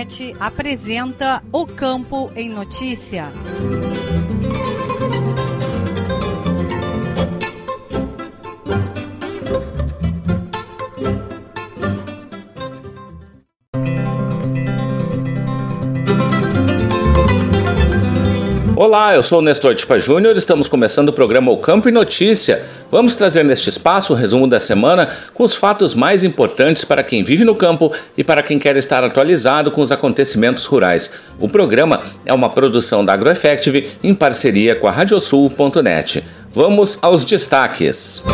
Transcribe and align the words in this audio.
Radiosul.net 0.00 0.34
apresenta 0.40 1.42
O 1.52 1.66
Campo 1.66 2.30
em 2.34 2.48
Notícia. 2.48 3.30
Olá, 18.74 19.14
eu 19.14 19.22
sou 19.22 19.40
o 19.40 19.42
Nestor 19.42 19.74
Tipa 19.74 19.98
Júnior, 19.98 20.34
estamos 20.36 20.66
começando 20.66 21.10
o 21.10 21.12
programa 21.12 21.52
O 21.52 21.58
Campo 21.58 21.88
e 21.90 21.92
Notícia. 21.92 22.64
Vamos 22.90 23.14
trazer 23.14 23.44
neste 23.44 23.68
espaço 23.68 24.12
o 24.12 24.16
resumo 24.16 24.48
da 24.48 24.58
semana 24.58 25.08
com 25.32 25.44
os 25.44 25.54
fatos 25.54 25.94
mais 25.94 26.24
importantes 26.24 26.84
para 26.84 27.04
quem 27.04 27.22
vive 27.22 27.44
no 27.44 27.54
campo 27.54 27.92
e 28.18 28.24
para 28.24 28.42
quem 28.42 28.58
quer 28.58 28.76
estar 28.76 29.04
atualizado 29.04 29.70
com 29.70 29.80
os 29.80 29.92
acontecimentos 29.92 30.66
rurais. 30.66 31.12
O 31.38 31.48
programa 31.48 32.00
é 32.26 32.34
uma 32.34 32.50
produção 32.50 33.04
da 33.04 33.12
AgroEffective 33.12 33.90
em 34.02 34.12
parceria 34.12 34.74
com 34.74 34.88
a 34.88 34.90
Radiosul.net. 34.90 36.24
Vamos 36.52 36.98
aos 37.00 37.24
destaques. 37.24 38.24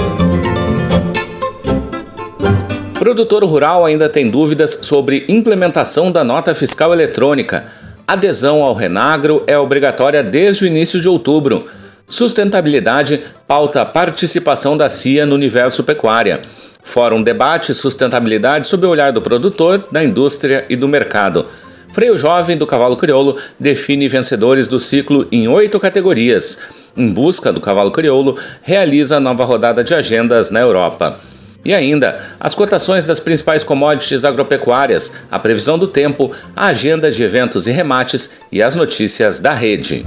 Produtor 2.98 3.44
rural 3.44 3.84
ainda 3.84 4.08
tem 4.08 4.30
dúvidas 4.30 4.78
sobre 4.82 5.26
implementação 5.28 6.10
da 6.10 6.24
nota 6.24 6.54
fiscal 6.54 6.94
eletrônica. 6.94 7.66
Adesão 8.08 8.62
ao 8.62 8.72
Renagro 8.72 9.44
é 9.46 9.58
obrigatória 9.58 10.22
desde 10.22 10.64
o 10.64 10.66
início 10.66 10.98
de 10.98 11.08
outubro. 11.08 11.66
Sustentabilidade 12.08 13.20
pauta 13.48 13.82
a 13.82 13.84
participação 13.84 14.76
da 14.76 14.88
CIA 14.88 15.26
no 15.26 15.34
universo 15.34 15.82
pecuária. 15.82 16.40
Fórum 16.82 17.20
debate 17.20 17.74
sustentabilidade 17.74 18.68
sob 18.68 18.86
o 18.86 18.90
olhar 18.90 19.12
do 19.12 19.20
produtor, 19.20 19.84
da 19.90 20.04
indústria 20.04 20.64
e 20.68 20.76
do 20.76 20.86
mercado. 20.86 21.46
Freio 21.88 22.16
Jovem 22.16 22.56
do 22.56 22.66
Cavalo 22.66 22.96
Crioulo 22.96 23.36
define 23.58 24.08
vencedores 24.08 24.68
do 24.68 24.78
ciclo 24.78 25.26
em 25.32 25.48
oito 25.48 25.80
categorias. 25.80 26.60
Em 26.96 27.12
busca 27.12 27.52
do 27.52 27.60
Cavalo 27.60 27.90
Crioulo, 27.90 28.38
realiza 28.62 29.18
nova 29.18 29.44
rodada 29.44 29.82
de 29.82 29.92
agendas 29.92 30.48
na 30.50 30.60
Europa. 30.60 31.18
E 31.64 31.74
ainda, 31.74 32.20
as 32.38 32.54
cotações 32.54 33.04
das 33.04 33.18
principais 33.18 33.64
commodities 33.64 34.24
agropecuárias, 34.24 35.12
a 35.28 35.40
previsão 35.40 35.76
do 35.76 35.88
tempo, 35.88 36.30
a 36.54 36.66
agenda 36.66 37.10
de 37.10 37.24
eventos 37.24 37.66
e 37.66 37.72
remates 37.72 38.30
e 38.52 38.62
as 38.62 38.76
notícias 38.76 39.40
da 39.40 39.52
rede. 39.52 40.06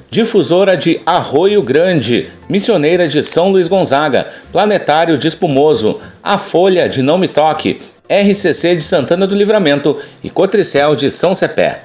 Difusora 0.11 0.75
de 0.75 0.99
Arroio 1.05 1.63
Grande, 1.63 2.27
Missioneira 2.49 3.07
de 3.07 3.23
São 3.23 3.49
Luís 3.49 3.69
Gonzaga, 3.69 4.27
Planetário 4.51 5.17
de 5.17 5.25
Espumoso, 5.25 6.01
A 6.21 6.37
Folha 6.37 6.89
de 6.89 7.01
Não 7.01 7.17
Me 7.17 7.29
Toque, 7.29 7.79
RCC 8.09 8.75
de 8.75 8.83
Santana 8.83 9.25
do 9.25 9.33
Livramento 9.33 9.97
e 10.21 10.29
Cotricel 10.29 10.97
de 10.97 11.09
São 11.09 11.33
Cepé. 11.33 11.81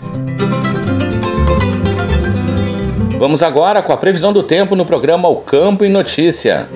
Vamos 3.17 3.45
agora 3.45 3.81
com 3.81 3.93
a 3.93 3.97
previsão 3.97 4.33
do 4.33 4.43
tempo 4.43 4.75
no 4.75 4.85
programa 4.85 5.29
O 5.29 5.37
Campo 5.37 5.85
em 5.85 5.89
Notícia. 5.89 6.67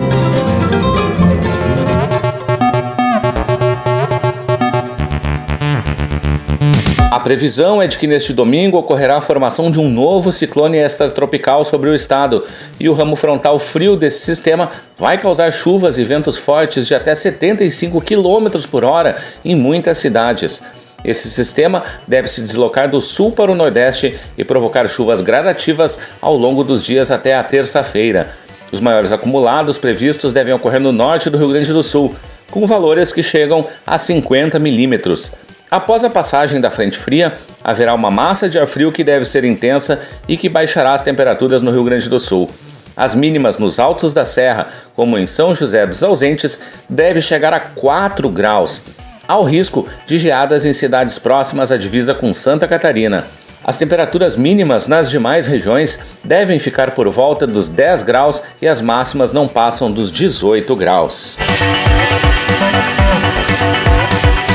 A 7.10 7.18
previsão 7.18 7.82
é 7.82 7.88
de 7.88 7.98
que 7.98 8.06
neste 8.06 8.32
domingo 8.32 8.78
ocorrerá 8.78 9.16
a 9.16 9.20
formação 9.20 9.68
de 9.68 9.80
um 9.80 9.90
novo 9.90 10.30
ciclone 10.30 10.78
extratropical 10.78 11.64
sobre 11.64 11.90
o 11.90 11.94
estado 11.94 12.46
e 12.78 12.88
o 12.88 12.92
ramo 12.92 13.16
frontal 13.16 13.58
frio 13.58 13.96
desse 13.96 14.20
sistema 14.20 14.70
vai 14.96 15.18
causar 15.18 15.52
chuvas 15.52 15.98
e 15.98 16.04
ventos 16.04 16.36
fortes 16.36 16.86
de 16.86 16.94
até 16.94 17.12
75 17.12 18.00
km 18.00 18.64
por 18.70 18.84
hora 18.84 19.16
em 19.44 19.56
muitas 19.56 19.98
cidades. 19.98 20.62
Esse 21.04 21.28
sistema 21.28 21.82
deve 22.06 22.28
se 22.28 22.42
deslocar 22.42 22.88
do 22.88 23.00
sul 23.00 23.32
para 23.32 23.50
o 23.50 23.56
nordeste 23.56 24.16
e 24.38 24.44
provocar 24.44 24.86
chuvas 24.86 25.20
gradativas 25.20 25.98
ao 26.22 26.36
longo 26.36 26.62
dos 26.62 26.80
dias 26.80 27.10
até 27.10 27.34
a 27.34 27.42
terça-feira. 27.42 28.30
Os 28.70 28.80
maiores 28.80 29.10
acumulados 29.10 29.78
previstos 29.78 30.32
devem 30.32 30.54
ocorrer 30.54 30.80
no 30.80 30.92
norte 30.92 31.28
do 31.28 31.38
Rio 31.38 31.48
Grande 31.48 31.72
do 31.72 31.82
Sul, 31.82 32.14
com 32.52 32.64
valores 32.68 33.12
que 33.12 33.20
chegam 33.22 33.66
a 33.84 33.98
50 33.98 34.60
milímetros. 34.60 35.32
Após 35.70 36.02
a 36.02 36.10
passagem 36.10 36.60
da 36.60 36.68
frente 36.68 36.98
fria, 36.98 37.32
haverá 37.62 37.94
uma 37.94 38.10
massa 38.10 38.48
de 38.48 38.58
ar 38.58 38.66
frio 38.66 38.90
que 38.90 39.04
deve 39.04 39.24
ser 39.24 39.44
intensa 39.44 40.00
e 40.26 40.36
que 40.36 40.48
baixará 40.48 40.94
as 40.94 41.02
temperaturas 41.02 41.62
no 41.62 41.70
Rio 41.70 41.84
Grande 41.84 42.08
do 42.08 42.18
Sul. 42.18 42.50
As 42.96 43.14
mínimas 43.14 43.56
nos 43.56 43.78
altos 43.78 44.12
da 44.12 44.24
serra, 44.24 44.66
como 44.96 45.16
em 45.16 45.28
São 45.28 45.54
José 45.54 45.86
dos 45.86 46.02
Ausentes, 46.02 46.60
devem 46.88 47.22
chegar 47.22 47.54
a 47.54 47.60
4 47.60 48.28
graus. 48.28 48.82
Há 49.28 49.38
o 49.38 49.44
risco 49.44 49.86
de 50.06 50.18
geadas 50.18 50.64
em 50.64 50.72
cidades 50.72 51.20
próximas 51.20 51.70
à 51.70 51.76
divisa 51.76 52.14
com 52.14 52.34
Santa 52.34 52.66
Catarina. 52.66 53.28
As 53.62 53.76
temperaturas 53.76 54.34
mínimas 54.34 54.88
nas 54.88 55.08
demais 55.08 55.46
regiões 55.46 56.00
devem 56.24 56.58
ficar 56.58 56.90
por 56.90 57.08
volta 57.08 57.46
dos 57.46 57.68
10 57.68 58.02
graus 58.02 58.42
e 58.60 58.66
as 58.66 58.80
máximas 58.80 59.32
não 59.32 59.46
passam 59.46 59.92
dos 59.92 60.10
18 60.10 60.74
graus. 60.74 61.38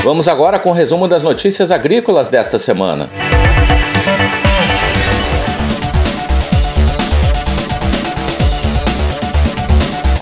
Vamos 0.06 0.28
agora 0.28 0.60
com 0.60 0.70
o 0.70 0.72
resumo 0.72 1.08
das 1.08 1.24
notícias 1.24 1.72
agrícolas 1.72 2.28
desta 2.28 2.58
semana. 2.58 3.10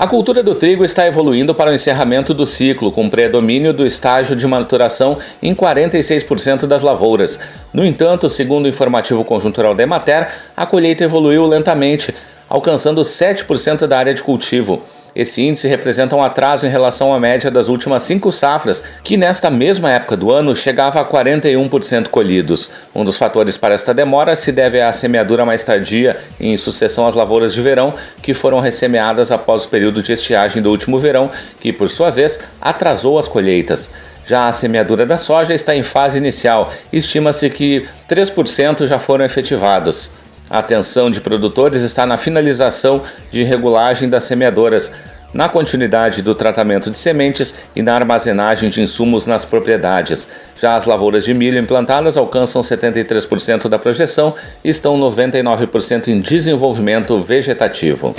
A 0.00 0.06
cultura 0.06 0.42
do 0.42 0.54
trigo 0.54 0.86
está 0.86 1.06
evoluindo 1.06 1.54
para 1.54 1.70
o 1.70 1.74
encerramento 1.74 2.32
do 2.32 2.46
ciclo, 2.46 2.90
com 2.90 3.10
predomínio 3.10 3.74
do 3.74 3.84
estágio 3.84 4.34
de 4.34 4.46
maturação 4.46 5.18
em 5.42 5.54
46% 5.54 6.66
das 6.66 6.80
lavouras. 6.80 7.38
No 7.70 7.84
entanto, 7.84 8.26
segundo 8.26 8.64
o 8.64 8.68
informativo 8.68 9.22
conjuntural 9.22 9.74
da 9.74 9.82
Emater, 9.82 10.28
a 10.56 10.64
colheita 10.64 11.04
evoluiu 11.04 11.44
lentamente, 11.44 12.14
alcançando 12.54 13.00
7% 13.00 13.84
da 13.84 13.98
área 13.98 14.14
de 14.14 14.22
cultivo. 14.22 14.80
Esse 15.14 15.42
índice 15.42 15.66
representa 15.66 16.14
um 16.14 16.22
atraso 16.22 16.64
em 16.64 16.70
relação 16.70 17.12
à 17.12 17.18
média 17.18 17.50
das 17.50 17.66
últimas 17.68 18.04
cinco 18.04 18.30
safras, 18.30 18.80
que 19.02 19.16
nesta 19.16 19.50
mesma 19.50 19.90
época 19.90 20.16
do 20.16 20.30
ano 20.30 20.54
chegava 20.54 21.00
a 21.00 21.04
41% 21.04 22.08
colhidos. 22.08 22.70
Um 22.94 23.04
dos 23.04 23.18
fatores 23.18 23.56
para 23.56 23.74
esta 23.74 23.92
demora 23.92 24.36
se 24.36 24.52
deve 24.52 24.80
à 24.80 24.92
semeadura 24.92 25.44
mais 25.44 25.64
tardia 25.64 26.16
em 26.38 26.56
sucessão 26.56 27.08
às 27.08 27.16
lavouras 27.16 27.52
de 27.52 27.60
verão, 27.60 27.92
que 28.22 28.32
foram 28.32 28.60
ressemeadas 28.60 29.32
após 29.32 29.64
o 29.64 29.68
período 29.68 30.00
de 30.00 30.12
estiagem 30.12 30.62
do 30.62 30.70
último 30.70 30.96
verão, 30.96 31.32
que 31.60 31.72
por 31.72 31.90
sua 31.90 32.10
vez 32.10 32.38
atrasou 32.60 33.18
as 33.18 33.26
colheitas. 33.26 33.94
Já 34.24 34.46
a 34.46 34.52
semeadura 34.52 35.04
da 35.04 35.16
soja 35.16 35.54
está 35.54 35.74
em 35.74 35.82
fase 35.82 36.18
inicial, 36.18 36.72
estima-se 36.92 37.50
que 37.50 37.88
3% 38.08 38.86
já 38.86 39.00
foram 39.00 39.24
efetivados. 39.24 40.12
A 40.48 40.58
atenção 40.58 41.10
de 41.10 41.20
produtores 41.20 41.82
está 41.82 42.04
na 42.04 42.16
finalização 42.16 43.02
de 43.30 43.42
regulagem 43.42 44.08
das 44.08 44.24
semeadoras, 44.24 44.92
na 45.32 45.48
continuidade 45.48 46.22
do 46.22 46.34
tratamento 46.34 46.90
de 46.90 46.98
sementes 46.98 47.54
e 47.74 47.82
na 47.82 47.94
armazenagem 47.94 48.70
de 48.70 48.80
insumos 48.80 49.26
nas 49.26 49.44
propriedades. 49.44 50.28
Já 50.56 50.76
as 50.76 50.84
lavouras 50.84 51.24
de 51.24 51.34
milho 51.34 51.58
implantadas 51.58 52.16
alcançam 52.16 52.62
73% 52.62 53.68
da 53.68 53.78
projeção 53.78 54.34
e 54.62 54.68
estão 54.68 54.98
99% 55.00 56.08
em 56.08 56.20
desenvolvimento 56.20 57.18
vegetativo. 57.18 58.14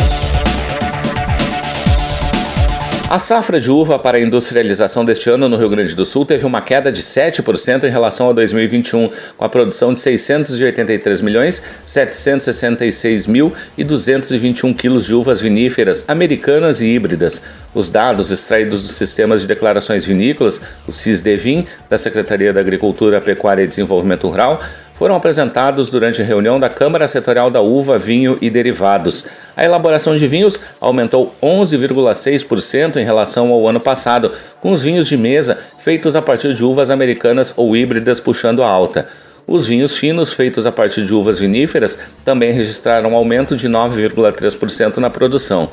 A 3.15 3.19
safra 3.19 3.61
de 3.61 3.71
uva 3.71 3.97
para 3.97 4.17
a 4.17 4.19
industrialização 4.19 5.05
deste 5.05 5.29
ano 5.29 5.47
no 5.47 5.55
Rio 5.55 5.69
Grande 5.69 5.95
do 5.95 6.03
Sul 6.03 6.25
teve 6.25 6.45
uma 6.45 6.59
queda 6.59 6.91
de 6.91 7.01
7% 7.01 7.85
em 7.85 7.89
relação 7.89 8.29
a 8.29 8.33
2021, 8.33 9.09
com 9.37 9.45
a 9.45 9.47
produção 9.47 9.93
de 9.93 10.01
683 10.01 11.21
milhões 11.21 11.63
766 11.85 13.27
mil 13.27 13.53
e 13.77 13.85
221 13.85 14.73
quilos 14.73 15.05
de 15.05 15.15
uvas 15.15 15.39
viníferas 15.39 16.03
americanas 16.09 16.81
e 16.81 16.87
híbridas. 16.87 17.41
Os 17.73 17.89
dados 17.89 18.31
extraídos 18.31 18.81
dos 18.81 18.91
sistemas 18.91 19.43
de 19.43 19.47
declarações 19.47 20.05
vinícolas, 20.05 20.61
o 20.85 20.91
CISDEVIN, 20.91 21.65
da 21.89 21.97
Secretaria 21.97 22.51
da 22.51 22.59
Agricultura, 22.59 23.21
Pecuária 23.21 23.63
e 23.63 23.67
Desenvolvimento 23.67 24.27
Rural, 24.27 24.61
foram 24.95 25.15
apresentados 25.15 25.89
durante 25.89 26.23
reunião 26.23 26.59
da 26.59 26.69
Câmara 26.69 27.07
Setorial 27.07 27.51
da 27.51 27.61
Uva, 27.61 27.97
Vinho 27.97 28.37
e 28.41 28.49
Derivados. 28.49 29.25
A 29.55 29.63
elaboração 29.63 30.15
de 30.15 30.25
vinhos 30.25 30.59
aumentou 30.79 31.35
11,6% 31.41 32.97
em 32.97 33.05
relação 33.05 33.51
ao 33.51 33.67
ano 33.67 33.79
passado, 33.79 34.31
com 34.61 34.71
os 34.71 34.83
vinhos 34.83 35.07
de 35.07 35.17
mesa 35.17 35.57
feitos 35.77 36.15
a 36.15 36.21
partir 36.21 36.53
de 36.53 36.63
uvas 36.63 36.89
americanas 36.89 37.53
ou 37.57 37.75
híbridas 37.75 38.19
puxando 38.19 38.63
a 38.63 38.67
alta. 38.67 39.07
Os 39.45 39.67
vinhos 39.67 39.97
finos 39.97 40.33
feitos 40.33 40.65
a 40.65 40.71
partir 40.71 41.05
de 41.05 41.13
uvas 41.13 41.39
viníferas 41.39 41.99
também 42.23 42.51
registraram 42.51 43.11
um 43.11 43.15
aumento 43.15 43.55
de 43.55 43.69
9,3% 43.69 44.97
na 44.97 45.09
produção. 45.09 45.69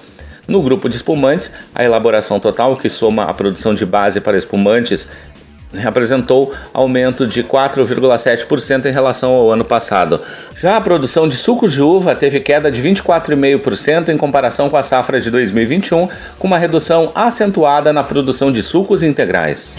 No 0.47 0.61
grupo 0.61 0.89
de 0.89 0.97
espumantes, 0.97 1.53
a 1.73 1.85
elaboração 1.85 2.41
total, 2.41 2.77
que 2.77 2.89
soma 2.89 3.25
a 3.25 3.33
produção 3.33 3.73
de 3.73 3.87
base 3.87 4.21
para 4.21 4.37
espumantes 4.37 5.09
apresentou 5.85 6.53
aumento 6.73 7.27
de 7.27 7.43
4,7% 7.43 8.87
em 8.87 8.93
relação 8.93 9.33
ao 9.33 9.51
ano 9.51 9.65
passado. 9.65 10.21
Já 10.57 10.77
a 10.77 10.81
produção 10.81 11.29
de 11.29 11.37
sucos 11.37 11.73
de 11.73 11.83
uva 11.83 12.15
teve 12.15 12.41
queda 12.41 12.71
de 12.71 12.83
24,5% 12.83 14.09
em 14.11 14.17
comparação 14.17 14.69
com 14.69 14.77
a 14.77 14.83
safra 14.83 15.21
de 15.21 15.31
2021, 15.31 16.09
com 16.39 16.47
uma 16.47 16.59
redução 16.59 17.11
acentuada 17.15 17.93
na 17.93 18.03
produção 18.03 18.53
de 18.53 18.63
sucos 18.63 19.03
integrais. 19.03 19.77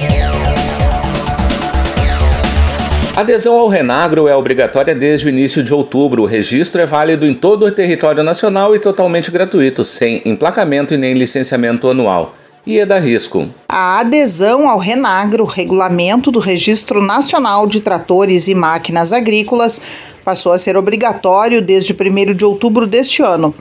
A 3.15 3.19
adesão 3.19 3.59
ao 3.59 3.67
Renagro 3.67 4.27
é 4.27 4.35
obrigatória 4.35 4.95
desde 4.95 5.27
o 5.27 5.29
início 5.29 5.61
de 5.61 5.71
outubro. 5.71 6.23
O 6.23 6.25
registro 6.25 6.81
é 6.81 6.85
válido 6.85 7.27
em 7.27 7.33
todo 7.35 7.63
o 7.67 7.71
território 7.71 8.23
nacional 8.23 8.75
e 8.75 8.79
totalmente 8.79 9.29
gratuito, 9.29 9.83
sem 9.83 10.23
emplacamento 10.25 10.95
e 10.95 10.97
nem 10.97 11.13
licenciamento 11.13 11.87
anual 11.87 12.35
e 12.65 12.79
é 12.79 12.99
risco. 12.99 13.47
A 13.67 13.99
adesão 13.99 14.69
ao 14.69 14.79
Renagro, 14.79 15.43
regulamento 15.43 16.31
do 16.31 16.39
Registro 16.39 17.01
Nacional 17.01 17.67
de 17.67 17.81
Tratores 17.81 18.47
e 18.47 18.55
Máquinas 18.55 19.11
Agrícolas, 19.11 19.81
passou 20.23 20.53
a 20.53 20.59
ser 20.59 20.77
obrigatório 20.77 21.61
desde 21.61 21.93
1 21.93 22.33
de 22.33 22.45
outubro 22.45 22.87
deste 22.87 23.21
ano. 23.21 23.53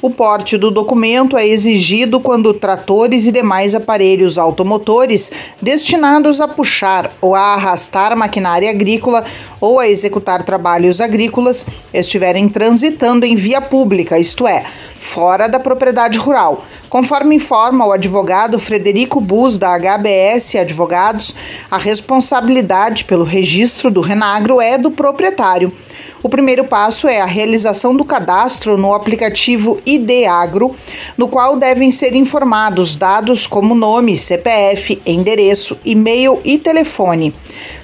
O 0.00 0.10
porte 0.10 0.56
do 0.56 0.70
documento 0.70 1.36
é 1.36 1.46
exigido 1.46 2.20
quando 2.20 2.52
tratores 2.52 3.26
e 3.26 3.32
demais 3.32 3.74
aparelhos 3.74 4.38
automotores 4.38 5.32
destinados 5.60 6.40
a 6.40 6.46
puxar 6.46 7.10
ou 7.20 7.34
a 7.34 7.54
arrastar 7.54 8.16
maquinária 8.16 8.70
agrícola 8.70 9.24
ou 9.60 9.80
a 9.80 9.88
executar 9.88 10.44
trabalhos 10.44 11.00
agrícolas 11.00 11.66
estiverem 11.92 12.48
transitando 12.48 13.24
em 13.24 13.36
via 13.36 13.60
pública, 13.60 14.18
isto 14.18 14.46
é, 14.46 14.64
fora 15.06 15.48
da 15.48 15.58
propriedade 15.58 16.18
rural. 16.18 16.64
Conforme 16.90 17.36
informa 17.36 17.86
o 17.86 17.92
advogado 17.92 18.58
Frederico 18.58 19.20
Bus, 19.20 19.58
da 19.58 19.74
HBS 19.78 20.56
Advogados, 20.56 21.34
a 21.70 21.78
responsabilidade 21.78 23.04
pelo 23.04 23.24
registro 23.24 23.90
do 23.90 24.00
Renagro 24.00 24.60
é 24.60 24.76
do 24.76 24.90
proprietário. 24.90 25.72
O 26.22 26.28
primeiro 26.28 26.64
passo 26.64 27.06
é 27.06 27.20
a 27.20 27.26
realização 27.26 27.94
do 27.94 28.04
cadastro 28.04 28.76
no 28.76 28.92
aplicativo 28.92 29.80
IDAgro, 29.86 30.74
no 31.16 31.28
qual 31.28 31.56
devem 31.56 31.90
ser 31.90 32.14
informados 32.14 32.96
dados 32.96 33.46
como 33.46 33.74
nome, 33.74 34.18
CPF, 34.18 35.00
endereço, 35.06 35.78
e-mail 35.84 36.40
e 36.44 36.58
telefone. 36.58 37.32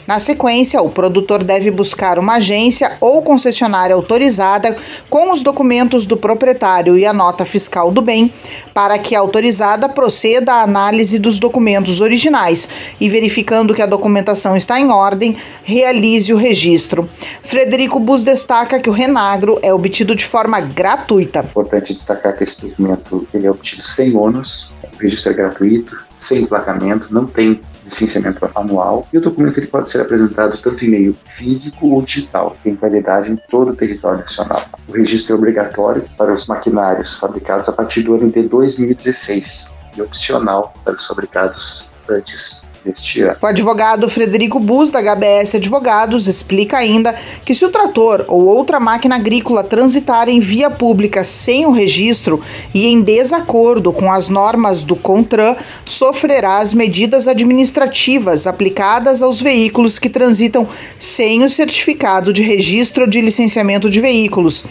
Na 0.07 0.19
sequência, 0.19 0.83
o 0.83 0.91
produtor 0.91 1.45
deve 1.45 1.71
buscar 1.71 2.19
uma 2.19 2.35
agência 2.35 2.97
ou 3.01 3.23
concessionária 3.23 3.95
autorizada 3.95 4.77
com 5.09 5.33
os 5.33 5.43
documentos 5.43 6.07
do 6.07 6.17
proprietário 6.17 6.99
e 6.99 7.07
a 7.07 7.13
nota 7.13 7.45
fiscal 7.45 7.93
do 7.93 8.03
bem, 8.03 8.33
para 8.75 8.99
que 8.99 9.15
a 9.15 9.21
autorizada 9.21 9.89
proceda 9.89 10.55
à 10.55 10.63
análise 10.63 11.19
dos 11.19 11.39
documentos 11.39 12.01
originais 12.01 12.69
e, 13.01 13.09
verificando 13.09 13.75
que 13.75 13.83
a 13.83 13.87
documentação 13.87 14.57
está 14.57 14.81
em 14.81 14.91
ordem, 14.91 15.37
realize 15.63 16.33
o 16.33 16.37
registro. 16.37 17.09
Frederico 17.43 18.01
Bus 18.01 18.25
destaca 18.25 18.81
que 18.81 18.91
o 18.91 18.93
Renagro 18.93 19.59
é 19.63 19.73
obtido 19.73 20.17
de 20.17 20.25
forma 20.25 20.61
gratuita. 20.61 21.41
É 21.41 21.43
importante 21.43 21.95
destacar 21.95 22.37
que 22.37 22.43
esse 22.43 22.69
documento 22.69 23.27
ele 23.33 23.47
é 23.47 23.51
obtido 23.51 23.87
sem 23.87 24.17
ônus, 24.17 24.73
o 24.83 25.01
registro 25.01 25.31
é 25.31 25.35
gratuito, 25.35 25.97
sem 26.19 26.43
emplacamento, 26.43 27.13
não 27.15 27.27
tem 27.27 27.61
licenciamento 27.85 28.51
anual 28.55 29.07
e 29.13 29.19
o 29.19 29.21
documento 29.21 29.59
ele 29.59 29.67
pode 29.67 29.89
ser 29.89 30.01
apresentado 30.01 30.57
tanto 30.59 30.85
em 30.85 30.89
meio 30.89 31.17
físico 31.37 31.89
ou 31.89 32.03
digital, 32.03 32.57
tem 32.63 32.75
validade 32.75 33.31
em 33.31 33.37
todo 33.37 33.73
o 33.73 33.77
território 33.77 34.21
nacional. 34.21 34.63
O 34.89 34.93
registro 34.93 35.35
é 35.35 35.39
obrigatório 35.39 36.05
para 36.17 36.33
os 36.33 36.47
maquinários 36.47 37.19
fabricados 37.19 37.69
a 37.69 37.73
partir 37.73 38.03
do 38.03 38.15
ano 38.15 38.31
de 38.31 38.43
2016 38.43 39.79
e 39.97 40.03
opcional 40.03 40.73
para 40.85 40.95
os 40.95 41.07
fabricados 41.07 41.95
antes 42.09 42.72
deste 42.85 43.23
ano. 43.23 43.37
O 43.41 43.47
advogado 43.47 44.09
Frederico 44.09 44.59
Bus, 44.59 44.91
da 44.91 45.01
HBS 45.01 45.57
Advogados, 45.57 46.27
explica 46.27 46.79
ainda 46.79 47.15
que 47.45 47.55
se 47.55 47.65
o 47.65 47.71
trator 47.71 48.25
ou 48.29 48.45
outra 48.47 48.81
máquina 48.81 49.17
agrícola 49.17 49.63
transitar 49.63 50.29
em 50.29 50.41
via 50.41 50.71
pública 50.71 51.25
sem 51.25 51.67
o 51.67 51.71
registro 51.71 52.43
e 52.75 52.87
em 52.87 53.03
desacordo 53.03 53.93
com 53.93 54.11
as 54.11 54.29
normas 54.29 54.83
do 54.83 54.97
CONTRAN, 54.97 55.57
sofrerá 55.85 56.59
as 56.59 56.75
medidas 56.75 57.29
administrativas 57.29 58.47
aplicadas 58.47 59.23
aos 59.23 59.41
veículos 59.41 59.99
que 59.99 60.09
transitam 60.09 60.67
sem 60.99 61.45
o 61.45 61.51
certificado 61.51 62.33
de 62.33 62.43
registro 62.43 63.07
de 63.09 63.21
licenciamento 63.21 63.89
de 63.89 64.01
veículos. 64.01 64.65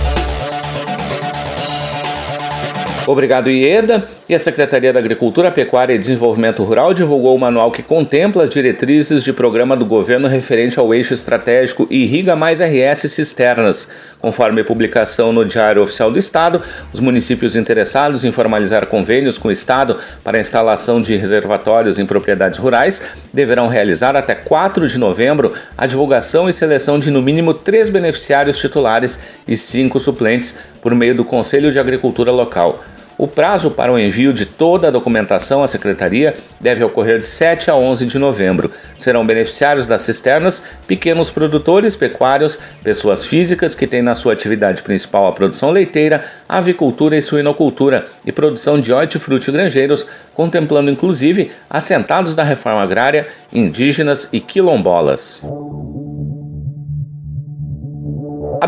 Obrigado, 3.06 3.50
Ieda. 3.50 4.08
E 4.28 4.34
a 4.34 4.38
Secretaria 4.38 4.92
da 4.92 4.98
Agricultura, 4.98 5.50
Pecuária 5.50 5.94
e 5.94 5.98
Desenvolvimento 5.98 6.62
Rural 6.62 6.92
divulgou 6.92 7.34
o 7.34 7.40
manual 7.40 7.72
que 7.72 7.82
contempla 7.82 8.42
as 8.42 8.50
diretrizes 8.50 9.24
de 9.24 9.32
programa 9.32 9.74
do 9.74 9.86
governo 9.86 10.28
referente 10.28 10.78
ao 10.78 10.92
eixo 10.92 11.14
estratégico 11.14 11.86
Irriga 11.88 12.36
Mais 12.36 12.60
RS 12.60 13.10
Cisternas. 13.10 13.88
Conforme 14.18 14.62
publicação 14.62 15.32
no 15.32 15.46
Diário 15.46 15.80
Oficial 15.80 16.10
do 16.10 16.18
Estado, 16.18 16.60
os 16.92 17.00
municípios 17.00 17.56
interessados 17.56 18.22
em 18.22 18.30
formalizar 18.30 18.86
convênios 18.86 19.38
com 19.38 19.48
o 19.48 19.52
Estado 19.52 19.96
para 20.22 20.36
a 20.36 20.40
instalação 20.42 21.00
de 21.00 21.16
reservatórios 21.16 21.98
em 21.98 22.04
propriedades 22.04 22.58
rurais 22.58 23.14
deverão 23.32 23.66
realizar 23.66 24.14
até 24.14 24.34
4 24.34 24.86
de 24.86 24.98
novembro 24.98 25.54
a 25.74 25.86
divulgação 25.86 26.50
e 26.50 26.52
seleção 26.52 26.98
de 26.98 27.10
no 27.10 27.22
mínimo 27.22 27.54
três 27.54 27.88
beneficiários 27.88 28.58
titulares 28.58 29.20
e 29.48 29.56
cinco 29.56 29.98
suplentes 29.98 30.54
por 30.82 30.94
meio 30.94 31.14
do 31.14 31.24
Conselho 31.24 31.72
de 31.72 31.78
Agricultura 31.78 32.30
Local. 32.30 32.78
O 33.18 33.26
prazo 33.26 33.72
para 33.72 33.92
o 33.92 33.98
envio 33.98 34.32
de 34.32 34.46
toda 34.46 34.86
a 34.86 34.90
documentação 34.92 35.64
à 35.64 35.66
Secretaria 35.66 36.36
deve 36.60 36.84
ocorrer 36.84 37.18
de 37.18 37.26
7 37.26 37.68
a 37.68 37.74
11 37.74 38.06
de 38.06 38.16
novembro. 38.16 38.70
Serão 38.96 39.26
beneficiários 39.26 39.88
das 39.88 40.02
cisternas 40.02 40.62
pequenos 40.86 41.28
produtores 41.28 41.96
pecuários, 41.96 42.60
pessoas 42.84 43.26
físicas 43.26 43.74
que 43.74 43.88
têm 43.88 44.02
na 44.02 44.14
sua 44.14 44.34
atividade 44.34 44.84
principal 44.84 45.26
a 45.26 45.32
produção 45.32 45.70
leiteira, 45.70 46.24
avicultura 46.48 47.16
e 47.16 47.22
suinocultura 47.22 48.04
e 48.24 48.30
produção 48.30 48.80
de 48.80 48.92
hortifruti 48.92 49.50
granjeiros, 49.50 50.06
contemplando 50.32 50.88
inclusive 50.88 51.50
assentados 51.68 52.36
da 52.36 52.44
reforma 52.44 52.84
agrária, 52.84 53.26
indígenas 53.52 54.28
e 54.32 54.38
quilombolas. 54.38 55.44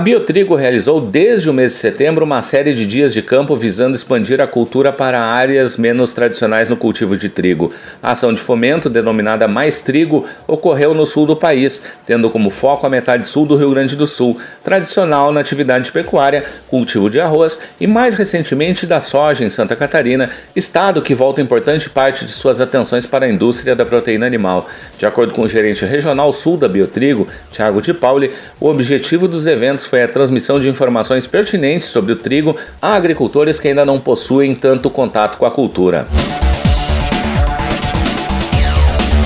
A 0.00 0.02
Biotrigo 0.02 0.54
realizou 0.54 0.98
desde 0.98 1.50
o 1.50 1.52
mês 1.52 1.72
de 1.72 1.78
setembro 1.78 2.24
uma 2.24 2.40
série 2.40 2.72
de 2.72 2.86
dias 2.86 3.12
de 3.12 3.20
campo 3.20 3.54
visando 3.54 3.94
expandir 3.94 4.40
a 4.40 4.46
cultura 4.46 4.90
para 4.90 5.20
áreas 5.20 5.76
menos 5.76 6.14
tradicionais 6.14 6.70
no 6.70 6.76
cultivo 6.78 7.18
de 7.18 7.28
trigo. 7.28 7.70
A 8.02 8.12
ação 8.12 8.32
de 8.32 8.40
fomento, 8.40 8.88
denominada 8.88 9.46
Mais 9.46 9.82
Trigo, 9.82 10.24
ocorreu 10.48 10.94
no 10.94 11.04
sul 11.04 11.26
do 11.26 11.36
país, 11.36 11.82
tendo 12.06 12.30
como 12.30 12.48
foco 12.48 12.86
a 12.86 12.88
metade 12.88 13.26
sul 13.26 13.44
do 13.44 13.56
Rio 13.56 13.72
Grande 13.72 13.94
do 13.94 14.06
Sul, 14.06 14.38
tradicional 14.64 15.32
na 15.32 15.40
atividade 15.40 15.92
pecuária, 15.92 16.44
cultivo 16.68 17.10
de 17.10 17.20
arroz 17.20 17.60
e 17.78 17.86
mais 17.86 18.14
recentemente 18.14 18.86
da 18.86 19.00
soja 19.00 19.44
em 19.44 19.50
Santa 19.50 19.76
Catarina, 19.76 20.30
estado 20.56 21.02
que 21.02 21.14
volta 21.14 21.42
importante 21.42 21.90
parte 21.90 22.24
de 22.24 22.32
suas 22.32 22.62
atenções 22.62 23.04
para 23.04 23.26
a 23.26 23.28
indústria 23.28 23.76
da 23.76 23.84
proteína 23.84 24.24
animal. 24.24 24.66
De 24.96 25.04
acordo 25.04 25.34
com 25.34 25.42
o 25.42 25.48
gerente 25.48 25.84
regional 25.84 26.32
sul 26.32 26.56
da 26.56 26.70
Biotrigo, 26.70 27.28
Thiago 27.52 27.82
de 27.82 27.92
Pauli, 27.92 28.30
o 28.58 28.66
objetivo 28.66 29.28
dos 29.28 29.44
eventos 29.44 29.89
foi 29.90 30.04
a 30.04 30.08
transmissão 30.08 30.60
de 30.60 30.68
informações 30.68 31.26
pertinentes 31.26 31.88
sobre 31.88 32.12
o 32.12 32.16
trigo 32.16 32.56
a 32.80 32.94
agricultores 32.94 33.58
que 33.58 33.66
ainda 33.66 33.84
não 33.84 33.98
possuem 33.98 34.54
tanto 34.54 34.88
contato 34.88 35.36
com 35.36 35.44
a 35.44 35.50
cultura. 35.50 36.06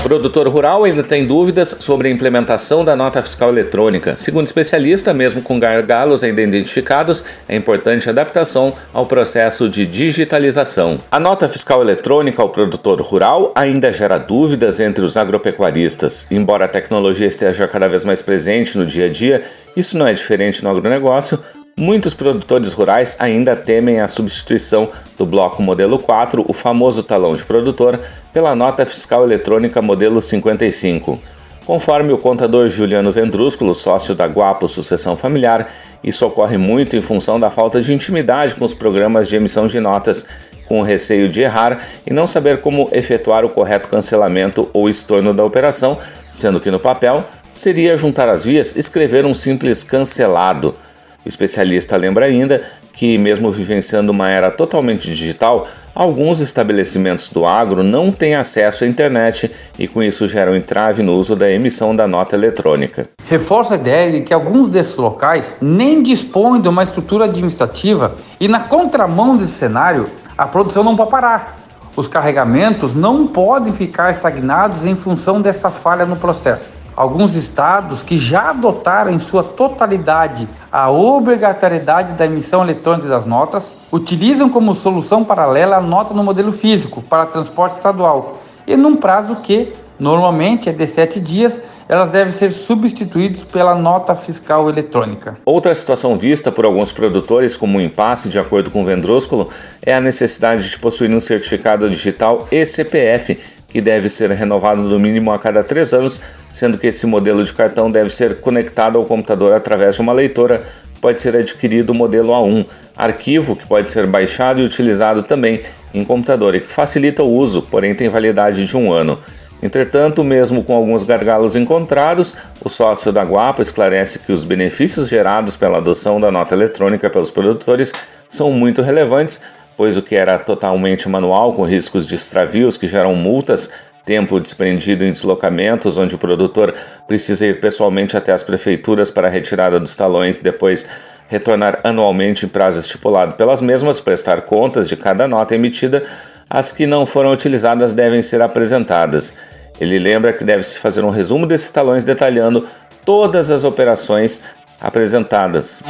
Produtor 0.05 0.47
rural 0.47 0.83
ainda 0.83 1.01
tem 1.01 1.25
dúvidas 1.25 1.77
sobre 1.79 2.07
a 2.07 2.11
implementação 2.11 2.85
da 2.85 2.95
nota 2.95 3.23
fiscal 3.23 3.49
eletrônica. 3.49 4.15
Segundo 4.15 4.45
especialista, 4.45 5.11
mesmo 5.15 5.41
com 5.41 5.57
gargalos 5.59 6.23
ainda 6.23 6.43
identificados, 6.43 7.25
é 7.49 7.55
importante 7.55 8.07
a 8.07 8.11
adaptação 8.11 8.75
ao 8.93 9.07
processo 9.07 9.67
de 9.67 9.83
digitalização. 9.87 10.99
A 11.09 11.19
nota 11.19 11.49
fiscal 11.49 11.81
eletrônica 11.81 12.39
ao 12.39 12.49
produtor 12.49 13.01
rural 13.01 13.51
ainda 13.55 13.91
gera 13.91 14.19
dúvidas 14.19 14.79
entre 14.79 15.03
os 15.03 15.17
agropecuaristas. 15.17 16.27
Embora 16.29 16.65
a 16.65 16.67
tecnologia 16.69 17.25
esteja 17.25 17.67
cada 17.67 17.87
vez 17.87 18.05
mais 18.05 18.21
presente 18.21 18.77
no 18.77 18.85
dia 18.85 19.07
a 19.07 19.09
dia, 19.09 19.41
isso 19.75 19.97
não 19.97 20.05
é 20.05 20.13
diferente 20.13 20.63
no 20.63 20.69
agronegócio, 20.69 21.39
Muitos 21.77 22.13
produtores 22.13 22.71
rurais 22.71 23.17
ainda 23.19 23.53
temem 23.53 23.99
a 23.99 24.07
substituição 24.07 24.89
do 25.17 25.25
bloco 25.25 25.61
modelo 25.61 25.99
4, 25.99 26.45
o 26.47 26.53
famoso 26.53 27.03
talão 27.03 27.35
de 27.35 27.43
produtor, 27.43 27.99
pela 28.35 28.53
nota 28.53 28.85
fiscal 28.85 29.23
eletrônica 29.23 29.81
modelo 29.81 30.21
55. 30.21 31.17
Conforme 31.65 32.11
o 32.11 32.17
contador 32.17 32.67
Juliano 32.67 33.09
Vendrúsculo, 33.09 33.73
sócio 33.73 34.13
da 34.13 34.25
Guapo 34.25 34.67
Sucessão 34.67 35.15
Familiar, 35.15 35.71
isso 36.03 36.25
ocorre 36.25 36.57
muito 36.57 36.97
em 36.97 37.01
função 37.01 37.39
da 37.39 37.49
falta 37.49 37.81
de 37.81 37.93
intimidade 37.93 38.53
com 38.53 38.65
os 38.65 38.73
programas 38.73 39.29
de 39.29 39.37
emissão 39.37 39.67
de 39.67 39.79
notas, 39.79 40.25
com 40.67 40.81
o 40.81 40.83
receio 40.83 41.29
de 41.29 41.43
errar 41.43 41.79
e 42.05 42.11
não 42.11 42.27
saber 42.27 42.59
como 42.59 42.89
efetuar 42.91 43.45
o 43.45 43.49
correto 43.49 43.87
cancelamento 43.87 44.69
ou 44.73 44.89
estorno 44.89 45.33
da 45.33 45.45
operação, 45.45 45.97
sendo 46.29 46.59
que 46.59 46.69
no 46.69 46.77
papel 46.77 47.23
seria 47.53 47.95
juntar 47.95 48.27
as 48.27 48.43
vias 48.43 48.75
escrever 48.75 49.25
um 49.25 49.33
simples 49.33 49.81
cancelado. 49.81 50.75
O 51.23 51.29
especialista 51.29 51.95
lembra 51.95 52.25
ainda 52.25 52.61
que, 52.95 53.17
mesmo 53.17 53.51
vivenciando 53.51 54.11
uma 54.11 54.29
era 54.29 54.49
totalmente 54.49 55.07
digital, 55.07 55.67
alguns 55.93 56.39
estabelecimentos 56.39 57.29
do 57.29 57.45
agro 57.45 57.83
não 57.83 58.11
têm 58.11 58.35
acesso 58.35 58.83
à 58.83 58.87
internet 58.87 59.51
e 59.77 59.87
com 59.87 60.01
isso 60.01 60.27
geram 60.27 60.55
entrave 60.55 61.03
no 61.03 61.13
uso 61.13 61.35
da 61.35 61.49
emissão 61.49 61.95
da 61.95 62.07
nota 62.07 62.35
eletrônica. 62.35 63.09
Reforça 63.27 63.73
a 63.73 63.77
ideia 63.77 64.11
de 64.11 64.21
que 64.21 64.33
alguns 64.33 64.69
desses 64.69 64.95
locais 64.95 65.55
nem 65.61 66.01
dispõem 66.01 66.61
de 66.61 66.67
uma 66.67 66.83
estrutura 66.83 67.25
administrativa 67.25 68.15
e, 68.39 68.47
na 68.47 68.61
contramão 68.61 69.37
desse 69.37 69.53
cenário, 69.53 70.07
a 70.37 70.47
produção 70.47 70.83
não 70.83 70.95
pode 70.95 71.11
parar. 71.11 71.57
Os 71.95 72.09
carregamentos 72.09 72.93
não 72.93 73.25
podem 73.25 73.71
ficar 73.71 74.11
estagnados 74.11 74.83
em 74.83 74.95
função 74.95 75.41
dessa 75.41 75.69
falha 75.69 76.05
no 76.05 76.17
processo 76.17 76.74
alguns 76.95 77.35
estados 77.35 78.03
que 78.03 78.17
já 78.17 78.51
adotaram 78.51 79.11
em 79.11 79.19
sua 79.19 79.43
totalidade 79.43 80.47
a 80.71 80.89
obrigatoriedade 80.89 82.13
da 82.13 82.25
emissão 82.25 82.63
eletrônica 82.63 83.07
das 83.07 83.25
notas 83.25 83.73
utilizam 83.91 84.49
como 84.49 84.73
solução 84.73 85.23
paralela 85.23 85.77
a 85.77 85.81
nota 85.81 86.13
no 86.13 86.23
modelo 86.23 86.51
físico 86.51 87.01
para 87.01 87.25
transporte 87.25 87.73
estadual 87.73 88.33
e 88.65 88.75
num 88.75 88.95
prazo 88.95 89.35
que 89.37 89.73
normalmente 89.99 90.69
é 90.69 90.71
de 90.71 90.87
sete 90.87 91.19
dias 91.19 91.61
elas 91.87 92.09
devem 92.09 92.33
ser 92.33 92.51
substituídas 92.51 93.43
pela 93.45 93.75
nota 93.75 94.15
fiscal 94.15 94.67
eletrônica. 94.69 95.37
Outra 95.45 95.73
situação 95.73 96.17
vista 96.17 96.51
por 96.51 96.65
alguns 96.65 96.91
produtores 96.91 97.55
como 97.55 97.77
um 97.77 97.81
impasse, 97.81 98.27
de 98.27 98.39
acordo 98.39 98.71
com 98.71 98.81
o 98.81 98.85
Vendrúsculo, 98.85 99.49
é 99.83 99.93
a 99.93 100.01
necessidade 100.01 100.67
de 100.67 100.79
possuir 100.79 101.11
um 101.11 101.19
certificado 101.19 101.87
digital 101.89 102.47
e 102.51 102.65
CPF 102.65 103.37
que 103.75 103.81
deve 103.81 104.07
ser 104.07 104.31
renovado 104.31 104.83
no 104.83 104.97
mínimo 104.97 105.33
a 105.33 105.37
cada 105.37 105.61
três 105.61 105.93
anos, 105.93 106.21
sendo 106.49 106.77
que 106.77 106.87
esse 106.87 107.05
modelo 107.05 107.43
de 107.43 107.53
cartão 107.53 107.91
deve 107.91 108.09
ser 108.09 108.39
conectado 108.39 108.97
ao 108.97 109.03
computador 109.03 109.51
através 109.51 109.95
de 109.95 110.01
uma 110.01 110.13
leitora. 110.13 110.63
Pode 111.01 111.21
ser 111.21 111.35
adquirido 111.35 111.89
o 111.89 111.93
modelo 111.93 112.29
A1, 112.29 112.65
arquivo 112.95 113.53
que 113.53 113.67
pode 113.67 113.89
ser 113.89 114.07
baixado 114.07 114.61
e 114.61 114.63
utilizado 114.63 115.23
também 115.23 115.59
em 115.93 116.05
computador 116.05 116.55
e 116.55 116.61
que 116.61 116.71
facilita 116.71 117.21
o 117.21 117.29
uso, 117.29 117.63
porém 117.63 117.93
tem 117.93 118.07
validade 118.07 118.63
de 118.63 118.77
um 118.77 118.93
ano. 118.93 119.19
Entretanto, 119.61 120.23
mesmo 120.23 120.63
com 120.63 120.73
alguns 120.73 121.03
gargalos 121.03 121.57
encontrados, 121.57 122.33
o 122.63 122.69
sócio 122.69 123.11
da 123.11 123.23
Guapa 123.23 123.61
esclarece 123.61 124.19
que 124.19 124.31
os 124.31 124.45
benefícios 124.45 125.09
gerados 125.09 125.57
pela 125.57 125.79
adoção 125.79 126.21
da 126.21 126.31
nota 126.31 126.55
eletrônica 126.55 127.09
pelos 127.09 127.29
produtores 127.29 127.91
são 128.25 128.51
muito 128.51 128.81
relevantes, 128.81 129.41
pois 129.77 129.97
o 129.97 130.01
que 130.01 130.15
era 130.15 130.37
totalmente 130.37 131.07
manual, 131.09 131.53
com 131.53 131.63
riscos 131.63 132.05
de 132.05 132.15
extravios 132.15 132.77
que 132.77 132.87
geram 132.87 133.15
multas, 133.15 133.69
tempo 134.05 134.39
desprendido 134.39 135.03
em 135.03 135.11
deslocamentos, 135.11 135.97
onde 135.97 136.15
o 136.15 136.17
produtor 136.17 136.73
precisa 137.07 137.45
ir 137.47 137.59
pessoalmente 137.59 138.15
até 138.15 138.31
as 138.31 138.43
prefeituras 138.43 139.09
para 139.09 139.27
a 139.27 139.31
retirada 139.31 139.79
dos 139.79 139.95
talões 139.95 140.37
e 140.37 140.43
depois 140.43 140.85
retornar 141.27 141.79
anualmente 141.83 142.45
em 142.45 142.49
prazo 142.49 142.79
estipulado 142.79 143.33
pelas 143.33 143.61
mesmas, 143.61 143.99
prestar 143.99 144.41
contas 144.41 144.87
de 144.87 144.95
cada 144.95 145.27
nota 145.27 145.55
emitida, 145.55 146.03
as 146.49 146.71
que 146.71 146.85
não 146.85 147.05
foram 147.05 147.31
utilizadas 147.31 147.93
devem 147.93 148.21
ser 148.21 148.41
apresentadas. 148.41 149.33
Ele 149.81 149.97
lembra 149.97 150.31
que 150.31 150.45
deve-se 150.45 150.79
fazer 150.79 151.03
um 151.03 151.09
resumo 151.09 151.47
desses 151.47 151.71
talões 151.71 152.03
detalhando 152.03 152.65
todas 153.03 153.49
as 153.49 153.63
operações 153.63 154.41
apresentadas. 154.79 155.83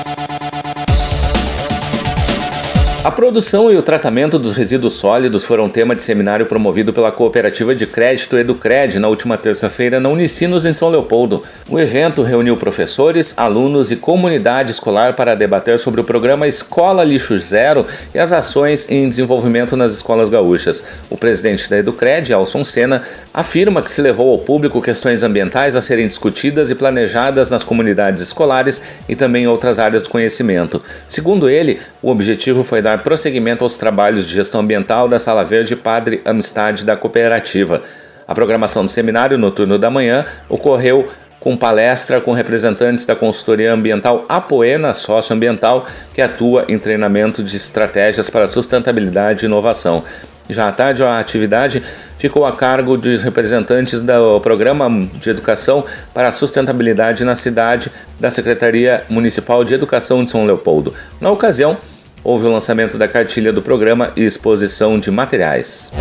A 3.05 3.11
produção 3.11 3.71
e 3.71 3.77
o 3.77 3.83
tratamento 3.83 4.39
dos 4.39 4.53
resíduos 4.53 4.93
sólidos 4.93 5.45
foram 5.45 5.69
tema 5.69 5.95
de 5.95 6.01
seminário 6.01 6.47
promovido 6.47 6.91
pela 6.91 7.11
Cooperativa 7.11 7.75
de 7.75 7.85
Crédito 7.85 8.35
Educred 8.35 8.97
na 8.97 9.07
última 9.07 9.37
terça-feira 9.37 9.99
na 9.99 10.09
Unicinos, 10.09 10.65
em 10.65 10.73
São 10.73 10.89
Leopoldo. 10.89 11.43
O 11.69 11.79
evento 11.79 12.23
reuniu 12.23 12.57
professores, 12.57 13.35
alunos 13.37 13.91
e 13.91 13.95
comunidade 13.95 14.71
escolar 14.71 15.15
para 15.15 15.35
debater 15.35 15.77
sobre 15.77 16.01
o 16.01 16.03
programa 16.03 16.47
Escola 16.47 17.03
Lixo 17.03 17.37
Zero 17.37 17.85
e 18.11 18.17
as 18.17 18.33
ações 18.33 18.89
em 18.89 19.07
desenvolvimento 19.07 19.77
nas 19.77 19.91
escolas 19.91 20.27
gaúchas. 20.27 20.83
O 21.07 21.15
presidente 21.15 21.69
da 21.69 21.77
Educred, 21.77 22.33
Alson 22.33 22.63
Sena, 22.63 23.03
afirma 23.31 23.83
que 23.83 23.91
se 23.91 24.01
levou 24.01 24.31
ao 24.31 24.39
público 24.39 24.81
questões 24.81 25.21
ambientais 25.21 25.75
a 25.75 25.81
serem 25.81 26.07
discutidas 26.07 26.71
e 26.71 26.75
planejadas 26.75 27.51
nas 27.51 27.63
comunidades 27.63 28.23
escolares 28.23 28.81
e 29.07 29.15
também 29.15 29.43
em 29.43 29.47
outras 29.47 29.77
áreas 29.77 30.01
do 30.01 30.09
conhecimento. 30.09 30.81
Segundo 31.07 31.47
ele, 31.47 31.79
o 32.01 32.09
objetivo 32.09 32.63
foi 32.63 32.81
dar 32.81 32.94
dar 32.95 33.03
prosseguimento 33.03 33.63
aos 33.63 33.77
trabalhos 33.77 34.25
de 34.25 34.33
gestão 34.33 34.61
ambiental 34.61 35.07
da 35.07 35.19
Sala 35.19 35.43
Verde 35.43 35.75
Padre 35.75 36.21
Amistade 36.23 36.85
da 36.85 36.95
cooperativa. 36.95 37.81
A 38.27 38.33
programação 38.33 38.85
do 38.85 38.91
seminário 38.91 39.37
no 39.37 39.51
turno 39.51 39.77
da 39.77 39.89
manhã 39.89 40.25
ocorreu 40.47 41.07
com 41.39 41.55
palestra 41.55 42.19
com 42.21 42.31
representantes 42.31 43.05
da 43.05 43.15
consultoria 43.15 43.73
ambiental 43.73 44.25
Apoena 44.27 44.93
Socioambiental, 44.93 45.85
que 46.13 46.21
atua 46.21 46.65
em 46.67 46.79
treinamento 46.79 47.43
de 47.43 47.55
estratégias 47.57 48.29
para 48.29 48.47
sustentabilidade 48.47 49.45
e 49.45 49.47
inovação. 49.47 50.03
Já 50.49 50.67
à 50.67 50.71
tarde, 50.71 51.03
a 51.03 51.19
atividade 51.19 51.83
ficou 52.17 52.45
a 52.45 52.53
cargo 52.53 52.97
dos 52.97 53.23
representantes 53.23 53.99
do 53.99 54.39
Programa 54.39 54.89
de 55.19 55.29
Educação 55.29 55.83
para 56.13 56.29
a 56.29 56.31
Sustentabilidade 56.31 57.23
na 57.25 57.35
cidade 57.35 57.91
da 58.19 58.31
Secretaria 58.31 59.03
Municipal 59.09 59.63
de 59.63 59.73
Educação 59.73 60.23
de 60.23 60.29
São 60.29 60.45
Leopoldo. 60.45 60.93
Na 61.19 61.31
ocasião, 61.31 61.77
houve 62.25 62.47
o 62.47 62.51
lançamento 62.51 62.97
da 62.97 63.07
cartilha 63.07 63.53
do 63.53 63.61
programa 63.61 64.11
e 64.15 64.23
exposição 64.23 64.99
de 64.99 65.11
materiais. 65.11 65.91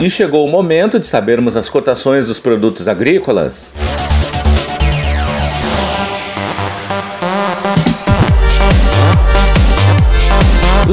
E 0.00 0.08
chegou 0.08 0.46
o 0.46 0.50
momento 0.50 0.98
de 0.98 1.06
sabermos 1.06 1.54
as 1.54 1.68
cotações 1.68 2.28
dos 2.28 2.40
produtos 2.40 2.88
agrícolas. 2.88 3.74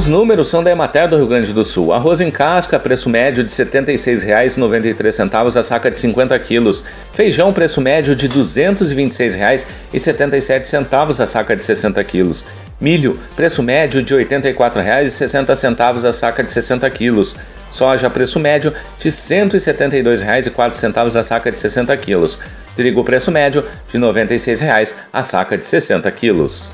Os 0.06 0.12
números 0.12 0.50
são 0.50 0.64
da 0.64 0.70
Emater 0.70 1.10
do 1.10 1.18
Rio 1.18 1.26
Grande 1.26 1.52
do 1.52 1.64
Sul. 1.64 1.92
Arroz 1.92 2.22
em 2.22 2.30
casca, 2.30 2.78
preço 2.78 3.10
médio 3.10 3.44
de 3.44 3.52
R$ 3.52 3.66
76,93 3.66 5.58
a 5.58 5.64
saca 5.64 5.90
de 5.90 5.98
50 5.98 6.38
quilos. 6.38 6.86
Feijão, 7.12 7.52
preço 7.52 7.82
médio 7.82 8.16
de 8.16 8.28
R$ 8.28 8.36
226,77 8.36 11.20
a 11.20 11.26
saca 11.26 11.56
de 11.56 11.66
60 11.66 12.04
quilos. 12.04 12.46
Milho, 12.80 13.20
preço 13.36 13.64
médio 13.64 14.04
de 14.04 14.14
R$ 14.14 14.26
84,60 14.26 16.08
a 16.08 16.12
saca 16.12 16.44
de 16.44 16.52
60 16.52 16.88
quilos. 16.92 17.36
Soja, 17.72 18.08
preço 18.08 18.40
médio 18.40 18.72
de 19.00 19.10
R$ 19.10 19.16
172,04 19.16 21.16
a 21.16 21.24
saca 21.24 21.52
de 21.52 21.58
60 21.58 21.98
quilos. 21.98 22.40
Trigo, 22.76 23.04
preço 23.04 23.32
médio 23.32 23.66
de 23.88 23.98
R$ 23.98 24.04
96,00 24.04 24.94
a 25.12 25.24
saca 25.24 25.58
de 25.58 25.66
60 25.66 26.12
quilos. 26.12 26.72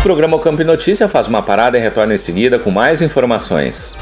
O 0.00 0.02
programa 0.02 0.34
o 0.34 0.40
Campo 0.40 0.64
Notícia 0.64 1.06
faz 1.06 1.28
uma 1.28 1.42
parada 1.42 1.76
e 1.76 1.80
retorna 1.80 2.14
em 2.14 2.16
seguida 2.16 2.58
com 2.58 2.70
mais 2.70 3.02
informações. 3.02 3.94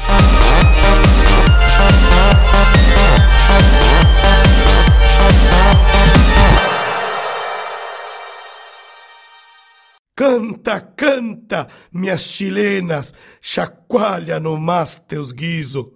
Canta, 10.15 10.79
canta, 10.79 11.67
minhas 11.91 12.21
chilenas, 12.21 13.13
chacoalha 13.41 14.39
no 14.39 14.57
mas 14.57 14.99
teus 15.05 15.33
guiso. 15.33 15.95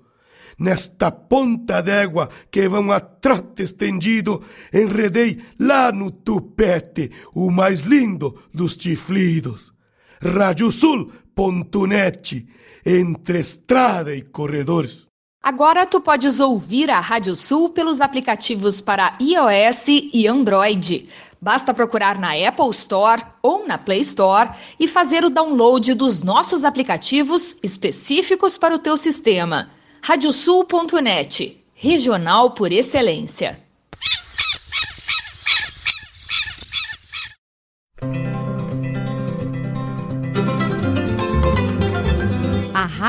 Nesta 0.59 1.11
ponta 1.11 1.81
d'égua 1.81 2.27
que 2.51 2.67
vão 2.67 2.91
a 2.91 2.99
trote 2.99 3.63
estendido, 3.63 4.43
enredei 4.73 5.41
lá 5.57 5.93
no 5.93 6.11
tupete 6.11 7.09
o 7.33 7.49
mais 7.49 7.79
lindo 7.79 8.37
dos 8.53 8.73
chiflidos. 8.73 9.73
Radiosul.net, 10.23 12.47
entre 12.85 13.39
estrada 13.39 14.15
e 14.15 14.21
corredores. 14.21 15.05
Agora 15.43 15.85
tu 15.85 15.99
podes 15.99 16.39
ouvir 16.39 16.89
a 16.89 17.01
Rádio 17.01 17.35
Sul 17.35 17.67
pelos 17.67 17.99
aplicativos 17.99 18.79
para 18.79 19.17
iOS 19.19 19.87
e 20.13 20.25
Android. 20.25 21.09
Basta 21.41 21.73
procurar 21.73 22.17
na 22.17 22.31
Apple 22.31 22.69
Store 22.69 23.21
ou 23.41 23.67
na 23.67 23.77
Play 23.77 23.99
Store 23.99 24.51
e 24.79 24.87
fazer 24.87 25.25
o 25.25 25.29
download 25.29 25.93
dos 25.93 26.23
nossos 26.23 26.63
aplicativos 26.63 27.57
específicos 27.61 28.57
para 28.57 28.75
o 28.75 28.79
teu 28.79 28.95
sistema. 28.95 29.69
Radiosul.net, 30.01 31.65
regional 31.73 32.51
por 32.51 32.71
excelência. 32.71 33.61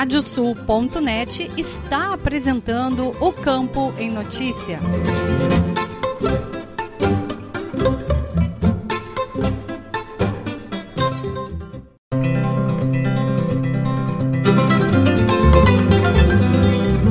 Radiosul.net 0.04 1.50
está 1.56 2.12
apresentando 2.12 3.16
o 3.20 3.32
Campo 3.32 3.94
em 3.98 4.10
Notícia. 4.10 4.78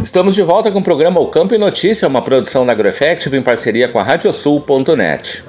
Estamos 0.04 0.36
de 0.36 0.44
volta 0.44 0.72
com 0.72 0.78
o 0.78 0.84
programa 0.84 1.20
O 1.20 1.30
Campo 1.30 1.56
e 1.56 1.58
Notícia, 1.58 2.08
uma 2.08 2.22
produção 2.22 2.64
da 2.64 2.74
AgroEffective 2.74 3.36
em 3.36 3.42
parceria 3.42 3.88
com 3.88 3.98
a 3.98 4.04
Radiosul.net. 4.04 5.44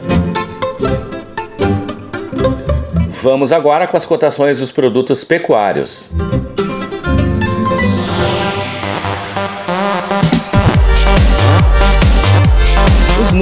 Vamos 3.23 3.53
agora 3.53 3.87
com 3.87 3.99
as 3.99 4.07
cotações 4.07 4.61
dos 4.61 4.73
produtos 4.73 5.23
pecuários. 5.25 6.11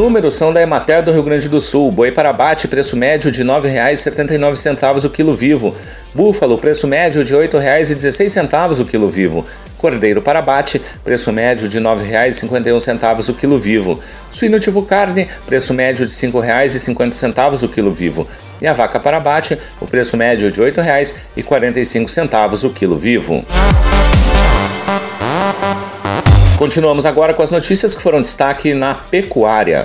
Números 0.03 0.35
são 0.35 0.53
da 0.53 0.61
Emater 0.61 1.01
do 1.01 1.13
Rio 1.13 1.23
Grande 1.23 1.49
do 1.49 1.61
Sul. 1.61 1.93
Boi 1.93 2.11
para 2.11 2.31
abate, 2.31 2.67
preço 2.67 2.97
médio 2.97 3.31
de 3.31 3.43
R$ 3.43 3.49
9,79 3.49 5.05
o 5.05 5.11
quilo 5.11 5.33
vivo. 5.33 5.77
Búfalo, 6.13 6.59
preço 6.59 6.89
médio 6.89 7.25
de 7.25 7.37
R$ 7.37 7.47
8,16 7.47 8.81
o 8.81 8.85
quilo 8.85 9.09
vivo. 9.09 9.47
Cordeiro 9.79 10.21
para 10.21 10.41
abate, 10.41 10.83
preço 11.05 11.31
médio 11.31 11.69
de 11.69 11.79
R$ 11.79 11.85
9,51 11.85 13.31
o 13.31 13.35
quilo 13.35 13.57
vivo. 13.57 14.01
Suíno 14.29 14.59
tipo 14.59 14.83
carne, 14.83 15.29
preço 15.47 15.73
médio 15.73 16.05
de 16.05 16.13
R$ 16.13 16.33
5,50 16.33 17.63
o 17.63 17.69
quilo 17.69 17.95
vivo. 17.95 18.27
E 18.61 18.67
a 18.67 18.73
vaca 18.73 18.99
para 18.99 19.19
abate, 19.19 19.57
o 19.81 19.87
preço 19.87 20.17
médio 20.17 20.51
de 20.51 20.61
R$ 20.61 20.73
8,45 20.73 22.65
o 22.65 22.71
quilo 22.71 22.99
vivo. 22.99 23.45
Continuamos 26.63 27.05
agora 27.05 27.35
com 27.35 27.43
as 27.43 27.51
notícias 27.51 27.93
que 27.93 28.01
foram 28.01 28.23
destaque 28.23 28.73
na 28.73 28.95
pecuária. 28.95 29.85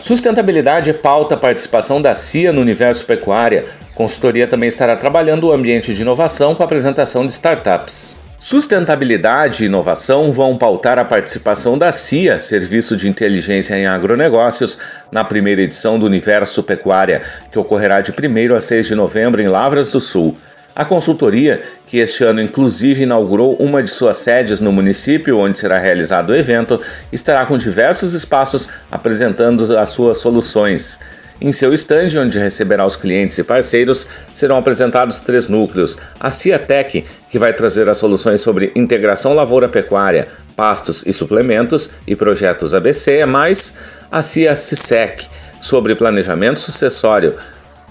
Sustentabilidade 0.00 0.92
pauta 0.92 1.34
a 1.34 1.38
participação 1.38 2.00
da 2.00 2.14
CIA 2.14 2.52
no 2.52 2.60
universo 2.60 3.04
pecuária. 3.04 3.64
A 3.90 3.96
consultoria 3.96 4.46
também 4.46 4.68
estará 4.68 4.94
trabalhando 4.94 5.48
o 5.48 5.52
ambiente 5.52 5.92
de 5.92 6.02
inovação 6.02 6.54
com 6.54 6.62
a 6.62 6.64
apresentação 6.64 7.26
de 7.26 7.32
startups. 7.32 8.27
Sustentabilidade 8.40 9.64
e 9.64 9.66
inovação 9.66 10.30
vão 10.30 10.56
pautar 10.56 10.96
a 10.96 11.04
participação 11.04 11.76
da 11.76 11.90
CIA, 11.90 12.38
Serviço 12.38 12.96
de 12.96 13.08
Inteligência 13.08 13.74
em 13.74 13.88
Agronegócios, 13.88 14.78
na 15.10 15.24
primeira 15.24 15.62
edição 15.62 15.98
do 15.98 16.06
Universo 16.06 16.62
Pecuária, 16.62 17.20
que 17.50 17.58
ocorrerá 17.58 18.00
de 18.00 18.12
1 18.12 18.54
a 18.54 18.60
6 18.60 18.86
de 18.86 18.94
novembro 18.94 19.42
em 19.42 19.48
Lavras 19.48 19.90
do 19.90 19.98
Sul. 19.98 20.38
A 20.72 20.84
consultoria, 20.84 21.60
que 21.88 21.98
este 21.98 22.22
ano 22.22 22.40
inclusive 22.40 23.02
inaugurou 23.02 23.56
uma 23.56 23.82
de 23.82 23.90
suas 23.90 24.18
sedes 24.18 24.60
no 24.60 24.70
município 24.70 25.36
onde 25.36 25.58
será 25.58 25.76
realizado 25.76 26.30
o 26.30 26.36
evento, 26.36 26.80
estará 27.10 27.44
com 27.44 27.58
diversos 27.58 28.14
espaços 28.14 28.68
apresentando 28.88 29.76
as 29.76 29.88
suas 29.88 30.18
soluções. 30.18 31.00
Em 31.40 31.52
seu 31.52 31.72
estande, 31.72 32.18
onde 32.18 32.38
receberá 32.38 32.84
os 32.84 32.96
clientes 32.96 33.38
e 33.38 33.44
parceiros, 33.44 34.08
serão 34.34 34.56
apresentados 34.56 35.20
três 35.20 35.46
núcleos: 35.46 35.96
a 36.18 36.30
Ciatec, 36.30 37.04
que 37.30 37.38
vai 37.38 37.52
trazer 37.52 37.88
as 37.88 37.98
soluções 37.98 38.40
sobre 38.40 38.72
integração 38.74 39.34
lavoura-pecuária, 39.34 40.26
pastos 40.56 41.04
e 41.06 41.12
suplementos 41.12 41.90
e 42.06 42.16
projetos 42.16 42.74
ABC, 42.74 43.24
mais 43.24 43.76
a 44.10 44.20
CIA 44.20 44.54
sobre 45.60 45.94
planejamento 45.94 46.58
sucessório, 46.58 47.34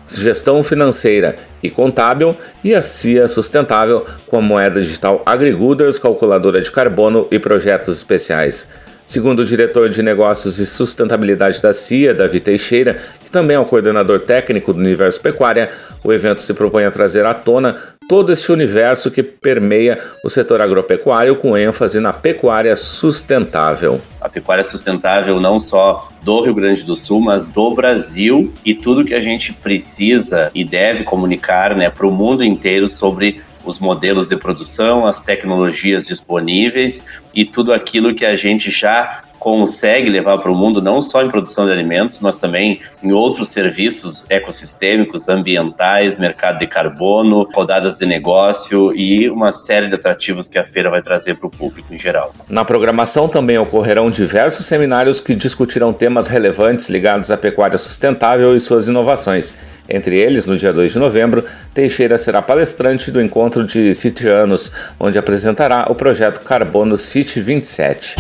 gestão 0.05 0.62
financeira 0.62 1.38
e 1.63 1.69
contábil, 1.69 2.36
e 2.62 2.75
a 2.75 2.81
CIA 2.81 3.29
Sustentável, 3.29 4.05
com 4.25 4.39
a 4.39 4.41
moeda 4.41 4.81
digital 4.81 5.21
AgriGooders, 5.25 5.97
calculadora 5.97 6.62
de 6.62 6.69
carbono 6.69 7.25
e 7.31 7.39
projetos 7.39 7.95
especiais. 7.95 8.67
Segundo 9.08 9.39
o 9.39 9.46
diretor 9.46 9.89
de 9.89 10.04
negócios 10.04 10.60
e 10.60 10.65
sustentabilidade 10.65 11.62
da 11.62 11.72
CIA, 11.72 12.13
Davi 12.13 12.41
Teixeira, 12.41 12.98
que 13.24 13.32
também 13.32 13.56
é 13.56 13.60
o 13.60 13.63
coordenador 13.63 14.20
técnico 14.20 14.74
do 14.74 14.80
Universo 14.82 15.22
Pecuária, 15.22 15.70
o 16.04 16.12
evento 16.12 16.41
se 16.41 16.54
propõe 16.54 16.84
a 16.84 16.91
trazer 16.91 17.26
à 17.26 17.34
tona 17.34 17.78
todo 18.10 18.34
esse 18.34 18.52
universo 18.52 19.10
que 19.10 19.24
permeia 19.24 19.98
o 20.26 20.30
setor 20.30 20.60
agropecuário 20.60 21.38
com 21.38 21.58
ênfase 21.58 22.02
na 22.02 22.12
pecuária 22.12 22.76
sustentável. 22.76 24.02
A 24.20 24.28
pecuária 24.28 24.65
sustentável 24.65 25.39
não 25.39 25.58
só 25.58 26.10
do 26.22 26.41
Rio 26.41 26.54
Grande 26.54 26.84
do 26.84 26.98
Sul, 26.98 27.22
mas 27.22 27.48
do 27.48 27.74
Brasil 27.74 28.54
e 28.65 28.76
tudo 28.76 29.06
que 29.06 29.13
a 29.13 29.22
gente 29.22 29.54
precisa 29.54 30.52
e 30.54 30.65
deve 30.65 31.06
comunicar 31.06 31.76
né, 31.78 31.89
para 31.89 32.06
o 32.06 32.12
mundo 32.12 32.43
inteiro 32.43 32.89
sobre 32.89 33.41
os 33.67 33.80
modelos 33.80 34.27
de 34.27 34.38
produção, 34.38 35.06
as 35.06 35.19
tecnologias 35.19 36.06
disponíveis 36.06 37.03
e 37.36 37.43
tudo 37.43 37.73
aquilo 37.73 38.15
que 38.15 38.25
a 38.25 38.36
gente 38.36 38.71
já 38.71 39.21
consegue 39.39 40.10
levar 40.10 40.38
para 40.39 40.52
o 40.52 40.56
mundo, 40.56 40.82
não 40.82 41.02
só 41.02 41.23
em 41.23 41.30
produção 41.30 41.65
de 41.65 41.71
alimentos, 41.71 42.19
mas 42.19 42.38
também 42.38 42.80
em 43.04 43.12
outros 43.12 43.50
serviços 43.50 44.26
ecossistêmicos, 44.30 45.30
ambientais, 45.30 46.17
mercado 46.17 46.60
de 46.60 46.67
carbono, 46.67 47.47
rodadas 47.54 47.97
de 47.97 48.06
negócio 48.06 48.95
e 48.95 49.30
uma 49.30 49.52
série 49.52 49.88
de 49.88 49.95
atrativos 49.95 50.47
que 50.47 50.58
a 50.58 50.65
feira 50.65 50.89
vai 50.89 51.02
trazer 51.02 51.36
para 51.36 51.47
o 51.47 51.50
público 51.50 51.93
em 51.93 52.00
geral. 52.00 52.34
Na 52.50 52.65
programação 52.65 53.28
também 53.28 53.58
ocorrerão 53.58 54.10
diversos 54.10 54.65
seminários 54.65 55.19
que 55.19 55.36
discutirão 55.36 55.93
temas 55.93 56.28
relevantes 56.28 56.89
ligados 56.89 57.32
à 57.32 57.38
pecuária 57.38 57.78
sustentável 57.78 58.56
e 58.56 58.60
suas 58.60 58.88
inovações. 58.88 59.58
Entre 59.89 60.17
eles, 60.17 60.45
no 60.45 60.58
dia 60.58 60.73
2 60.73 60.93
de 60.93 61.00
novembro, 61.00 61.45
Teixeira 61.73 62.17
será 62.17 62.41
palestrante 62.41 63.10
do 63.10 63.21
encontro 63.21 63.65
de 63.65 63.93
Citianos, 63.93 64.71
onde 65.00 65.17
apresentará 65.17 65.86
o 65.89 65.95
projeto 65.95 66.41
Carbono 66.41 66.97
City 66.97 67.39
27. 67.39 68.15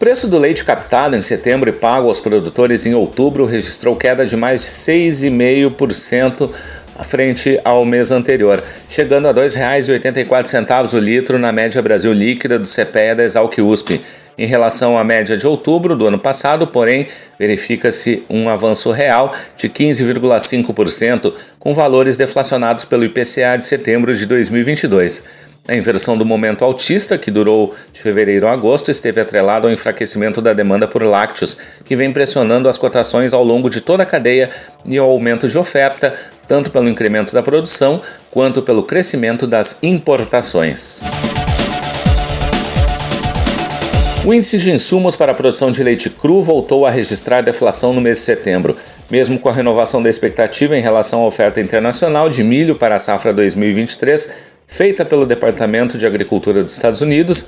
Preço 0.00 0.28
do 0.28 0.38
leite 0.38 0.64
captado 0.64 1.14
em 1.14 1.20
setembro 1.20 1.68
e 1.68 1.74
pago 1.74 2.08
aos 2.08 2.20
produtores 2.20 2.86
em 2.86 2.94
outubro 2.94 3.44
registrou 3.44 3.94
queda 3.94 4.24
de 4.24 4.34
mais 4.34 4.62
de 4.62 4.68
6,5% 4.68 6.50
frente 7.04 7.60
ao 7.62 7.84
mês 7.84 8.10
anterior, 8.10 8.64
chegando 8.88 9.28
a 9.28 9.30
R$ 9.30 9.40
2,84 9.42 10.94
o 10.94 10.98
litro 10.98 11.38
na 11.38 11.52
média 11.52 11.82
Brasil 11.82 12.14
líquida 12.14 12.58
do 12.58 12.66
CPEA 12.66 13.14
da 13.14 13.24
Exalc 13.24 13.58
USP. 13.58 14.00
Em 14.40 14.46
relação 14.46 14.96
à 14.96 15.04
média 15.04 15.36
de 15.36 15.46
outubro 15.46 15.94
do 15.94 16.06
ano 16.06 16.18
passado, 16.18 16.66
porém, 16.66 17.06
verifica-se 17.38 18.24
um 18.30 18.48
avanço 18.48 18.90
real 18.90 19.34
de 19.54 19.68
15,5%, 19.68 21.34
com 21.58 21.74
valores 21.74 22.16
deflacionados 22.16 22.86
pelo 22.86 23.04
IPCA 23.04 23.58
de 23.58 23.66
setembro 23.66 24.14
de 24.14 24.24
2022. 24.24 25.24
A 25.68 25.76
inversão 25.76 26.16
do 26.16 26.24
momento 26.24 26.64
altista, 26.64 27.18
que 27.18 27.30
durou 27.30 27.74
de 27.92 28.00
fevereiro 28.00 28.48
a 28.48 28.52
agosto, 28.52 28.90
esteve 28.90 29.20
atrelado 29.20 29.66
ao 29.66 29.72
enfraquecimento 29.72 30.40
da 30.40 30.54
demanda 30.54 30.88
por 30.88 31.02
lácteos, 31.02 31.58
que 31.84 31.94
vem 31.94 32.10
pressionando 32.10 32.66
as 32.66 32.78
cotações 32.78 33.34
ao 33.34 33.44
longo 33.44 33.68
de 33.68 33.82
toda 33.82 34.04
a 34.04 34.06
cadeia 34.06 34.48
e 34.86 34.96
ao 34.96 35.10
aumento 35.10 35.46
de 35.48 35.58
oferta, 35.58 36.14
tanto 36.48 36.70
pelo 36.70 36.88
incremento 36.88 37.34
da 37.34 37.42
produção 37.42 38.00
quanto 38.30 38.62
pelo 38.62 38.84
crescimento 38.84 39.46
das 39.46 39.82
importações. 39.82 41.02
O 44.22 44.34
índice 44.34 44.58
de 44.58 44.70
insumos 44.70 45.16
para 45.16 45.32
a 45.32 45.34
produção 45.34 45.72
de 45.72 45.82
leite 45.82 46.10
cru 46.10 46.42
voltou 46.42 46.84
a 46.84 46.90
registrar 46.90 47.40
deflação 47.40 47.94
no 47.94 48.02
mês 48.02 48.18
de 48.18 48.24
setembro, 48.24 48.76
mesmo 49.10 49.38
com 49.38 49.48
a 49.48 49.52
renovação 49.52 50.02
da 50.02 50.10
expectativa 50.10 50.76
em 50.76 50.82
relação 50.82 51.22
à 51.22 51.26
oferta 51.26 51.58
internacional 51.58 52.28
de 52.28 52.44
milho 52.44 52.76
para 52.76 52.96
a 52.96 52.98
safra 52.98 53.32
2023, 53.32 54.30
feita 54.66 55.06
pelo 55.06 55.24
Departamento 55.24 55.96
de 55.96 56.04
Agricultura 56.06 56.62
dos 56.62 56.74
Estados 56.74 57.00
Unidos, 57.00 57.46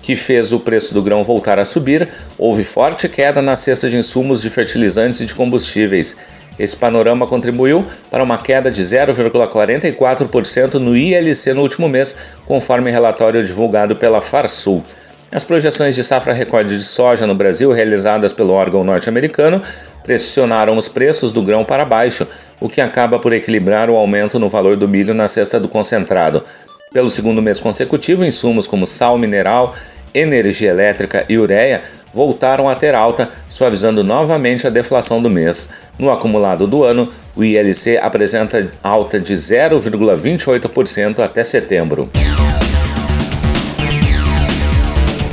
que 0.00 0.16
fez 0.16 0.54
o 0.54 0.60
preço 0.60 0.94
do 0.94 1.02
grão 1.02 1.22
voltar 1.22 1.58
a 1.58 1.66
subir, 1.66 2.08
houve 2.38 2.64
forte 2.64 3.10
queda 3.10 3.42
na 3.42 3.54
cesta 3.54 3.90
de 3.90 3.98
insumos 3.98 4.40
de 4.40 4.48
fertilizantes 4.48 5.20
e 5.20 5.26
de 5.26 5.34
combustíveis. 5.34 6.16
Esse 6.58 6.78
panorama 6.78 7.26
contribuiu 7.26 7.84
para 8.10 8.22
uma 8.22 8.38
queda 8.38 8.70
de 8.70 8.82
0,44% 8.82 10.74
no 10.74 10.96
ILC 10.96 11.52
no 11.52 11.60
último 11.60 11.90
mês, 11.90 12.16
conforme 12.46 12.90
relatório 12.90 13.44
divulgado 13.44 13.94
pela 13.96 14.22
Farsul. 14.22 14.82
As 15.32 15.42
projeções 15.42 15.96
de 15.96 16.04
safra 16.04 16.32
recorde 16.32 16.76
de 16.76 16.84
soja 16.84 17.26
no 17.26 17.34
Brasil, 17.34 17.72
realizadas 17.72 18.32
pelo 18.32 18.52
órgão 18.52 18.84
norte-americano, 18.84 19.60
pressionaram 20.04 20.76
os 20.76 20.86
preços 20.86 21.32
do 21.32 21.42
grão 21.42 21.64
para 21.64 21.84
baixo, 21.84 22.26
o 22.60 22.68
que 22.68 22.80
acaba 22.80 23.18
por 23.18 23.32
equilibrar 23.32 23.90
o 23.90 23.96
aumento 23.96 24.38
no 24.38 24.48
valor 24.48 24.76
do 24.76 24.86
milho 24.86 25.12
na 25.12 25.26
cesta 25.26 25.58
do 25.58 25.68
concentrado. 25.68 26.44
Pelo 26.92 27.10
segundo 27.10 27.42
mês 27.42 27.58
consecutivo, 27.58 28.24
insumos 28.24 28.68
como 28.68 28.86
sal 28.86 29.18
mineral, 29.18 29.74
energia 30.14 30.70
elétrica 30.70 31.24
e 31.28 31.36
ureia 31.36 31.82
voltaram 32.14 32.68
a 32.68 32.74
ter 32.76 32.94
alta, 32.94 33.28
suavizando 33.48 34.04
novamente 34.04 34.66
a 34.66 34.70
deflação 34.70 35.20
do 35.20 35.28
mês. 35.28 35.68
No 35.98 36.10
acumulado 36.10 36.68
do 36.68 36.84
ano, 36.84 37.12
o 37.34 37.44
ILC 37.44 37.98
apresenta 37.98 38.70
alta 38.82 39.18
de 39.18 39.34
0,28% 39.34 41.18
até 41.18 41.42
setembro. 41.42 42.08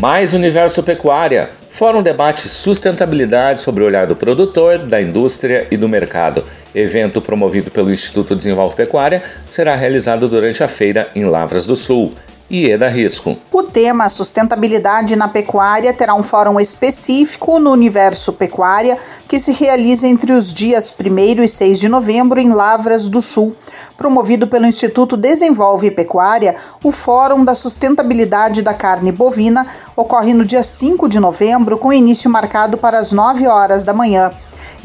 Mais 0.03 0.33
Universo 0.33 0.83
Pecuária. 0.83 1.49
Fórum 1.69 2.03
debate 2.03 2.49
sustentabilidade 2.49 3.61
sobre 3.61 3.85
o 3.85 3.87
olhar 3.87 4.05
do 4.05 4.17
produtor, 4.17 4.79
da 4.79 5.01
indústria 5.01 5.65
e 5.71 5.77
do 5.77 5.87
mercado. 5.87 6.43
Evento 6.75 7.21
promovido 7.21 7.71
pelo 7.71 7.89
Instituto 7.89 8.35
Desenvolve 8.35 8.75
Pecuária 8.75 9.23
será 9.47 9.77
realizado 9.77 10.27
durante 10.27 10.61
a 10.61 10.67
feira 10.67 11.09
em 11.15 11.23
Lavras 11.23 11.65
do 11.65 11.73
Sul. 11.73 12.13
Ieda 12.53 12.87
Risco. 12.87 13.35
O 13.51 13.63
tema 13.63 14.07
Sustentabilidade 14.09 15.15
na 15.15 15.27
Pecuária 15.27 15.91
terá 15.91 16.13
um 16.13 16.21
fórum 16.21 16.59
específico 16.59 17.57
no 17.57 17.71
Universo 17.71 18.31
Pecuária 18.31 18.95
que 19.27 19.39
se 19.39 19.51
realiza 19.51 20.07
entre 20.07 20.33
os 20.33 20.53
dias 20.53 20.93
1 20.95 21.41
e 21.41 21.49
6 21.49 21.79
de 21.79 21.89
novembro 21.89 22.39
em 22.39 22.53
Lavras 22.53 23.09
do 23.09 23.23
Sul. 23.23 23.55
Promovido 23.97 24.45
pelo 24.47 24.67
Instituto 24.67 25.17
Desenvolve 25.17 25.89
Pecuária, 25.89 26.55
o 26.83 26.91
Fórum 26.91 27.43
da 27.43 27.55
Sustentabilidade 27.55 28.61
da 28.61 28.75
Carne 28.75 29.11
Bovina 29.11 29.65
ocorre 29.95 30.35
no 30.35 30.45
dia 30.45 30.61
5 30.61 31.09
de 31.09 31.19
novembro, 31.19 31.79
com 31.79 31.91
início 31.91 32.29
marcado 32.29 32.77
para 32.77 32.99
as 32.99 33.11
9 33.11 33.47
horas 33.47 33.83
da 33.83 33.95
manhã 33.95 34.31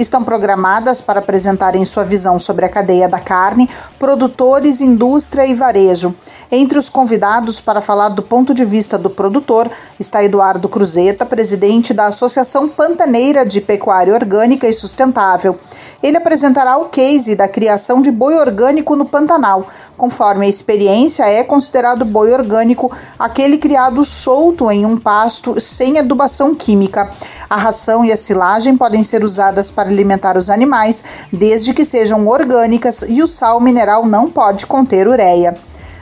estão 0.02 0.22
programadas 0.22 1.00
para 1.00 1.20
apresentarem 1.20 1.84
sua 1.84 2.04
visão 2.04 2.38
sobre 2.38 2.64
a 2.64 2.68
cadeia 2.68 3.08
da 3.08 3.20
carne, 3.20 3.68
produtores, 3.98 4.80
indústria 4.80 5.46
e 5.46 5.54
varejo. 5.54 6.14
Entre 6.50 6.78
os 6.78 6.88
convidados 6.88 7.60
para 7.60 7.80
falar 7.80 8.08
do 8.08 8.22
ponto 8.22 8.54
de 8.54 8.64
vista 8.64 8.96
do 8.96 9.10
produtor 9.10 9.70
está 10.00 10.24
Eduardo 10.24 10.68
Cruzeta, 10.68 11.26
presidente 11.26 11.92
da 11.92 12.06
Associação 12.06 12.68
Pantaneira 12.68 13.44
de 13.44 13.60
Pecuária 13.60 14.14
Orgânica 14.14 14.66
e 14.66 14.72
Sustentável. 14.72 15.58
Ele 16.00 16.16
apresentará 16.16 16.78
o 16.78 16.84
case 16.84 17.34
da 17.34 17.48
criação 17.48 18.00
de 18.00 18.10
boi 18.12 18.36
orgânico 18.36 18.94
no 18.94 19.04
Pantanal. 19.04 19.66
Conforme 19.96 20.46
a 20.46 20.48
experiência, 20.48 21.24
é 21.24 21.42
considerado 21.42 22.04
boi 22.04 22.32
orgânico 22.32 22.90
aquele 23.18 23.58
criado 23.58 24.04
solto 24.04 24.70
em 24.70 24.86
um 24.86 24.96
pasto 24.96 25.60
sem 25.60 25.98
adubação 25.98 26.54
química. 26.54 27.10
A 27.50 27.56
ração 27.56 28.04
e 28.04 28.12
a 28.12 28.16
silagem 28.16 28.76
podem 28.76 29.02
ser 29.02 29.24
usadas 29.24 29.72
para 29.72 29.88
alimentar 29.88 30.36
os 30.36 30.48
animais, 30.48 31.02
desde 31.32 31.74
que 31.74 31.84
sejam 31.84 32.28
orgânicas 32.28 33.02
e 33.08 33.20
o 33.20 33.26
sal 33.26 33.60
mineral 33.60 34.06
não 34.06 34.30
pode 34.30 34.66
conter 34.66 35.08
ureia. 35.08 35.56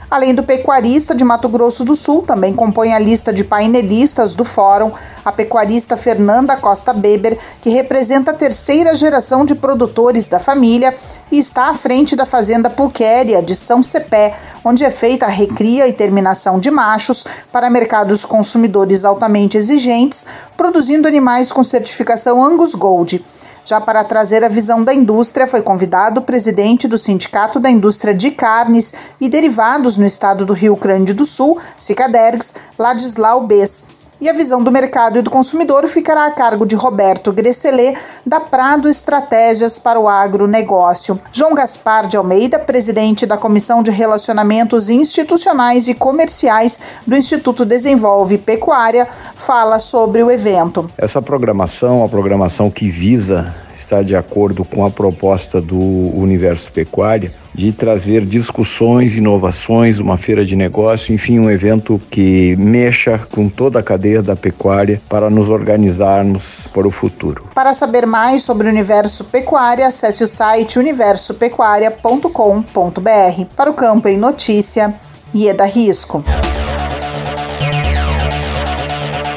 Além 0.09 0.33
do 0.33 0.41
pecuarista 0.41 1.13
de 1.13 1.25
Mato 1.25 1.49
Grosso 1.49 1.83
do 1.83 1.93
Sul, 1.93 2.21
também 2.21 2.53
compõe 2.53 2.93
a 2.93 2.99
lista 2.99 3.33
de 3.33 3.43
painelistas 3.43 4.33
do 4.33 4.45
fórum 4.45 4.91
a 5.25 5.33
pecuarista 5.33 5.97
Fernanda 5.97 6.55
Costa 6.55 6.93
Beber, 6.93 7.37
que 7.61 7.69
representa 7.69 8.31
a 8.31 8.33
terceira 8.33 8.95
geração 8.95 9.45
de 9.45 9.53
produtores 9.53 10.29
da 10.29 10.39
família 10.39 10.95
e 11.29 11.37
está 11.37 11.69
à 11.69 11.73
frente 11.73 12.15
da 12.15 12.25
fazenda 12.25 12.69
Pulquéria 12.69 13.41
de 13.41 13.53
São 13.53 13.83
Cepé, 13.83 14.37
onde 14.63 14.85
é 14.85 14.89
feita 14.89 15.25
a 15.25 15.29
recria 15.29 15.85
e 15.89 15.91
terminação 15.91 16.57
de 16.57 16.71
machos 16.71 17.25
para 17.51 17.69
mercados 17.69 18.23
consumidores 18.23 19.03
altamente 19.03 19.57
exigentes, 19.57 20.25
produzindo 20.55 21.05
animais 21.05 21.51
com 21.51 21.65
certificação 21.65 22.41
Angus 22.41 22.73
Gold. 22.73 23.25
Já 23.67 23.81
para 23.81 24.01
trazer 24.01 24.45
a 24.45 24.47
visão 24.47 24.81
da 24.81 24.93
indústria, 24.93 25.45
foi 25.45 25.61
convidado 25.61 26.21
o 26.21 26.23
presidente 26.23 26.87
do 26.87 26.97
Sindicato 26.97 27.59
da 27.59 27.69
Indústria 27.69 28.13
de 28.13 28.31
Carnes 28.31 28.93
e 29.19 29.27
Derivados 29.27 29.97
no 29.97 30.05
estado 30.05 30.45
do 30.45 30.53
Rio 30.53 30.77
Grande 30.77 31.13
do 31.13 31.25
Sul, 31.25 31.59
Cicadergs, 31.77 32.53
Ladislau 32.79 33.45
Bess. 33.45 33.96
E 34.19 34.27
a 34.27 34.33
visão 34.33 34.63
do 34.63 34.71
mercado 34.71 35.19
e 35.19 35.21
do 35.21 35.29
consumidor 35.29 35.87
ficará 35.87 36.25
a 36.25 36.31
cargo 36.31 36.65
de 36.65 36.75
Roberto 36.75 37.31
Gresselê, 37.31 37.95
da 38.25 38.39
Prado 38.39 38.89
Estratégias 38.89 39.77
para 39.77 39.99
o 39.99 40.07
Agronegócio. 40.07 41.19
João 41.31 41.53
Gaspar 41.53 42.07
de 42.07 42.17
Almeida, 42.17 42.57
presidente 42.57 43.27
da 43.27 43.37
Comissão 43.37 43.83
de 43.83 43.91
Relacionamentos 43.91 44.89
Institucionais 44.89 45.87
e 45.87 45.93
Comerciais 45.93 46.79
do 47.05 47.15
Instituto 47.15 47.63
Desenvolve 47.63 48.39
Pecuária, 48.39 49.07
fala 49.35 49.77
sobre 49.77 50.23
o 50.23 50.31
evento. 50.31 50.89
Essa 50.97 51.21
programação, 51.21 52.03
a 52.03 52.09
programação 52.09 52.71
que 52.71 52.89
visa 52.89 53.53
está 53.87 54.01
de 54.01 54.17
acordo 54.17 54.65
com 54.65 54.85
a 54.85 54.91
proposta 54.91 55.61
do 55.61 55.79
Universo 55.79 56.69
Pecuária 56.71 57.31
de 57.55 57.71
trazer 57.71 58.25
discussões, 58.25 59.15
inovações, 59.15 59.99
uma 59.99 60.17
feira 60.17 60.45
de 60.45 60.55
negócio, 60.55 61.15
enfim, 61.15 61.39
um 61.39 61.49
evento 61.49 61.99
que 62.11 62.55
mexa 62.57 63.19
com 63.31 63.49
toda 63.49 63.79
a 63.79 63.83
cadeia 63.83 64.21
da 64.21 64.35
pecuária 64.35 65.01
para 65.09 65.27
nos 65.29 65.49
organizarmos 65.49 66.67
para 66.71 66.87
o 66.87 66.91
futuro. 66.91 67.45
Para 67.55 67.73
saber 67.73 68.05
mais 68.05 68.43
sobre 68.43 68.67
o 68.67 68.69
Universo 68.69 69.23
Pecuária, 69.23 69.87
acesse 69.87 70.23
o 70.23 70.27
site 70.27 70.77
universopecuaria.com.br. 70.77 73.45
Para 73.55 73.71
o 73.71 73.73
Campo 73.73 74.07
em 74.07 74.17
Notícia, 74.17 74.93
Ieda 75.33 75.65
Risco. 75.65 76.23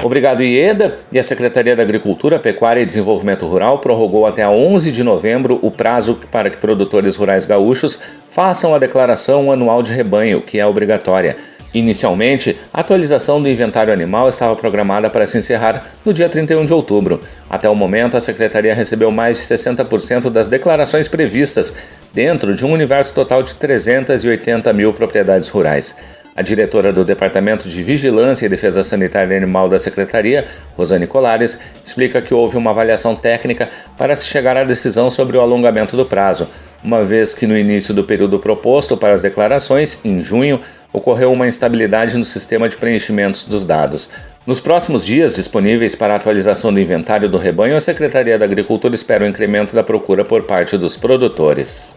Obrigado, 0.02 0.42
Ieda. 0.42 0.96
E 1.12 1.18
a 1.18 1.22
Secretaria 1.22 1.76
da 1.76 1.82
Agricultura, 1.82 2.38
Pecuária 2.38 2.80
e 2.80 2.86
Desenvolvimento 2.86 3.46
Rural 3.46 3.80
prorrogou 3.80 4.26
até 4.26 4.48
11 4.48 4.90
de 4.90 5.04
novembro 5.04 5.58
o 5.60 5.70
prazo 5.70 6.18
para 6.30 6.48
que 6.48 6.56
produtores 6.56 7.16
rurais 7.16 7.44
gaúchos 7.44 8.00
façam 8.28 8.74
a 8.74 8.78
declaração 8.78 9.52
anual 9.52 9.82
de 9.82 9.92
rebanho, 9.92 10.40
que 10.40 10.58
é 10.58 10.66
obrigatória. 10.66 11.36
Inicialmente, 11.72 12.58
a 12.72 12.80
atualização 12.80 13.40
do 13.40 13.48
inventário 13.48 13.92
animal 13.92 14.28
estava 14.28 14.56
programada 14.56 15.08
para 15.08 15.24
se 15.24 15.38
encerrar 15.38 15.84
no 16.04 16.12
dia 16.12 16.28
31 16.28 16.64
de 16.64 16.74
outubro. 16.74 17.20
Até 17.48 17.68
o 17.68 17.76
momento, 17.76 18.16
a 18.16 18.20
Secretaria 18.20 18.74
recebeu 18.74 19.12
mais 19.12 19.36
de 19.36 19.54
60% 19.54 20.30
das 20.30 20.48
declarações 20.48 21.06
previstas, 21.06 21.76
dentro 22.12 22.56
de 22.56 22.66
um 22.66 22.72
universo 22.72 23.14
total 23.14 23.42
de 23.42 23.54
380 23.54 24.72
mil 24.72 24.92
propriedades 24.92 25.48
rurais. 25.48 25.94
A 26.40 26.42
diretora 26.42 26.90
do 26.90 27.04
Departamento 27.04 27.68
de 27.68 27.82
Vigilância 27.82 28.46
e 28.46 28.48
Defesa 28.48 28.82
Sanitária 28.82 29.36
Animal 29.36 29.68
da 29.68 29.78
Secretaria, 29.78 30.46
Rosane 30.74 31.06
Colares, 31.06 31.60
explica 31.84 32.22
que 32.22 32.32
houve 32.32 32.56
uma 32.56 32.70
avaliação 32.70 33.14
técnica 33.14 33.68
para 33.98 34.16
se 34.16 34.24
chegar 34.24 34.56
à 34.56 34.64
decisão 34.64 35.10
sobre 35.10 35.36
o 35.36 35.40
alongamento 35.42 35.98
do 35.98 36.06
prazo, 36.06 36.48
uma 36.82 37.02
vez 37.02 37.34
que 37.34 37.46
no 37.46 37.54
início 37.54 37.92
do 37.92 38.04
período 38.04 38.38
proposto 38.38 38.96
para 38.96 39.12
as 39.12 39.20
declarações, 39.20 40.00
em 40.02 40.22
junho, 40.22 40.58
ocorreu 40.94 41.30
uma 41.30 41.46
instabilidade 41.46 42.16
no 42.16 42.24
sistema 42.24 42.70
de 42.70 42.78
preenchimentos 42.78 43.42
dos 43.42 43.66
dados. 43.66 44.08
Nos 44.46 44.60
próximos 44.60 45.04
dias 45.04 45.34
disponíveis 45.34 45.94
para 45.94 46.14
a 46.14 46.16
atualização 46.16 46.72
do 46.72 46.80
inventário 46.80 47.28
do 47.28 47.36
rebanho, 47.36 47.76
a 47.76 47.80
Secretaria 47.80 48.38
da 48.38 48.46
Agricultura 48.46 48.94
espera 48.94 49.24
o 49.24 49.26
um 49.26 49.30
incremento 49.30 49.74
da 49.74 49.82
procura 49.82 50.24
por 50.24 50.44
parte 50.44 50.78
dos 50.78 50.96
produtores. 50.96 51.94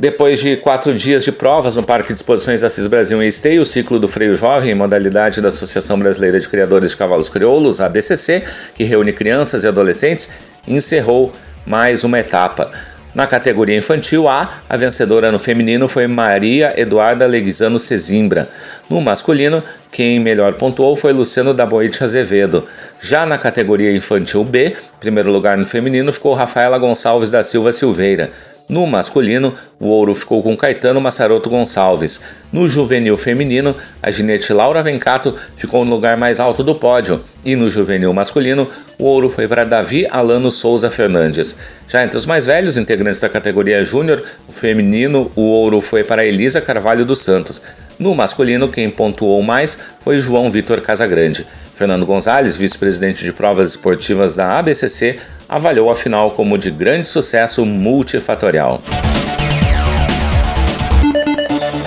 Depois 0.00 0.40
de 0.40 0.56
quatro 0.56 0.94
dias 0.94 1.24
de 1.24 1.30
provas 1.30 1.76
no 1.76 1.82
Parque 1.82 2.14
de 2.14 2.14
Exposições 2.14 2.64
Assis 2.64 2.86
Brasil 2.86 3.22
em 3.22 3.28
Esteio, 3.28 3.60
o 3.60 3.66
ciclo 3.66 4.00
do 4.00 4.08
freio 4.08 4.34
jovem, 4.34 4.70
em 4.70 4.74
modalidade 4.74 5.42
da 5.42 5.48
Associação 5.48 5.98
Brasileira 5.98 6.40
de 6.40 6.48
Criadores 6.48 6.92
de 6.92 6.96
Cavalos 6.96 7.28
Crioulos, 7.28 7.82
ABCC, 7.82 8.42
que 8.74 8.82
reúne 8.82 9.12
crianças 9.12 9.62
e 9.62 9.68
adolescentes, 9.68 10.30
encerrou 10.66 11.30
mais 11.66 12.02
uma 12.02 12.18
etapa. 12.18 12.70
Na 13.14 13.26
categoria 13.26 13.76
infantil 13.76 14.26
A, 14.26 14.48
a 14.70 14.74
vencedora 14.74 15.30
no 15.30 15.38
feminino 15.38 15.86
foi 15.86 16.06
Maria 16.06 16.72
Eduarda 16.80 17.26
Leguizano 17.26 17.78
Cezimbra. 17.78 18.48
No 18.88 19.02
masculino, 19.02 19.62
quem 19.92 20.18
melhor 20.18 20.54
pontuou 20.54 20.96
foi 20.96 21.12
Luciano 21.12 21.52
Daboite 21.52 22.02
Azevedo. 22.02 22.64
Já 22.98 23.26
na 23.26 23.36
categoria 23.36 23.94
infantil 23.94 24.44
B, 24.44 24.74
primeiro 24.98 25.30
lugar 25.30 25.58
no 25.58 25.66
feminino 25.66 26.10
ficou 26.10 26.32
Rafaela 26.32 26.78
Gonçalves 26.78 27.28
da 27.28 27.42
Silva 27.42 27.70
Silveira. 27.70 28.30
No 28.70 28.86
masculino, 28.86 29.52
o 29.80 29.88
ouro 29.88 30.14
ficou 30.14 30.40
com 30.44 30.56
Caetano 30.56 31.00
Massaroto 31.00 31.50
Gonçalves. 31.50 32.20
No 32.52 32.68
juvenil 32.68 33.16
feminino, 33.16 33.74
a 34.00 34.12
ginete 34.12 34.52
Laura 34.52 34.80
Vencato 34.80 35.34
ficou 35.56 35.84
no 35.84 35.90
lugar 35.90 36.16
mais 36.16 36.38
alto 36.38 36.62
do 36.62 36.72
pódio. 36.76 37.20
E 37.44 37.56
no 37.56 37.68
juvenil 37.68 38.12
masculino, 38.12 38.68
o 38.96 39.06
ouro 39.06 39.28
foi 39.28 39.48
para 39.48 39.64
Davi 39.64 40.06
Alano 40.08 40.52
Souza 40.52 40.88
Fernandes. 40.88 41.56
Já 41.88 42.04
entre 42.04 42.16
os 42.16 42.26
mais 42.26 42.46
velhos 42.46 42.78
integrantes 42.78 43.18
da 43.18 43.28
categoria 43.28 43.84
júnior, 43.84 44.22
o 44.46 44.52
feminino, 44.52 45.32
o 45.34 45.46
ouro 45.46 45.80
foi 45.80 46.04
para 46.04 46.24
Elisa 46.24 46.60
Carvalho 46.60 47.04
dos 47.04 47.18
Santos. 47.18 47.60
No 47.98 48.14
masculino, 48.14 48.68
quem 48.68 48.88
pontuou 48.88 49.42
mais 49.42 49.78
foi 49.98 50.20
João 50.20 50.48
Vitor 50.48 50.80
Casagrande. 50.80 51.44
Fernando 51.80 52.04
Gonzalez, 52.04 52.58
vice-presidente 52.58 53.24
de 53.24 53.32
provas 53.32 53.70
esportivas 53.70 54.34
da 54.34 54.58
ABCC, 54.58 55.18
avaliou 55.48 55.90
a 55.90 55.96
final 55.96 56.32
como 56.32 56.58
de 56.58 56.70
grande 56.70 57.08
sucesso 57.08 57.64
multifatorial. 57.64 58.82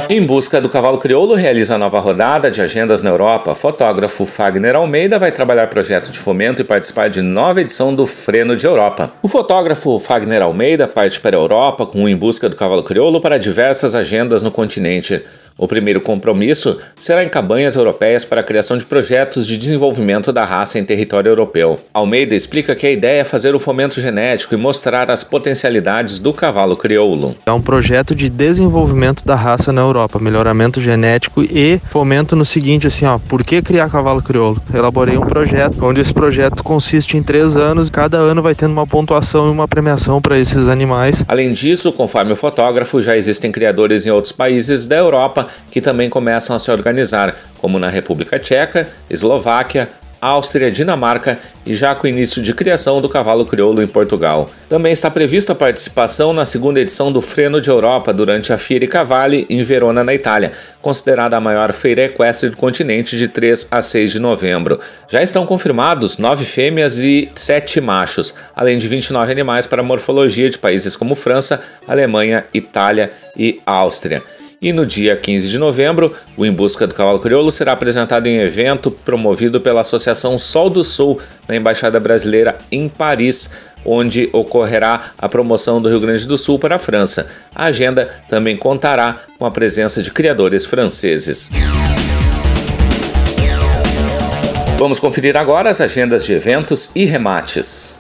Em 0.10 0.22
busca 0.22 0.60
do 0.60 0.68
cavalo 0.68 0.98
crioulo, 0.98 1.34
realiza 1.34 1.78
nova 1.78 2.00
rodada 2.00 2.52
de 2.52 2.62
agendas 2.62 3.02
na 3.02 3.10
Europa. 3.10 3.56
Fotógrafo 3.56 4.26
Fagner 4.26 4.76
Almeida 4.76 5.18
vai 5.18 5.32
trabalhar 5.32 5.68
projeto 5.68 6.12
de 6.12 6.20
fomento 6.20 6.62
e 6.62 6.66
participar 6.66 7.10
de 7.10 7.22
nova 7.22 7.62
edição 7.62 7.96
do 7.96 8.06
Freno 8.06 8.56
de 8.56 8.66
Europa. 8.66 9.12
O 9.22 9.28
fotógrafo 9.28 9.98
Fagner 10.00 10.42
Almeida 10.42 10.88
parte 10.88 11.22
para 11.22 11.38
a 11.38 11.40
Europa 11.40 11.86
com 11.86 12.04
o 12.04 12.10
Em 12.10 12.18
Busca 12.18 12.50
do 12.50 12.56
Cavalo 12.56 12.84
Crioulo 12.84 13.22
para 13.22 13.38
diversas 13.38 13.96
agendas 13.96 14.42
no 14.42 14.52
continente. 14.52 15.24
O 15.58 15.68
primeiro 15.68 16.02
compromisso 16.02 16.80
será 16.98 17.24
em 17.24 17.30
cabanhas 17.30 17.76
europeias 17.76 18.26
para 18.26 18.42
a 18.42 18.44
criação 18.44 18.76
de 18.76 18.86
projetos 18.86 19.46
de 19.46 19.56
desenvolvimento 19.56 20.34
da 20.34 20.44
raça 20.44 20.80
em 20.80 20.84
território 20.84 21.30
europeu. 21.30 21.80
Almeida 21.94 22.34
explica 22.34 22.76
que 22.76 22.88
a 22.88 22.92
ideia 22.92 23.22
é 23.22 23.24
fazer 23.24 23.54
o 23.54 23.60
fomento 23.60 24.02
genético 24.02 24.56
e 24.56 24.58
mostrar 24.58 25.12
as 25.12 25.24
potencialidades 25.24 26.18
do 26.18 26.34
cavalo 26.34 26.76
crioulo. 26.76 27.36
É 27.46 27.52
um 27.52 27.62
projeto 27.62 28.16
de 28.16 28.30
desenvolvimento 28.30 29.24
da 29.26 29.36
raça 29.36 29.72
na 29.72 29.82
Europa, 29.82 29.93
melhoramento 30.20 30.82
genético 30.82 31.42
e 31.44 31.80
fomento 31.90 32.36
no 32.36 32.46
seguinte, 32.46 32.88
assim, 32.88 33.06
ó, 33.06 33.18
por 33.18 33.44
que 33.44 33.62
criar 33.62 33.90
cavalo 33.90 34.22
crioulo? 34.22 34.62
Elaborei 34.74 35.18
um 35.18 35.22
projeto, 35.22 35.84
onde 35.84 36.02
esse 36.02 36.14
projeto 36.14 36.64
consiste 36.64 37.18
em 37.18 37.24
três 37.24 37.56
anos, 37.56 37.90
cada 37.90 38.18
ano 38.18 38.42
vai 38.42 38.56
tendo 38.56 38.72
uma 38.72 38.88
pontuação 38.88 39.48
e 39.48 39.52
uma 39.52 39.68
premiação 39.68 40.22
para 40.22 40.38
esses 40.40 40.70
animais. 40.70 41.24
Além 41.28 41.54
disso, 41.54 41.92
conforme 41.92 42.34
o 42.34 42.36
fotógrafo, 42.36 43.02
já 43.02 43.18
existem 43.18 43.52
criadores 43.52 44.06
em 44.06 44.12
outros 44.12 44.32
países 44.32 44.86
da 44.86 44.98
Europa 44.98 45.48
que 45.72 45.82
também 45.82 46.10
começam 46.10 46.56
a 46.56 46.60
se 46.60 46.72
organizar, 46.72 47.36
como 47.58 47.80
na 47.80 47.90
República 47.90 48.40
Tcheca, 48.40 48.88
Eslováquia, 49.10 49.90
Áustria, 50.24 50.72
Dinamarca 50.72 51.38
e 51.66 51.76
já 51.76 51.94
com 51.94 52.08
o 52.08 52.10
início 52.10 52.42
de 52.42 52.54
criação 52.54 53.02
do 53.02 53.10
cavalo 53.10 53.46
crioulo 53.46 53.84
em 53.84 53.88
Portugal. 53.88 54.50
Também 54.70 54.94
está 54.94 55.12
prevista 55.12 55.52
a 55.52 55.56
participação 55.56 56.32
na 56.32 56.46
segunda 56.46 56.80
edição 56.80 57.12
do 57.12 57.22
Freno 57.22 57.60
de 57.60 57.70
Europa 57.70 58.14
durante 58.14 58.54
a 58.54 58.58
Fiere 58.58 58.88
Cavalli 58.88 59.46
em 59.50 59.62
Verona, 59.64 60.02
na 60.02 60.14
Itália, 60.14 60.54
considerada 60.82 61.36
a 61.36 61.42
maior 61.42 61.74
feira 61.74 62.04
equestre 62.04 62.50
do 62.50 62.56
continente 62.56 63.18
de 63.18 63.28
3 63.28 63.68
a 63.70 63.82
6 63.82 64.14
de 64.14 64.20
novembro. 64.20 64.80
Já 65.10 65.22
estão 65.22 65.46
confirmados 65.46 66.18
nove 66.18 66.46
fêmeas 66.46 67.00
e 67.00 67.30
sete 67.36 67.82
machos, 67.82 68.34
além 68.56 68.78
de 68.78 68.88
29 68.88 69.30
animais 69.30 69.68
para 69.68 69.84
morfologia 69.84 70.50
de 70.50 70.58
países 70.58 70.96
como 70.96 71.16
França, 71.16 71.60
Alemanha, 71.86 72.46
Itália 72.54 73.12
e 73.36 73.60
Áustria. 73.66 74.24
E 74.64 74.72
no 74.72 74.86
dia 74.86 75.18
15 75.18 75.50
de 75.50 75.60
novembro, 75.60 76.16
o 76.38 76.46
Em 76.46 76.52
Busca 76.52 76.88
do 76.88 76.96
Cavalo 76.96 77.20
Crioulo 77.20 77.52
será 77.52 77.74
apresentado 77.74 78.28
em 78.28 78.38
evento 78.38 78.90
promovido 78.90 79.60
pela 79.60 79.82
Associação 79.82 80.38
Sol 80.38 80.70
do 80.70 80.86
Sul, 80.86 81.20
na 81.50 81.58
Embaixada 81.58 82.00
Brasileira 82.00 82.58
em 82.72 82.88
Paris, 82.88 83.50
onde 83.84 84.30
ocorrerá 84.32 85.12
a 85.18 85.28
promoção 85.28 85.82
do 85.82 85.90
Rio 85.90 86.00
Grande 86.00 86.26
do 86.26 86.38
Sul 86.38 86.58
para 86.58 86.76
a 86.76 86.80
França. 86.80 87.28
A 87.54 87.66
agenda 87.66 88.10
também 88.30 88.56
contará 88.56 89.18
com 89.38 89.46
a 89.46 89.52
presença 89.52 90.02
de 90.02 90.10
criadores 90.10 90.66
franceses. 90.66 91.52
Vamos 94.78 94.98
conferir 94.98 95.36
agora 95.36 95.70
as 95.70 95.82
agendas 95.82 96.26
de 96.26 96.36
eventos 96.36 96.90
e 96.96 97.04
remates. 97.04 97.98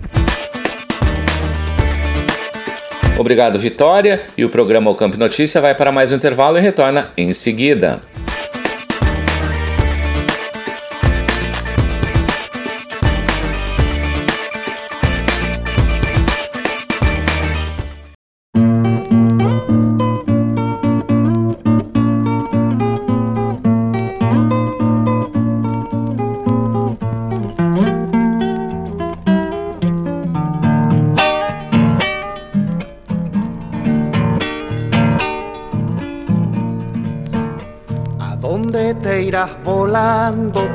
Obrigado, 3.22 3.56
Vitória. 3.56 4.20
E 4.36 4.44
o 4.44 4.48
programa 4.48 4.90
O 4.90 4.96
Campo 4.96 5.16
Notícia 5.16 5.60
vai 5.60 5.76
para 5.76 5.92
mais 5.92 6.10
um 6.10 6.16
intervalo 6.16 6.58
e 6.58 6.60
retorna 6.60 7.08
em 7.16 7.32
seguida. 7.32 8.02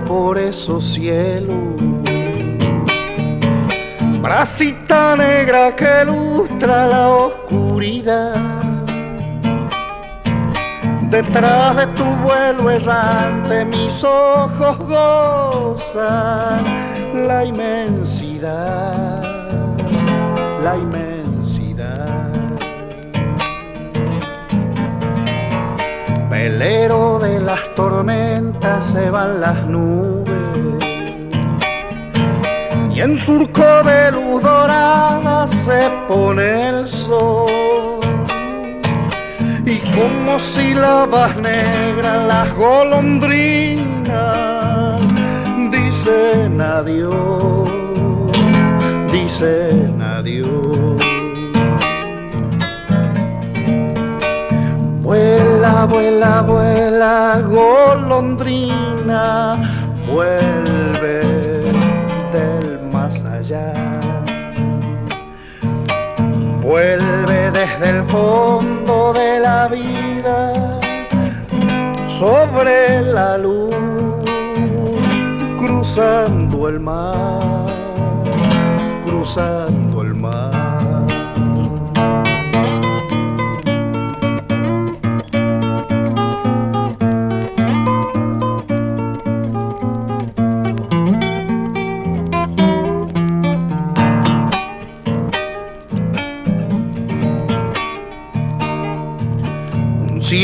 Por 0.05 0.37
esos 0.37 0.93
cielos. 0.93 1.55
Bracita 4.21 5.15
negra 5.17 5.75
que 5.75 6.05
lustra 6.05 6.87
la 6.87 7.09
oscuridad. 7.09 8.35
Detrás 11.09 11.75
de 11.75 11.87
tu 11.87 12.03
vuelo 12.03 12.69
errante 12.69 13.65
mis 13.65 14.03
ojos 14.03 14.77
gozan 14.79 16.63
la 17.27 17.45
inmensidad, 17.45 19.23
la 20.63 20.75
inmensidad. 20.75 21.26
Velero 26.49 27.19
de 27.19 27.41
las 27.41 27.75
tormentas 27.75 28.85
se 28.85 29.09
van 29.09 29.41
las 29.41 29.65
nubes 29.65 30.31
y 32.95 33.01
en 33.01 33.17
surco 33.17 33.83
de 33.83 34.13
luz 34.13 34.41
dorada 34.41 35.45
se 35.45 35.89
pone 36.07 36.69
el 36.69 36.87
sol 36.87 37.99
y 39.65 39.77
como 39.95 40.39
sílabas 40.39 41.35
negras 41.35 42.25
las 42.25 42.55
golondrinas 42.55 44.07
dicen 45.69 46.61
adiós, 46.61 47.69
dicen 49.11 50.01
adiós. 50.01 50.96
Vuela, 55.85 56.41
vuela, 56.41 57.41
golondrina, 57.45 59.15
vuelve 60.05 61.21
del 62.33 62.79
más 62.91 63.23
allá. 63.23 63.71
Vuelve 66.61 67.51
desde 67.51 67.89
el 67.89 68.03
fondo 68.05 69.13
de 69.13 69.39
la 69.39 69.67
vida, 69.67 70.79
sobre 72.07 73.01
la 73.03 73.37
luz, 73.37 73.75
cruzando 75.57 76.67
el 76.67 76.79
mar, 76.79 77.67
cruzando 79.05 79.76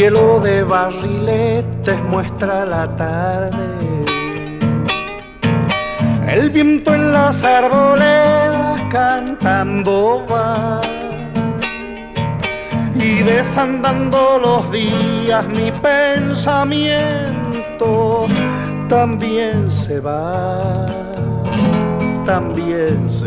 cielo 0.04 0.42
de 0.42 0.64
barriletes 0.64 1.98
muestra 2.10 2.66
la 2.66 2.94
tarde. 2.98 4.04
El 6.28 6.50
viento 6.50 6.94
en 6.94 7.14
las 7.14 7.42
arboledas 7.46 8.84
cantando 8.92 10.26
va. 10.30 10.82
Y 12.96 13.24
desandando 13.24 14.40
los 14.40 14.70
días 14.74 15.48
mi 15.48 15.72
pensamiento 15.72 17.16
también 18.90 19.72
se 19.72 20.02
va, 20.02 20.86
también 22.26 23.10
se 23.10 23.23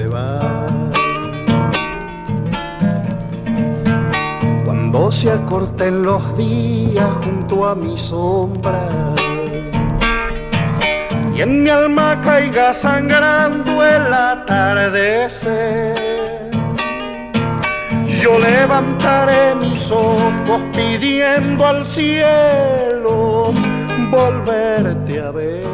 se 5.16 5.30
acorten 5.30 6.02
los 6.02 6.36
días 6.36 7.08
junto 7.24 7.66
a 7.66 7.74
mi 7.74 7.96
sombra 7.96 8.86
y 11.34 11.40
en 11.40 11.62
mi 11.62 11.70
alma 11.70 12.20
caiga 12.22 12.74
sangrando 12.74 13.82
el 13.82 14.12
atardecer. 14.12 15.94
Yo 18.06 18.38
levantaré 18.38 19.54
mis 19.54 19.90
ojos 19.90 20.60
pidiendo 20.74 21.66
al 21.66 21.86
cielo 21.86 23.54
volverte 24.10 25.18
a 25.18 25.30
ver, 25.30 25.64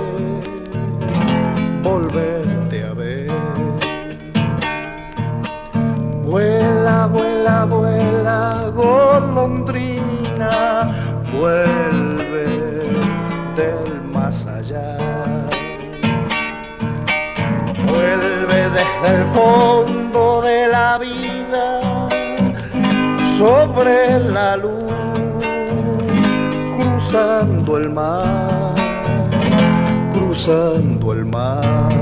volverte 1.82 2.84
a 2.84 2.94
ver. 2.94 3.28
Vuela, 6.22 7.06
vuela, 7.08 7.64
vuela, 7.64 8.51
golondrina, 8.74 10.50
vuelve 11.32 12.46
del 13.56 14.02
más 14.12 14.46
allá. 14.46 14.96
Vuelve 17.86 18.70
desde 18.70 19.08
el 19.18 19.24
fondo 19.34 20.42
de 20.42 20.68
la 20.68 20.98
vida, 20.98 21.80
sobre 23.38 24.18
la 24.18 24.56
luz, 24.56 24.84
cruzando 26.76 27.76
el 27.76 27.90
mar, 27.90 28.74
cruzando 30.12 31.12
el 31.12 31.24
mar. 31.26 32.01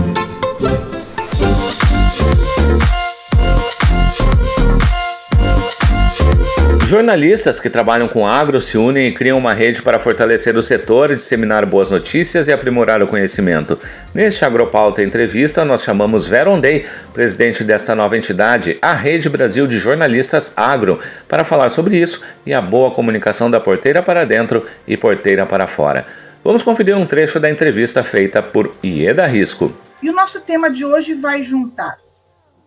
Jornalistas 6.91 7.57
que 7.57 7.69
trabalham 7.69 8.09
com 8.09 8.27
agro 8.27 8.59
se 8.59 8.77
unem 8.77 9.07
e 9.07 9.13
criam 9.13 9.37
uma 9.37 9.53
rede 9.53 9.81
para 9.81 9.97
fortalecer 9.97 10.57
o 10.57 10.61
setor, 10.61 11.15
disseminar 11.15 11.65
boas 11.65 11.89
notícias 11.89 12.49
e 12.49 12.51
aprimorar 12.51 13.01
o 13.01 13.07
conhecimento. 13.07 13.79
Neste 14.13 14.43
Agropauta 14.43 15.01
Entrevista, 15.01 15.63
nós 15.63 15.83
chamamos 15.83 16.27
Vera 16.27 16.49
Ondei, 16.49 16.85
presidente 17.13 17.63
desta 17.63 17.95
nova 17.95 18.17
entidade, 18.17 18.77
a 18.81 18.93
Rede 18.93 19.29
Brasil 19.29 19.67
de 19.67 19.77
Jornalistas 19.77 20.57
Agro, 20.57 20.99
para 21.29 21.45
falar 21.45 21.69
sobre 21.69 21.95
isso 21.95 22.21
e 22.45 22.53
a 22.53 22.59
boa 22.59 22.91
comunicação 22.91 23.49
da 23.49 23.61
porteira 23.61 24.03
para 24.03 24.25
dentro 24.25 24.65
e 24.85 24.97
porteira 24.97 25.45
para 25.45 25.67
fora. 25.67 26.05
Vamos 26.43 26.61
conferir 26.61 26.97
um 26.97 27.05
trecho 27.05 27.39
da 27.39 27.49
entrevista 27.49 28.03
feita 28.03 28.43
por 28.43 28.75
Ieda 28.83 29.25
Risco. 29.27 29.71
E 30.03 30.09
o 30.09 30.13
nosso 30.13 30.41
tema 30.41 30.69
de 30.69 30.83
hoje 30.83 31.13
vai 31.13 31.41
juntar 31.41 31.99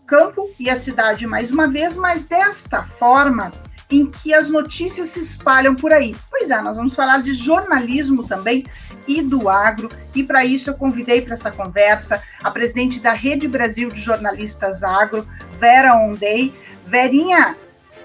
campo 0.07 0.49
e 0.59 0.70
a 0.70 0.77
cidade 0.77 1.27
mais 1.27 1.51
uma 1.51 1.68
vez, 1.68 1.95
mas 1.95 2.22
desta 2.22 2.85
forma 2.85 3.53
em 3.91 4.07
que 4.07 4.32
as 4.32 4.51
notícias 4.51 5.11
se 5.11 5.20
espalham 5.20 5.74
por 5.74 5.93
aí. 5.93 6.14
Pois 6.30 6.51
é, 6.51 6.61
nós 6.61 6.76
vamos 6.76 6.95
falar 6.95 7.22
de 7.22 7.32
jornalismo 7.32 8.26
também 8.26 8.64
e 9.07 9.20
do 9.20 9.49
agro, 9.49 9.91
e 10.14 10.22
para 10.22 10.45
isso 10.45 10.70
eu 10.70 10.74
convidei 10.74 11.20
para 11.20 11.35
essa 11.35 11.51
conversa 11.51 12.22
a 12.43 12.51
presidente 12.51 13.01
da 13.01 13.12
Rede 13.12 13.47
Brasil 13.47 13.89
de 13.91 14.01
Jornalistas 14.01 14.82
Agro, 14.82 15.26
Vera 15.59 15.95
Ondei. 15.95 16.53
Verinha, 16.87 17.57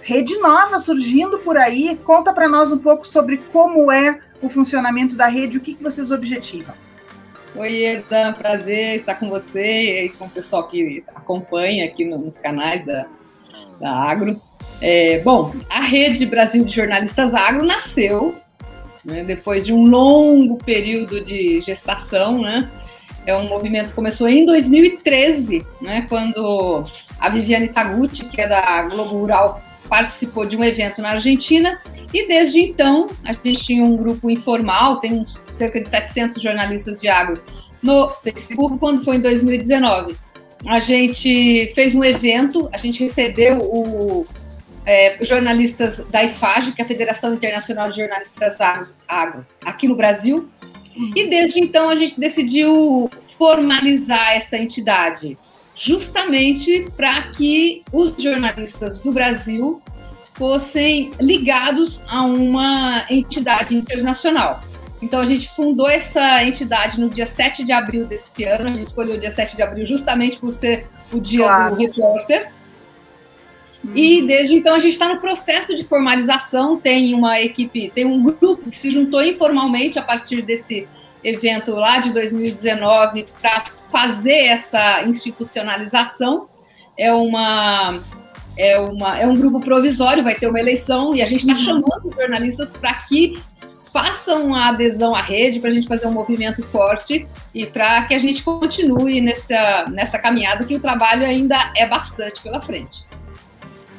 rede 0.01 0.37
nova 0.37 0.79
surgindo 0.79 1.39
por 1.39 1.57
aí, 1.57 1.99
conta 2.03 2.33
para 2.33 2.47
nós 2.47 2.71
um 2.71 2.77
pouco 2.77 3.05
sobre 3.05 3.37
como 3.37 3.91
é 3.91 4.19
o 4.41 4.49
funcionamento 4.49 5.15
da 5.15 5.27
rede, 5.27 5.57
o 5.57 5.61
que, 5.61 5.75
que 5.75 5.83
vocês 5.83 6.11
objetivam. 6.11 6.73
Oi, 7.55 7.83
Eda, 7.83 8.31
prazer 8.33 8.97
estar 8.97 9.15
com 9.15 9.29
você 9.29 10.05
e 10.05 10.09
com 10.09 10.25
o 10.25 10.29
pessoal 10.29 10.67
que 10.69 11.03
acompanha 11.13 11.85
aqui 11.85 12.05
nos 12.05 12.37
canais 12.37 12.85
da, 12.85 13.07
da 13.79 13.91
Agro. 13.91 14.39
É, 14.81 15.19
bom, 15.19 15.53
a 15.69 15.81
Rede 15.81 16.25
Brasil 16.25 16.63
de 16.63 16.73
Jornalistas 16.73 17.33
Agro 17.33 17.65
nasceu 17.65 18.35
né, 19.03 19.23
depois 19.23 19.65
de 19.65 19.73
um 19.73 19.83
longo 19.83 20.57
período 20.57 21.21
de 21.21 21.59
gestação, 21.61 22.41
né? 22.41 22.69
É 23.25 23.35
um 23.35 23.47
movimento 23.47 23.89
que 23.89 23.93
começou 23.93 24.27
em 24.27 24.45
2013, 24.45 25.65
né, 25.81 26.05
quando 26.07 26.85
a 27.19 27.29
Viviane 27.29 27.67
Taguchi, 27.67 28.25
que 28.25 28.41
é 28.41 28.47
da 28.47 28.83
Globo 28.83 29.19
Rural, 29.19 29.61
participou 29.89 30.45
de 30.45 30.55
um 30.55 30.63
evento 30.63 31.01
na 31.01 31.11
Argentina 31.11 31.79
e 32.13 32.27
desde 32.27 32.61
então 32.61 33.07
a 33.23 33.33
gente 33.33 33.63
tinha 33.63 33.83
um 33.83 33.97
grupo 33.97 34.29
informal, 34.29 34.97
tem 34.99 35.13
uns, 35.13 35.43
cerca 35.51 35.81
de 35.81 35.89
700 35.89 36.41
jornalistas 36.41 37.01
de 37.01 37.07
agro 37.07 37.41
no 37.81 38.09
Facebook, 38.09 38.77
quando 38.77 39.03
foi 39.03 39.17
em 39.17 39.21
2019. 39.21 40.15
A 40.65 40.79
gente 40.79 41.71
fez 41.73 41.95
um 41.95 42.03
evento, 42.03 42.69
a 42.73 42.77
gente 42.77 43.03
recebeu 43.03 43.57
o 43.57 44.25
é, 44.85 45.17
jornalistas 45.21 45.99
da 46.09 46.23
IFAG, 46.23 46.71
que 46.73 46.81
é 46.81 46.85
a 46.85 46.87
Federação 46.87 47.33
Internacional 47.33 47.89
de 47.89 47.97
Jornalistas 47.97 48.57
Agro, 49.07 49.45
aqui 49.63 49.87
no 49.87 49.95
Brasil. 49.95 50.49
Uhum. 50.95 51.11
E 51.15 51.29
desde 51.29 51.59
então 51.59 51.89
a 51.89 51.95
gente 51.95 52.19
decidiu 52.19 53.09
formalizar 53.37 54.33
essa 54.33 54.57
entidade, 54.57 55.37
justamente 55.75 56.85
para 56.97 57.31
que 57.31 57.83
os 57.93 58.13
jornalistas 58.21 58.99
do 58.99 59.11
Brasil 59.11 59.81
fossem 60.33 61.11
ligados 61.19 62.03
a 62.07 62.23
uma 62.23 63.05
entidade 63.09 63.75
internacional. 63.75 64.61
Então 65.01 65.19
a 65.19 65.25
gente 65.25 65.47
fundou 65.49 65.89
essa 65.89 66.43
entidade 66.43 66.99
no 66.99 67.09
dia 67.09 67.25
7 67.25 67.63
de 67.63 67.71
abril 67.71 68.05
deste 68.05 68.43
ano. 68.43 68.67
A 68.67 68.73
gente 68.73 68.87
escolheu 68.87 69.15
o 69.15 69.19
dia 69.19 69.29
7 69.29 69.55
de 69.55 69.61
abril 69.61 69.85
justamente 69.85 70.37
por 70.37 70.51
ser 70.51 70.87
o 71.11 71.19
dia 71.19 71.45
claro. 71.45 71.75
do 71.75 71.81
repórter. 71.81 72.51
E 73.93 74.25
desde 74.27 74.55
então 74.55 74.75
a 74.75 74.79
gente 74.79 74.93
está 74.93 75.07
no 75.07 75.19
processo 75.19 75.75
de 75.75 75.83
formalização. 75.83 76.77
Tem 76.77 77.13
uma 77.13 77.39
equipe, 77.39 77.91
tem 77.93 78.05
um 78.05 78.21
grupo 78.21 78.69
que 78.69 78.75
se 78.75 78.89
juntou 78.89 79.23
informalmente 79.23 79.97
a 79.97 80.01
partir 80.01 80.41
desse 80.41 80.87
evento 81.23 81.71
lá 81.71 81.99
de 81.99 82.13
2019 82.13 83.25
para 83.41 83.63
fazer 83.89 84.45
essa 84.45 85.03
institucionalização. 85.03 86.47
É 86.97 87.11
uma 87.13 87.99
é, 88.57 88.77
uma, 88.77 89.17
é 89.17 89.25
um 89.25 89.35
grupo 89.35 89.61
provisório, 89.61 90.21
vai 90.21 90.35
ter 90.35 90.47
uma 90.47 90.59
eleição 90.59 91.15
e 91.15 91.21
a 91.21 91.25
gente 91.25 91.47
está 91.47 91.57
uhum. 91.57 91.65
chamando 91.65 92.13
jornalistas 92.13 92.73
para 92.73 92.93
que 92.93 93.41
façam 93.91 94.53
a 94.53 94.67
adesão 94.67 95.15
à 95.15 95.21
rede 95.21 95.59
para 95.59 95.69
a 95.69 95.73
gente 95.73 95.87
fazer 95.87 96.07
um 96.07 96.11
movimento 96.11 96.61
forte 96.63 97.27
e 97.55 97.65
para 97.65 98.05
que 98.05 98.13
a 98.13 98.19
gente 98.19 98.43
continue 98.43 99.21
nessa, 99.21 99.85
nessa 99.89 100.19
caminhada 100.19 100.65
que 100.65 100.75
o 100.75 100.79
trabalho 100.79 101.25
ainda 101.25 101.71
é 101.75 101.87
bastante 101.87 102.41
pela 102.41 102.61
frente. 102.61 103.05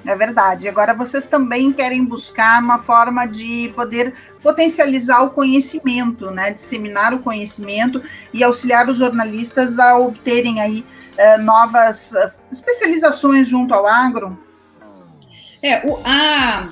É 0.04 0.14
verdade. 0.16 0.68
Agora 0.68 0.94
vocês 0.94 1.26
também 1.26 1.72
querem 1.72 2.04
buscar 2.04 2.62
uma 2.62 2.78
forma 2.78 3.26
de 3.26 3.72
poder 3.76 4.14
potencializar 4.42 5.22
o 5.22 5.30
conhecimento, 5.30 6.30
né? 6.30 6.52
Disseminar 6.52 7.12
o 7.12 7.18
conhecimento 7.18 8.02
e 8.32 8.42
auxiliar 8.42 8.88
os 8.88 8.96
jornalistas 8.96 9.78
a 9.78 9.98
obterem 9.98 10.60
aí 10.60 10.84
eh, 11.16 11.36
novas 11.38 12.14
eh, 12.14 12.32
especializações 12.50 13.46
junto 13.46 13.74
ao 13.74 13.86
agro. 13.86 14.38
É, 15.62 15.86
o, 15.86 16.00
a, 16.02 16.68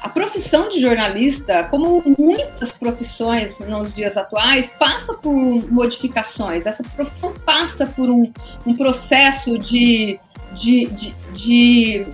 a 0.00 0.08
profissão 0.08 0.68
de 0.70 0.80
jornalista, 0.80 1.64
como 1.64 2.02
muitas 2.18 2.70
profissões 2.70 3.58
nos 3.60 3.94
dias 3.94 4.16
atuais, 4.16 4.74
passa 4.78 5.12
por 5.12 5.34
modificações. 5.70 6.64
Essa 6.64 6.82
profissão 6.82 7.34
passa 7.44 7.86
por 7.86 8.08
um, 8.08 8.32
um 8.64 8.74
processo 8.74 9.58
de, 9.58 10.18
de, 10.58 10.86
de, 10.86 11.14
de 11.32 12.06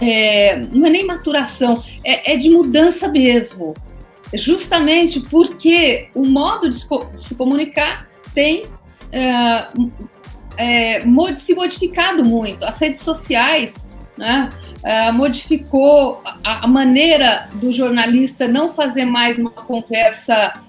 é, 0.00 0.56
não 0.72 0.86
é 0.86 0.90
nem 0.90 1.04
maturação, 1.04 1.82
é, 2.04 2.32
é, 2.32 2.36
de 2.36 2.48
mudança 2.48 3.08
mesmo. 3.08 3.74
Justamente 4.34 5.20
porque 5.20 6.08
o 6.14 6.24
modo 6.24 6.70
de 6.70 6.78
se 7.16 7.34
comunicar 7.34 8.06
tem 8.34 8.64
é, 9.10 9.66
é, 10.56 11.02
se 11.38 11.54
modificado 11.54 12.24
muito. 12.24 12.64
As 12.64 12.78
redes 12.78 13.00
sociais 13.00 13.86
né, 14.18 14.50
é, 14.82 15.10
modificou 15.10 16.20
a, 16.44 16.64
a, 16.64 16.66
maneira 16.66 17.48
do 17.54 17.72
jornalista 17.72 18.46
não 18.46 18.72
fazer 18.72 19.06
mais 19.06 19.38
uma 19.38 19.50
conversa 19.50 20.60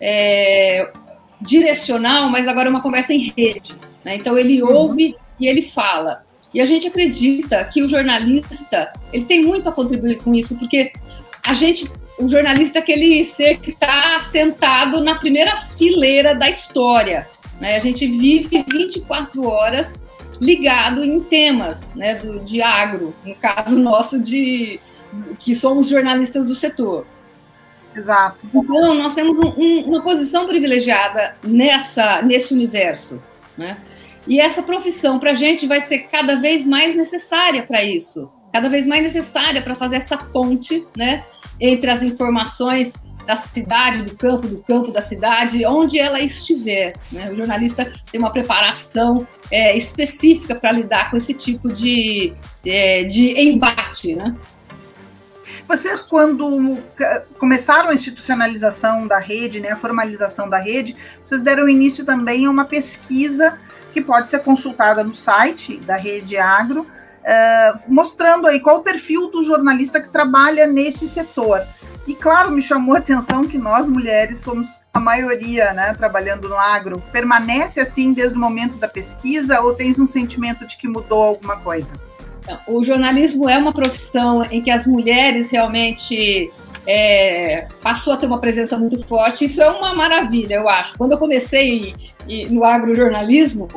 é, 0.00 0.92
direcional, 1.40 2.28
mas 2.30 2.46
agora 2.46 2.70
uma 2.70 2.82
conversa 2.82 3.12
em 3.12 3.32
rede. 3.36 3.74
Né? 4.04 4.14
Então 4.14 4.38
ele 4.38 4.62
uhum. 4.62 4.72
ouve 4.72 5.16
e 5.40 5.48
ele 5.48 5.62
fala. 5.62 6.27
E 6.52 6.60
a 6.60 6.66
gente 6.66 6.86
acredita 6.86 7.62
que 7.64 7.82
o 7.82 7.88
jornalista 7.88 8.92
ele 9.12 9.24
tem 9.24 9.44
muito 9.44 9.68
a 9.68 9.72
contribuir 9.72 10.18
com 10.18 10.34
isso, 10.34 10.56
porque 10.56 10.92
a 11.46 11.54
gente, 11.54 11.90
o 12.18 12.26
jornalista 12.26 12.78
é 12.78 12.82
aquele 12.82 13.24
ser 13.24 13.58
que 13.58 13.70
está 13.70 14.20
sentado 14.20 15.00
na 15.00 15.14
primeira 15.14 15.56
fileira 15.56 16.34
da 16.34 16.48
história. 16.48 17.28
Né? 17.60 17.76
A 17.76 17.80
gente 17.80 18.06
vive 18.06 18.64
24 18.66 19.46
horas 19.46 19.94
ligado 20.40 21.04
em 21.04 21.20
temas 21.20 21.92
né, 21.94 22.14
do, 22.14 22.40
de 22.40 22.62
agro, 22.62 23.14
no 23.24 23.34
caso 23.34 23.76
nosso 23.78 24.18
de 24.20 24.80
que 25.40 25.54
somos 25.54 25.88
jornalistas 25.88 26.46
do 26.46 26.54
setor. 26.54 27.06
Exato. 27.94 28.46
Então, 28.54 28.94
nós 28.94 29.14
temos 29.14 29.38
um, 29.38 29.48
um, 29.56 29.80
uma 29.86 30.02
posição 30.02 30.46
privilegiada 30.46 31.36
nessa, 31.42 32.22
nesse 32.22 32.54
universo. 32.54 33.20
Né? 33.56 33.78
E 34.28 34.38
essa 34.38 34.62
profissão 34.62 35.18
para 35.18 35.30
a 35.30 35.34
gente 35.34 35.66
vai 35.66 35.80
ser 35.80 36.00
cada 36.00 36.36
vez 36.36 36.66
mais 36.66 36.94
necessária 36.94 37.66
para 37.66 37.82
isso, 37.82 38.30
cada 38.52 38.68
vez 38.68 38.86
mais 38.86 39.02
necessária 39.02 39.62
para 39.62 39.74
fazer 39.74 39.96
essa 39.96 40.18
ponte 40.18 40.86
né, 40.94 41.24
entre 41.58 41.90
as 41.90 42.02
informações 42.02 42.92
da 43.26 43.36
cidade, 43.36 44.02
do 44.02 44.14
campo, 44.14 44.46
do 44.46 44.62
campo 44.62 44.92
da 44.92 45.00
cidade, 45.00 45.64
onde 45.64 45.98
ela 45.98 46.20
estiver. 46.20 46.92
Né? 47.10 47.30
O 47.30 47.36
jornalista 47.36 47.90
tem 48.10 48.20
uma 48.20 48.32
preparação 48.32 49.26
é, 49.50 49.76
específica 49.76 50.54
para 50.54 50.72
lidar 50.72 51.10
com 51.10 51.16
esse 51.16 51.32
tipo 51.32 51.72
de, 51.72 52.34
é, 52.64 53.04
de 53.04 53.38
embate. 53.38 54.14
Né? 54.14 54.34
Vocês, 55.68 56.02
quando 56.02 56.78
começaram 57.38 57.90
a 57.90 57.94
institucionalização 57.94 59.06
da 59.06 59.18
rede, 59.18 59.60
né, 59.60 59.72
a 59.72 59.76
formalização 59.76 60.48
da 60.48 60.58
rede, 60.58 60.96
vocês 61.22 61.42
deram 61.42 61.68
início 61.68 62.06
também 62.06 62.46
a 62.46 62.50
uma 62.50 62.64
pesquisa 62.64 63.58
que 63.92 64.00
pode 64.00 64.30
ser 64.30 64.40
consultada 64.40 65.02
no 65.02 65.14
site 65.14 65.78
da 65.78 65.96
Rede 65.96 66.36
Agro, 66.36 66.82
uh, 66.82 67.80
mostrando 67.86 68.46
aí 68.46 68.60
qual 68.60 68.78
o 68.78 68.82
perfil 68.82 69.30
do 69.30 69.44
jornalista 69.44 70.00
que 70.00 70.08
trabalha 70.08 70.66
nesse 70.66 71.08
setor. 71.08 71.66
E 72.06 72.14
claro, 72.14 72.50
me 72.50 72.62
chamou 72.62 72.94
a 72.94 72.98
atenção 72.98 73.42
que 73.42 73.58
nós 73.58 73.86
mulheres 73.86 74.38
somos 74.38 74.82
a 74.94 74.98
maioria, 74.98 75.74
né, 75.74 75.92
trabalhando 75.92 76.48
no 76.48 76.56
agro. 76.56 77.02
Permanece 77.12 77.80
assim 77.80 78.14
desde 78.14 78.34
o 78.34 78.40
momento 78.40 78.78
da 78.78 78.88
pesquisa 78.88 79.60
ou 79.60 79.74
tens 79.74 80.00
um 80.00 80.06
sentimento 80.06 80.66
de 80.66 80.78
que 80.78 80.88
mudou 80.88 81.22
alguma 81.22 81.58
coisa? 81.58 81.92
O 82.66 82.82
jornalismo 82.82 83.46
é 83.46 83.58
uma 83.58 83.74
profissão 83.74 84.42
em 84.50 84.62
que 84.62 84.70
as 84.70 84.86
mulheres 84.86 85.50
realmente 85.50 86.50
é, 86.90 87.68
passou 87.82 88.14
a 88.14 88.16
ter 88.16 88.24
uma 88.24 88.40
presença 88.40 88.78
muito 88.78 89.06
forte. 89.06 89.44
Isso 89.44 89.60
é 89.60 89.68
uma 89.68 89.94
maravilha, 89.94 90.54
eu 90.54 90.66
acho. 90.66 90.96
Quando 90.96 91.12
eu 91.12 91.18
comecei 91.18 91.92
no 92.48 92.64
agrojornalismo, 92.64 93.68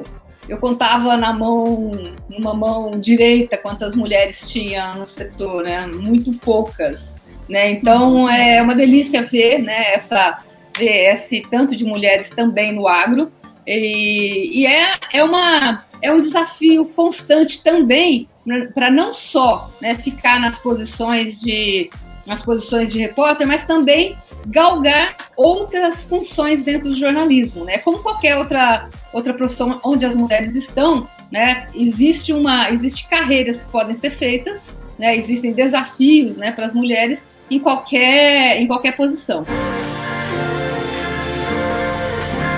eu 0.48 0.58
contava 0.58 1.18
na 1.18 1.34
mão, 1.34 1.92
numa 2.30 2.54
mão 2.54 2.92
direita, 2.92 3.58
quantas 3.58 3.98
mulheres 3.98 4.50
tinha 4.50 4.94
no 4.94 5.06
setor, 5.06 5.64
né? 5.64 5.86
Muito 5.88 6.32
poucas, 6.40 7.14
né? 7.50 7.70
Então 7.72 8.30
é 8.30 8.62
uma 8.62 8.74
delícia 8.74 9.24
ver, 9.24 9.60
né? 9.60 9.94
Essa 9.94 10.40
ver 10.78 11.14
esse 11.14 11.42
tanto 11.52 11.76
de 11.76 11.84
mulheres 11.84 12.30
também 12.30 12.72
no 12.72 12.88
agro 12.88 13.30
e, 13.68 14.62
e 14.62 14.66
é, 14.66 14.94
é 15.12 15.22
uma 15.22 15.84
é 16.02 16.10
um 16.10 16.20
desafio 16.20 16.86
constante 16.96 17.62
também 17.62 18.30
para 18.74 18.90
não 18.90 19.14
só 19.14 19.70
né, 19.82 19.96
ficar 19.96 20.40
nas 20.40 20.58
posições 20.58 21.42
de 21.42 21.90
nas 22.26 22.42
posições 22.42 22.92
de 22.92 23.00
repórter, 23.00 23.48
mas 23.48 23.66
também 23.66 24.18
galgar 24.48 25.16
outras 25.36 26.04
funções 26.04 26.64
dentro 26.64 26.90
do 26.90 26.96
jornalismo, 26.96 27.66
né? 27.66 27.78
Como 27.78 28.00
qualquer 28.00 28.38
outra 28.38 28.90
outra 29.14 29.34
profissão 29.34 29.80
onde 29.84 30.06
as 30.06 30.16
mulheres 30.16 30.56
estão, 30.56 31.08
né? 31.32 31.68
Existe 31.74 32.34
uma 32.34 32.70
existe 32.70 33.08
carreiras 33.08 33.64
que 33.64 33.70
podem 33.70 33.94
ser 33.94 34.12
feitas, 34.12 34.64
né? 34.98 35.16
Existem 35.16 35.54
desafios, 35.54 36.38
né, 36.38 36.52
para 36.52 36.66
as 36.66 36.74
mulheres 36.74 37.26
em 37.50 37.60
qualquer 37.60 38.60
em 38.60 38.68
qualquer 38.68 38.96
posição. 38.96 39.46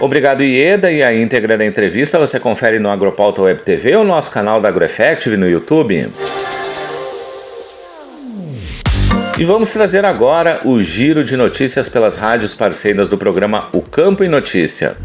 Obrigado, 0.03 0.43
Ieda. 0.43 0.91
E 0.91 1.01
a 1.01 1.16
íntegra 1.16 1.57
da 1.57 1.66
entrevista 1.66 2.20
você 2.20 2.38
confere 2.38 2.78
no 2.78 2.89
Agropauta 2.89 3.41
Web 3.41 3.61
TV 3.61 3.95
ou 3.95 4.03
no 4.03 4.09
nosso 4.09 4.30
canal 4.30 4.59
da 4.59 4.68
AgroEffective 4.68 5.38
no 5.38 5.47
YouTube. 5.47 6.09
E 9.36 9.43
vamos 9.43 9.73
trazer 9.73 10.05
agora 10.05 10.61
o 10.63 10.79
giro 10.79 11.23
de 11.23 11.36
notícias 11.36 11.89
pelas 11.89 12.17
rádios 12.17 12.53
parceiras 12.53 13.07
do 13.07 13.17
programa 13.17 13.67
O 13.73 13.81
Campo 13.81 14.23
em 14.23 14.29
Notícia. 14.29 14.95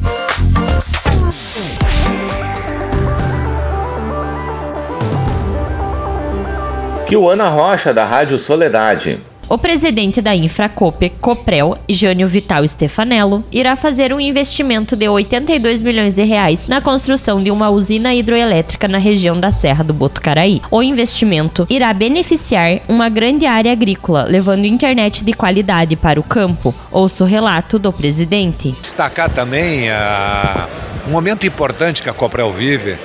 Kiwana 7.07 7.49
Rocha, 7.49 7.95
da 7.95 8.05
Rádio 8.05 8.37
Soledade. 8.37 9.19
O 9.51 9.57
presidente 9.57 10.21
da 10.21 10.37
Infracope, 10.37 11.09
Coprel, 11.23 11.79
Jânio 11.89 12.29
Vital 12.29 12.69
Stefanello, 12.69 13.43
irá 13.51 13.77
fazer 13.77 14.13
um 14.13 14.21
investimento 14.21 14.95
de 14.95 15.09
82 15.09 15.81
milhões 15.81 16.13
de 16.13 16.23
reais 16.23 16.67
na 16.69 16.83
construção 16.83 17.43
de 17.43 17.51
uma 17.51 17.71
usina 17.71 18.15
hidroelétrica 18.15 18.87
na 18.87 18.99
região 18.99 19.41
da 19.41 19.51
Serra 19.51 19.83
do 19.83 19.95
Botucaraí. 19.95 20.61
O 20.71 20.83
investimento 20.83 21.67
irá 21.71 21.95
beneficiar 21.95 22.81
uma 22.87 23.09
grande 23.09 23.47
área 23.47 23.73
agrícola, 23.73 24.25
levando 24.25 24.67
internet 24.67 25.25
de 25.25 25.33
qualidade 25.33 25.97
para 25.97 26.21
o 26.21 26.23
campo. 26.23 26.75
Ouça 26.93 27.25
o 27.25 27.27
relato 27.27 27.79
do 27.79 27.91
presidente. 27.91 28.77
Destacar 28.83 29.31
também 29.31 29.89
a... 29.89 30.69
um 31.07 31.11
momento 31.11 31.47
importante 31.47 32.03
que 32.03 32.11
a 32.11 32.13
Coprel 32.13 32.53
vive 32.53 32.99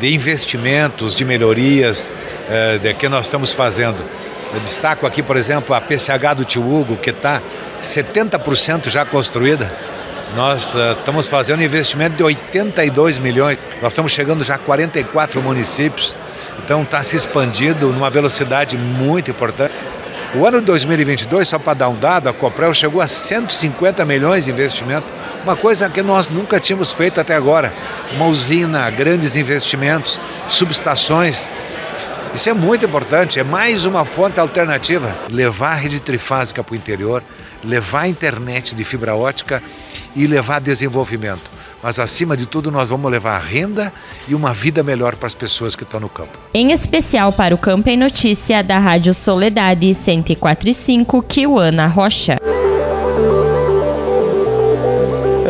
de 0.00 0.14
investimentos, 0.14 1.14
de 1.14 1.22
melhorias 1.22 2.10
eh, 2.48 2.78
de 2.78 2.94
que 2.94 3.10
nós 3.10 3.26
estamos 3.26 3.52
fazendo 3.52 4.02
eu 4.54 4.60
destaco 4.60 5.06
aqui, 5.06 5.22
por 5.22 5.36
exemplo, 5.36 5.74
a 5.74 5.80
PCH 5.80 6.34
do 6.36 6.44
Tio 6.44 6.62
Hugo, 6.62 6.96
que 6.96 7.10
está 7.10 7.40
70% 7.82 8.90
já 8.90 9.04
construída. 9.04 9.72
Nós 10.34 10.74
uh, 10.74 10.92
estamos 10.98 11.26
fazendo 11.26 11.60
um 11.60 11.62
investimento 11.62 12.16
de 12.16 12.22
82 12.22 13.18
milhões. 13.18 13.58
Nós 13.80 13.92
estamos 13.92 14.12
chegando 14.12 14.44
já 14.44 14.54
a 14.54 14.58
44 14.58 15.42
municípios. 15.42 16.16
Então 16.64 16.82
está 16.82 17.02
se 17.02 17.16
expandindo 17.16 17.88
numa 17.88 18.10
velocidade 18.10 18.76
muito 18.76 19.30
importante. 19.30 19.74
O 20.34 20.46
ano 20.46 20.60
de 20.60 20.66
2022, 20.66 21.48
só 21.48 21.58
para 21.58 21.74
dar 21.74 21.88
um 21.90 21.98
dado, 21.98 22.28
a 22.28 22.32
Coprel 22.32 22.72
chegou 22.72 23.02
a 23.02 23.06
150 23.06 24.02
milhões 24.06 24.46
de 24.46 24.50
investimento, 24.50 25.04
uma 25.44 25.54
coisa 25.54 25.90
que 25.90 26.00
nós 26.00 26.30
nunca 26.30 26.58
tínhamos 26.58 26.90
feito 26.90 27.20
até 27.20 27.34
agora. 27.34 27.72
Uma 28.14 28.26
usina, 28.26 28.88
grandes 28.90 29.36
investimentos, 29.36 30.18
subestações 30.48 31.50
isso 32.34 32.48
é 32.48 32.54
muito 32.54 32.86
importante, 32.86 33.38
é 33.38 33.44
mais 33.44 33.84
uma 33.84 34.04
fonte 34.04 34.40
alternativa. 34.40 35.14
Levar 35.28 35.72
a 35.72 35.74
rede 35.74 36.00
trifásica 36.00 36.64
para 36.64 36.72
o 36.72 36.76
interior, 36.76 37.22
levar 37.62 38.02
a 38.02 38.08
internet 38.08 38.74
de 38.74 38.84
fibra 38.84 39.14
ótica 39.14 39.62
e 40.16 40.26
levar 40.26 40.60
desenvolvimento. 40.60 41.50
Mas 41.82 41.98
acima 41.98 42.36
de 42.36 42.46
tudo, 42.46 42.70
nós 42.70 42.90
vamos 42.90 43.10
levar 43.10 43.38
renda 43.38 43.92
e 44.28 44.34
uma 44.34 44.54
vida 44.54 44.82
melhor 44.82 45.16
para 45.16 45.26
as 45.26 45.34
pessoas 45.34 45.74
que 45.74 45.82
estão 45.82 45.98
no 45.98 46.08
campo. 46.08 46.38
Em 46.54 46.70
especial 46.70 47.32
para 47.32 47.54
o 47.54 47.58
Campo 47.58 47.88
em 47.88 47.96
Notícia 47.96 48.62
da 48.62 48.78
Rádio 48.78 49.12
Soledade 49.12 49.86
104.5, 49.88 51.24
Kiwana 51.26 51.86
Rocha. 51.86 52.38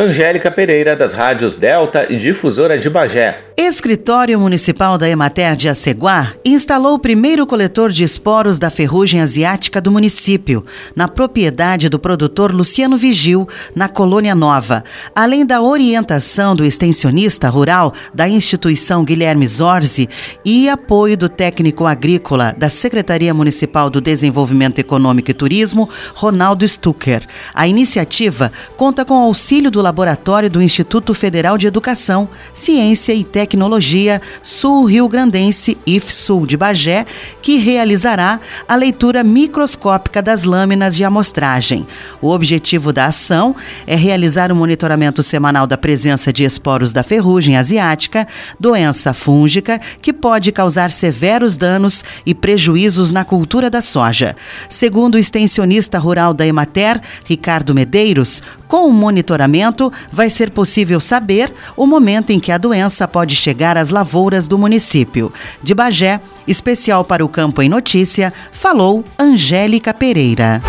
Angélica 0.03 0.51
Pereira, 0.51 0.97
das 0.97 1.15
rádios 1.15 1.55
Delta 1.55 2.13
e 2.13 2.17
Difusora 2.17 2.77
de 2.77 2.91
Bagé. 2.91 3.39
Escritório 3.57 4.41
Municipal 4.41 4.99
da 4.99 5.09
Emater 5.09 5.55
de 5.55 5.69
Aceguá 5.69 6.33
instalou 6.45 6.95
o 6.95 6.99
primeiro 6.99 7.47
coletor 7.47 7.93
de 7.93 8.03
esporos 8.03 8.59
da 8.59 8.69
ferrugem 8.69 9.21
asiática 9.21 9.81
do 9.81 9.93
município, 9.93 10.67
na 10.97 11.07
propriedade 11.07 11.89
do 11.89 12.01
produtor 12.01 12.53
Luciano 12.53 12.97
Vigil, 12.97 13.49
na 13.77 13.89
Colônia 13.89 14.35
Nova. 14.35 14.83
Além 15.15 15.47
da 15.47 15.63
orientação 15.63 16.57
do 16.57 16.65
extensionista 16.65 17.49
rural 17.49 17.95
da 18.13 18.29
instituição 18.29 19.05
Guilherme 19.05 19.47
Zorzi 19.47 20.09
e 20.45 20.69
apoio 20.69 21.17
do 21.17 21.29
técnico 21.29 21.87
agrícola 21.87 22.57
da 22.59 22.69
Secretaria 22.69 23.33
Municipal 23.33 23.89
do 23.89 24.01
Desenvolvimento 24.01 24.81
Econômico 24.81 25.31
e 25.31 25.35
Turismo, 25.35 25.89
Ronaldo 26.15 26.67
Stucker. 26.67 27.25
A 27.55 27.69
iniciativa 27.69 28.51
conta 28.77 29.05
com 29.05 29.15
auxílio 29.15 29.71
do 29.71 29.81
Laboratório 29.93 30.49
do 30.49 30.63
Instituto 30.63 31.13
Federal 31.13 31.59
de 31.59 31.67
Educação, 31.67 32.27
Ciência 32.55 33.13
e 33.13 33.23
Tecnologia 33.23 34.23
Sul 34.43 34.87
Rio 34.87 35.07
Grandense 35.07 35.77
IFSUL 35.87 36.47
de 36.47 36.57
Bagé, 36.57 37.05
que 37.43 37.59
realizará 37.59 38.41
a 38.67 38.75
leitura 38.75 39.23
microscópica 39.23 40.23
das 40.23 40.45
lâminas 40.45 40.97
de 40.97 41.05
amostragem. 41.05 41.87
O 42.23 42.31
objetivo 42.31 42.91
da 42.91 43.05
ação 43.05 43.55
é 43.87 43.95
realizar 43.95 44.51
o 44.51 44.55
um 44.55 44.59
monitoramento 44.59 45.23
semanal 45.23 45.67
da 45.67 45.77
presença 45.77 46.33
de 46.33 46.43
esporos 46.43 46.91
da 46.91 47.03
ferrugem 47.03 47.59
asiática, 47.59 48.27
doença 48.59 49.13
fúngica 49.13 49.79
que 50.01 50.11
pode 50.11 50.53
causar 50.53 50.91
severos 50.91 51.59
danos 51.59 52.03
e 52.25 52.35
prejuízos 52.35 53.13
na 53.13 53.27
cultura 53.27 53.69
da 53.69 53.83
soja. 53.83 54.35
Segundo 54.71 55.17
o 55.17 55.19
extensionista 55.19 55.99
rural 55.99 56.33
da 56.33 56.47
Emater, 56.47 56.99
Ricardo 57.27 57.75
Medeiros, 57.75 58.43
com 58.73 58.89
o 58.89 58.91
monitoramento 58.91 59.93
vai 60.11 60.31
ser 60.31 60.51
possível 60.51 60.99
saber 60.99 61.53
o 61.77 61.87
momento 61.87 62.31
em 62.31 62.41
que 62.41 62.51
a 62.51 62.57
doença 62.57 63.07
pode 63.07 63.37
chegar 63.37 63.77
às 63.77 63.91
lavouras 63.91 64.49
do 64.49 64.57
município. 64.57 65.31
De 65.63 65.75
Bagé, 65.75 66.19
especial 66.49 67.05
para 67.05 67.23
o 67.23 67.29
Campo 67.29 67.61
em 67.61 67.69
Notícia, 67.69 68.33
falou 68.51 69.05
Angélica 69.19 69.93
Pereira. 69.93 70.63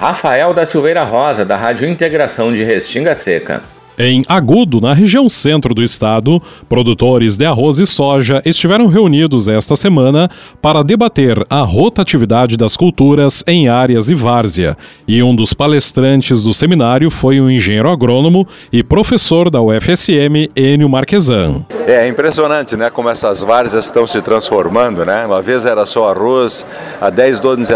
Rafael 0.00 0.54
da 0.54 0.64
Silveira 0.64 1.02
Rosa, 1.02 1.44
da 1.44 1.56
Rádio 1.56 1.88
Integração 1.88 2.52
de 2.52 2.62
Restinga 2.62 3.12
Seca. 3.12 3.60
Em 4.04 4.24
Agudo, 4.28 4.80
na 4.80 4.92
região 4.92 5.28
centro 5.28 5.72
do 5.72 5.80
estado, 5.80 6.42
produtores 6.68 7.36
de 7.36 7.46
arroz 7.46 7.78
e 7.78 7.86
soja 7.86 8.42
estiveram 8.44 8.88
reunidos 8.88 9.46
esta 9.46 9.76
semana 9.76 10.28
para 10.60 10.82
debater 10.82 11.40
a 11.48 11.60
rotatividade 11.60 12.56
das 12.56 12.76
culturas 12.76 13.44
em 13.46 13.68
áreas 13.68 14.08
e 14.08 14.14
várzea. 14.16 14.76
E 15.06 15.22
um 15.22 15.36
dos 15.36 15.54
palestrantes 15.54 16.42
do 16.42 16.52
seminário 16.52 17.12
foi 17.12 17.40
o 17.40 17.48
engenheiro 17.48 17.88
agrônomo 17.88 18.44
e 18.72 18.82
professor 18.82 19.48
da 19.48 19.62
UFSM, 19.62 20.50
Enio 20.56 20.88
Marquesan. 20.88 21.64
É 21.86 22.08
impressionante, 22.08 22.76
né, 22.76 22.90
como 22.90 23.08
essas 23.08 23.44
várzeas 23.44 23.84
estão 23.84 24.04
se 24.04 24.20
transformando, 24.20 25.04
né? 25.04 25.24
Uma 25.26 25.40
vez 25.40 25.64
era 25.64 25.86
só 25.86 26.08
arroz, 26.08 26.66
há 27.00 27.08
10, 27.08 27.38
12, 27.38 27.72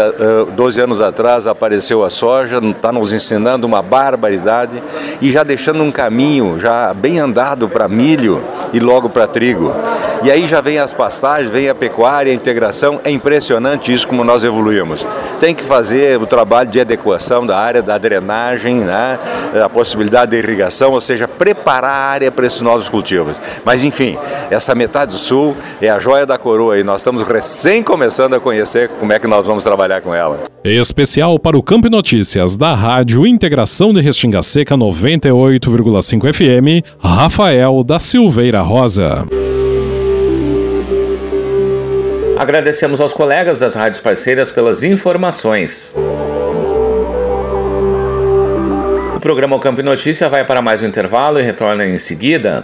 12 0.57 0.81
anos 0.81 0.99
atrás 0.99 1.47
apareceu 1.47 2.03
a 2.03 2.09
soja, 2.09 2.59
está 2.59 2.91
nos 2.91 3.13
ensinando 3.13 3.65
uma 3.65 3.81
barbaridade 3.81 4.81
e 5.21 5.31
já 5.31 5.43
deixando 5.43 5.83
um 5.83 5.91
caminho 5.91 6.16
caminho 6.17 6.59
já 6.59 6.91
bem 6.95 7.19
andado 7.19 7.69
para 7.69 7.87
milho 7.87 8.43
e 8.73 8.79
logo 8.79 9.07
para 9.07 9.27
trigo. 9.27 9.71
E 10.23 10.31
aí 10.31 10.47
já 10.47 10.59
vem 10.59 10.79
as 10.79 10.91
pastagens, 10.91 11.51
vem 11.51 11.69
a 11.69 11.75
pecuária, 11.75 12.31
a 12.31 12.35
integração. 12.35 12.99
É 13.03 13.11
impressionante 13.11 13.93
isso 13.93 14.07
como 14.07 14.23
nós 14.23 14.43
evoluímos. 14.43 15.05
Tem 15.39 15.53
que 15.53 15.61
fazer 15.61 16.19
o 16.19 16.25
trabalho 16.25 16.71
de 16.71 16.81
adequação 16.81 17.45
da 17.45 17.55
área, 17.55 17.83
da 17.83 17.99
drenagem, 17.99 18.79
né? 18.79 19.19
a 19.63 19.69
possibilidade 19.69 20.31
de 20.31 20.37
irrigação, 20.37 20.91
ou 20.91 20.99
seja, 20.99 21.27
preparar 21.27 21.91
a 21.91 22.09
área 22.09 22.31
para 22.31 22.47
esses 22.47 22.61
novos 22.61 22.89
cultivos. 22.89 23.39
Mas 23.63 23.83
enfim, 23.83 24.17
essa 24.49 24.73
metade 24.73 25.11
do 25.11 25.19
sul 25.19 25.55
é 25.79 25.89
a 25.89 25.99
joia 25.99 26.25
da 26.25 26.37
coroa 26.39 26.79
e 26.79 26.83
nós 26.83 27.01
estamos 27.01 27.21
recém 27.21 27.83
começando 27.83 28.33
a 28.33 28.39
conhecer 28.39 28.89
como 28.99 29.13
é 29.13 29.19
que 29.19 29.27
nós 29.27 29.45
vamos 29.45 29.63
trabalhar 29.63 30.01
com 30.01 30.15
ela. 30.15 30.39
Especial 30.63 31.39
para 31.39 31.55
o 31.55 31.63
Campo 31.63 31.89
Notícias 31.89 32.57
da 32.57 32.73
Rádio 32.73 33.25
Integração 33.25 33.93
de 33.93 34.01
Restinga 34.01 34.41
Seca 34.41 34.75
98,5 34.75 35.96
FM, 36.01 36.85
Rafael 36.99 37.83
da 37.83 37.99
Silveira 37.99 38.61
Rosa. 38.61 39.25
Agradecemos 42.37 43.01
aos 43.01 43.13
colegas 43.13 43.59
das 43.59 43.75
rádios 43.75 43.99
parceiras 43.99 44.51
pelas 44.51 44.83
informações. 44.83 45.95
O 49.15 49.19
programa 49.19 49.55
O 49.55 49.59
Campo 49.59 49.81
Notícia 49.81 50.29
vai 50.29 50.45
para 50.45 50.61
mais 50.61 50.83
um 50.83 50.87
intervalo 50.87 51.39
e 51.39 51.43
retorna 51.43 51.85
em 51.85 51.97
seguida. 51.97 52.63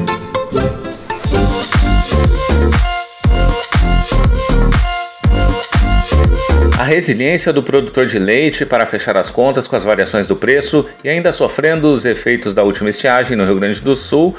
resiliência 6.91 7.53
do 7.53 7.63
produtor 7.63 8.05
de 8.05 8.19
leite 8.19 8.65
para 8.65 8.85
fechar 8.85 9.15
as 9.15 9.31
contas 9.31 9.65
com 9.65 9.77
as 9.77 9.85
variações 9.85 10.27
do 10.27 10.35
preço 10.35 10.85
e 11.01 11.07
ainda 11.07 11.31
sofrendo 11.31 11.93
os 11.93 12.03
efeitos 12.03 12.53
da 12.53 12.63
última 12.63 12.89
estiagem 12.89 13.37
no 13.37 13.45
Rio 13.45 13.57
Grande 13.57 13.79
do 13.79 13.95
Sul 13.95 14.35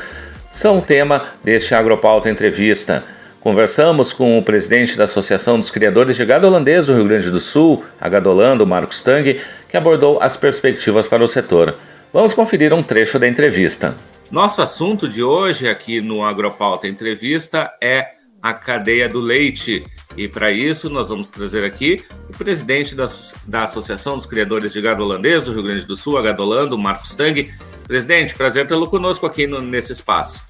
são 0.51 0.79
tema 0.79 1.25
deste 1.43 1.75
Agropauta 1.75 2.29
Entrevista. 2.29 3.03
Conversamos 3.41 4.13
com 4.13 4.37
o 4.37 4.43
presidente 4.43 4.99
da 4.99 5.05
Associação 5.05 5.59
dos 5.59 5.71
Criadores 5.71 6.15
de 6.15 6.27
Gado 6.27 6.47
Holandês 6.47 6.89
do 6.89 6.95
Rio 6.95 7.09
Grande 7.09 7.31
do 7.31 7.41
Sul, 7.41 7.83
a 7.99 8.07
Gadolando, 8.07 8.67
Marcos 8.67 9.01
Tang, 9.01 9.41
que 9.67 9.77
abordou 9.79 10.19
as 10.21 10.37
perspectivas 10.37 11.07
para 11.07 11.25
o 11.25 11.27
setor. 11.27 11.75
Vamos 12.13 12.35
conferir 12.35 12.75
um 12.75 12.83
trecho 12.83 13.19
da 13.19 13.27
entrevista. 13.27 13.97
Nosso 14.31 14.61
assunto 14.61 15.09
de 15.09 15.23
hoje 15.23 15.71
aqui 15.71 16.03
no 16.03 16.23
Agropauta 16.23 16.87
Entrevista 16.87 17.73
é 17.81 18.09
a 18.43 18.53
cadeia 18.53 19.09
do 19.09 19.21
leite. 19.21 19.85
E 20.17 20.29
para 20.29 20.51
isso, 20.51 20.91
nós 20.91 21.09
vamos 21.09 21.31
trazer 21.31 21.65
aqui 21.65 22.03
o 22.29 22.37
presidente 22.37 22.95
da, 22.95 23.07
da 23.47 23.65
Associação 23.65 24.17
dos 24.17 24.27
Criadores 24.27 24.73
de 24.73 24.81
Gado 24.81 25.03
Holandês 25.03 25.45
do 25.45 25.53
Rio 25.53 25.63
Grande 25.63 25.87
do 25.87 25.95
Sul, 25.95 26.19
a 26.19 26.23
Gadolando, 26.23 26.77
Marcos 26.77 27.15
Tang. 27.15 27.49
Presidente, 27.87 28.35
prazer 28.35 28.67
tê-lo 28.67 28.89
conosco 28.89 29.25
aqui 29.25 29.47
no, 29.47 29.61
nesse 29.61 29.93
espaço. 29.93 30.43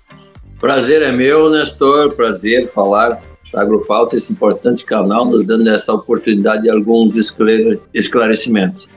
Prazer 0.58 1.02
é 1.02 1.12
meu, 1.12 1.50
Nestor. 1.50 2.12
Prazer 2.14 2.70
falar 2.72 3.20
da 3.52 3.60
Agropauta, 3.60 4.16
esse 4.16 4.32
importante 4.32 4.84
canal, 4.84 5.26
nos 5.26 5.44
dando 5.44 5.68
essa 5.68 5.92
oportunidade 5.92 6.62
de 6.62 6.70
alguns 6.70 7.16
esclarecimentos. 7.92 8.88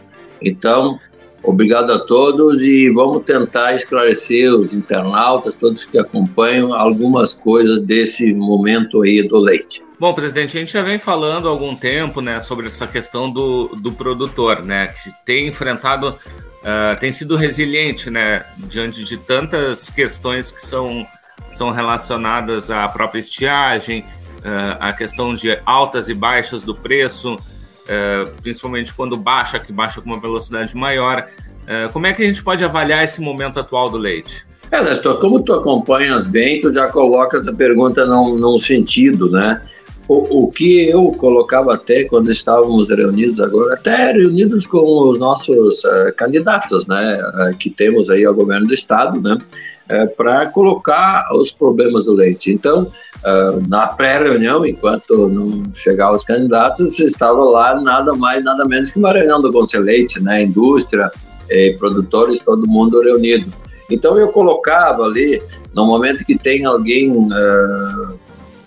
Então, 0.42 0.98
obrigado 1.46 1.92
a 1.92 2.00
todos 2.06 2.62
e 2.62 2.90
vamos 2.90 3.24
tentar 3.24 3.74
esclarecer 3.74 4.54
os 4.54 4.74
internautas, 4.74 5.56
todos 5.56 5.86
que 5.86 5.98
acompanham, 5.98 6.74
algumas 6.74 7.34
coisas 7.34 7.82
desse 7.82 8.34
momento 8.34 9.04
aí 9.04 9.28
do 9.28 9.38
leite. 9.38 9.84
Bom, 10.00 10.14
presidente, 10.14 10.58
a 10.58 10.60
gente 10.60 10.74
já 10.74 10.82
vem 10.82 11.00
falando 11.00 11.48
há 11.48 11.52
algum 11.52 11.76
tempo 11.76 12.20
né, 12.22 12.40
sobre 12.40 12.66
essa 12.66 12.86
questão 12.86 13.32
do, 13.32 13.70
do 13.76 13.92
produtor, 13.92 14.66
né, 14.66 14.88
que 14.88 15.10
tem 15.26 15.48
enfrentado, 15.48 16.10
uh, 16.10 17.00
tem 17.00 17.14
sido 17.14 17.36
resiliente 17.36 18.10
né, 18.10 18.46
diante 18.58 19.04
de 19.04 19.18
tantas 19.18 19.90
questões 19.90 20.52
que 20.52 20.62
são 20.62 21.06
são 21.52 21.72
relacionadas 21.72 22.70
à 22.70 22.88
própria 22.88 23.20
estiagem, 23.20 24.02
uh, 24.02 24.78
à 24.80 24.92
questão 24.92 25.34
de 25.34 25.58
altas 25.66 26.10
e 26.10 26.14
baixas 26.14 26.64
do 26.64 26.76
preço, 26.76 27.40
uh, 27.86 28.42
principalmente 28.42 28.94
quando 28.94 29.18
baixa, 29.18 29.60
que 29.60 29.72
baixa 29.72 30.02
com 30.02 30.10
uma 30.10 30.20
velocidade 30.20 30.76
maior. 30.76 31.28
Uh, 31.64 31.92
como 31.92 32.08
é 32.08 32.14
que 32.14 32.24
a 32.24 32.26
gente 32.26 32.44
pode 32.44 32.64
avaliar 32.64 33.04
esse 33.04 33.22
momento 33.22 33.60
atual 33.60 33.90
do 33.90 33.98
leite? 33.98 34.46
É, 34.72 34.84
Nestor, 34.84 35.20
como 35.20 35.42
tu 35.42 35.54
acompanhas 35.54 36.26
bem, 36.26 36.60
tu 36.60 36.72
já 36.72 36.88
colocas 36.90 37.48
a 37.48 37.54
pergunta 37.54 38.06
num, 38.06 38.36
num 38.36 38.58
sentido, 38.58 39.30
né? 39.30 39.62
O, 40.08 40.44
o, 40.44 40.52
que 40.52 40.88
eu 40.88 41.12
colocava 41.14 41.74
até 41.74 42.04
quando 42.04 42.30
estávamos 42.30 42.90
reunidos 42.90 43.40
agora, 43.40 43.74
até 43.74 44.12
reunidos 44.12 44.68
com 44.68 45.10
os 45.10 45.18
nossos 45.18 45.84
uh, 45.84 46.14
candidatos, 46.16 46.86
né, 46.86 47.20
uh, 47.24 47.58
que 47.58 47.72
temos 47.72 48.12
aí 48.12 48.24
ao 48.24 48.34
governo 48.34 48.68
do 48.68 48.74
estado, 48.74 49.20
né, 49.20 49.36
uh, 49.36 50.16
para 50.16 50.46
colocar 50.48 51.28
os 51.34 51.52
problemas 51.52 52.06
do 52.06 52.14
leite. 52.14 52.52
Então, 52.52 52.92
na 53.68 53.88
pré-reunião, 53.88 54.64
enquanto 54.64 55.28
não 55.28 55.64
chegavam 55.74 56.14
os 56.14 56.24
candidatos, 56.24 57.00
estava 57.00 57.44
lá 57.44 57.82
nada 57.82 58.14
mais, 58.14 58.44
nada 58.44 58.64
menos 58.66 58.92
que 58.92 59.00
uma 59.00 59.12
reunião 59.12 59.42
do 59.42 59.52
Conselho 59.52 59.86
Leite, 59.86 60.22
né, 60.22 60.44
indústria, 60.44 61.10
produtores, 61.80 62.42
todo 62.42 62.68
mundo 62.68 63.02
reunido. 63.02 63.52
Então, 63.90 64.16
eu 64.20 64.28
colocava 64.28 65.02
ali, 65.02 65.42
no 65.74 65.88
momento 65.88 66.24
que 66.24 66.38
tem 66.38 66.66
alguém 66.66 67.28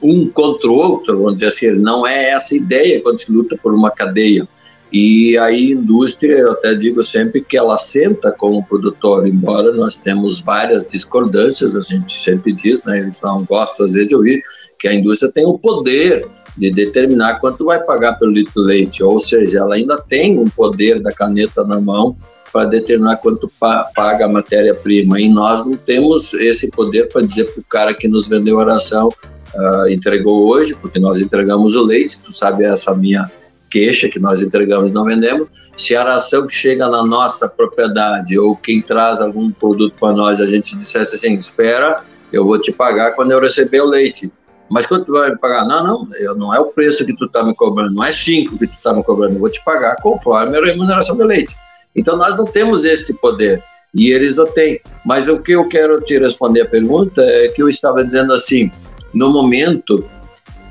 um 0.03 0.29
contra 0.29 0.69
o 0.69 0.75
outro, 0.75 1.17
vamos 1.19 1.35
dizer 1.35 1.47
assim, 1.47 1.71
não 1.73 2.07
é 2.07 2.31
essa 2.31 2.57
ideia 2.57 3.01
quando 3.03 3.19
se 3.19 3.33
luta 3.33 3.59
por 3.61 3.75
uma 3.75 3.91
cadeia. 3.91 4.49
E 4.91 5.37
a 5.37 5.53
indústria, 5.53 6.35
eu 6.35 6.53
até 6.53 6.75
digo 6.75 7.03
sempre 7.03 7.43
que 7.43 7.59
ela 7.59 7.77
senta 7.77 8.33
como 8.33 8.65
produtor, 8.65 9.27
embora 9.27 9.71
nós 9.73 9.97
temos 9.97 10.41
várias 10.41 10.89
discordâncias, 10.89 11.77
a 11.77 11.81
gente 11.81 12.13
sempre 12.19 12.53
diz, 12.53 12.85
né, 12.85 12.99
eles 12.99 13.21
não 13.21 13.45
gostam 13.45 13.85
às 13.85 13.93
vezes 13.93 14.09
de 14.09 14.15
ouvir, 14.15 14.41
que 14.79 14.89
a 14.89 14.95
indústria 14.95 15.31
tem 15.31 15.45
o 15.45 15.59
poder 15.59 16.27
de 16.57 16.71
determinar 16.71 17.39
quanto 17.39 17.67
vai 17.67 17.83
pagar 17.83 18.15
pelo 18.15 18.33
litro 18.33 18.63
de 18.63 18.67
leite, 18.67 19.03
ou 19.03 19.21
seja, 19.21 19.59
ela 19.59 19.75
ainda 19.75 19.99
tem 19.99 20.39
um 20.39 20.49
poder 20.49 21.01
da 21.01 21.13
caneta 21.13 21.63
na 21.65 21.79
mão 21.79 22.17
para 22.51 22.65
determinar 22.65 23.17
quanto 23.17 23.51
paga 23.95 24.25
a 24.25 24.29
matéria-prima, 24.29 25.21
e 25.21 25.29
nós 25.29 25.67
não 25.67 25.77
temos 25.77 26.33
esse 26.33 26.71
poder 26.71 27.09
para 27.09 27.21
dizer 27.21 27.45
para 27.45 27.61
o 27.61 27.65
cara 27.65 27.95
que 27.95 28.09
nos 28.09 28.27
vendeu 28.27 28.59
a 28.59 28.65
ração 28.65 29.11
uh, 29.55 29.89
entregou 29.89 30.49
hoje, 30.49 30.75
porque 30.75 30.99
nós 30.99 31.21
entregamos 31.21 31.75
o 31.77 31.83
leite, 31.83 32.21
tu 32.21 32.33
sabe 32.33 32.65
essa 32.65 32.95
minha 32.95 33.31
queixa 33.71 34.09
que 34.09 34.19
nós 34.19 34.43
entregamos 34.43 34.91
não 34.91 35.05
vendemos. 35.05 35.49
Se 35.77 35.95
a 35.95 36.03
ração 36.03 36.47
que 36.47 36.55
chega 36.55 36.89
na 36.89 37.05
nossa 37.05 37.49
propriedade 37.49 38.37
ou 38.39 38.57
quem 38.57 38.83
traz 38.83 39.21
algum 39.21 39.51
produto 39.51 39.95
para 39.99 40.13
nós, 40.13 40.41
a 40.41 40.47
gente 40.47 40.77
dissesse 40.77 41.15
assim, 41.15 41.35
espera, 41.35 42.03
eu 42.33 42.45
vou 42.45 42.61
te 42.61 42.73
pagar 42.73 43.13
quando 43.13 43.31
eu 43.31 43.41
receber 43.41 43.81
o 43.81 43.87
leite. 43.87 44.31
Mas 44.69 44.87
quanto 44.87 45.07
tu 45.07 45.13
vai 45.13 45.31
me 45.31 45.39
pagar? 45.39 45.65
Não, 45.65 45.83
não, 45.83 46.17
eu, 46.17 46.35
não 46.35 46.55
é 46.55 46.59
o 46.59 46.67
preço 46.67 47.07
que 47.07 47.17
tu 47.17 47.25
está 47.25 47.43
me 47.43 47.55
cobrando, 47.55 47.95
não 47.95 48.05
é 48.05 48.13
5 48.13 48.59
que 48.59 48.67
tu 48.67 48.75
está 48.75 48.93
me 48.93 49.03
cobrando, 49.03 49.35
eu 49.35 49.41
vou 49.41 49.49
te 49.49 49.63
pagar 49.65 49.97
conforme 50.03 50.57
a 50.57 50.65
remuneração 50.65 51.17
do 51.17 51.25
leite. 51.25 51.57
Então 51.97 52.17
nós 52.17 52.37
não 52.37 52.45
temos 52.45 52.85
esse 52.85 53.15
poder 53.15 53.63
e 53.95 54.11
eles 54.11 54.37
o 54.39 54.45
têm. 54.45 54.81
Mas 55.07 55.29
o 55.29 55.41
que 55.41 55.53
eu 55.53 55.67
quero 55.69 56.01
te 56.01 56.19
responder 56.19 56.63
a 56.63 56.69
pergunta 56.69 57.23
é 57.23 57.49
que 57.49 57.63
eu 57.63 57.69
estava 57.69 58.05
dizendo 58.05 58.33
assim, 58.33 58.71
no 59.15 59.31
momento 59.31 60.05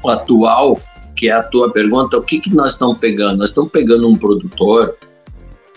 atual, 0.05 0.79
que 1.15 1.29
é 1.29 1.33
a 1.33 1.43
tua 1.43 1.71
pergunta, 1.71 2.17
o 2.17 2.21
que, 2.21 2.39
que 2.39 2.53
nós 2.55 2.73
estamos 2.73 2.97
pegando? 2.97 3.39
Nós 3.39 3.49
estamos 3.49 3.71
pegando 3.71 4.07
um 4.07 4.15
produtor 4.15 4.95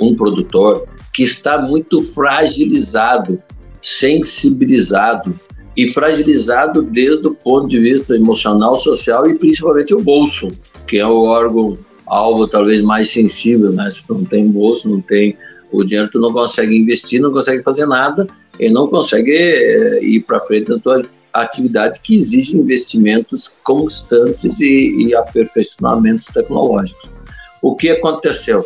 um 0.00 0.14
produtor 0.14 0.86
que 1.12 1.22
está 1.22 1.60
muito 1.60 2.02
fragilizado, 2.02 3.40
sensibilizado 3.82 5.38
e 5.76 5.92
fragilizado 5.92 6.82
desde 6.82 7.28
o 7.28 7.34
ponto 7.34 7.68
de 7.68 7.78
vista 7.78 8.14
emocional, 8.16 8.76
social 8.76 9.28
e 9.28 9.34
principalmente 9.34 9.94
o 9.94 10.00
bolso, 10.00 10.48
que 10.86 10.98
é 10.98 11.06
o 11.06 11.24
órgão 11.24 11.78
alvo 12.06 12.48
talvez 12.48 12.82
mais 12.82 13.08
sensível, 13.10 13.70
né? 13.70 13.88
Se 13.88 14.06
tu 14.06 14.14
não 14.14 14.24
tem 14.24 14.50
bolso, 14.50 14.90
não 14.90 15.00
tem 15.00 15.36
o 15.70 15.84
dinheiro, 15.84 16.10
tu 16.10 16.18
não 16.18 16.32
consegue 16.32 16.76
investir, 16.76 17.20
não 17.20 17.30
consegue 17.30 17.62
fazer 17.62 17.86
nada 17.86 18.26
e 18.58 18.68
não 18.68 18.88
consegue 18.88 19.30
é, 19.30 20.04
ir 20.04 20.20
para 20.24 20.40
frente 20.40 20.68
na 20.68 20.78
tua 20.78 21.02
atividade 21.32 22.00
que 22.00 22.16
exige 22.16 22.56
investimentos 22.56 23.48
constantes 23.64 24.60
e, 24.60 25.06
e 25.06 25.14
aperfeiçoamentos 25.14 26.26
tecnológicos. 26.26 27.10
O 27.62 27.74
que 27.76 27.90
aconteceu? 27.90 28.64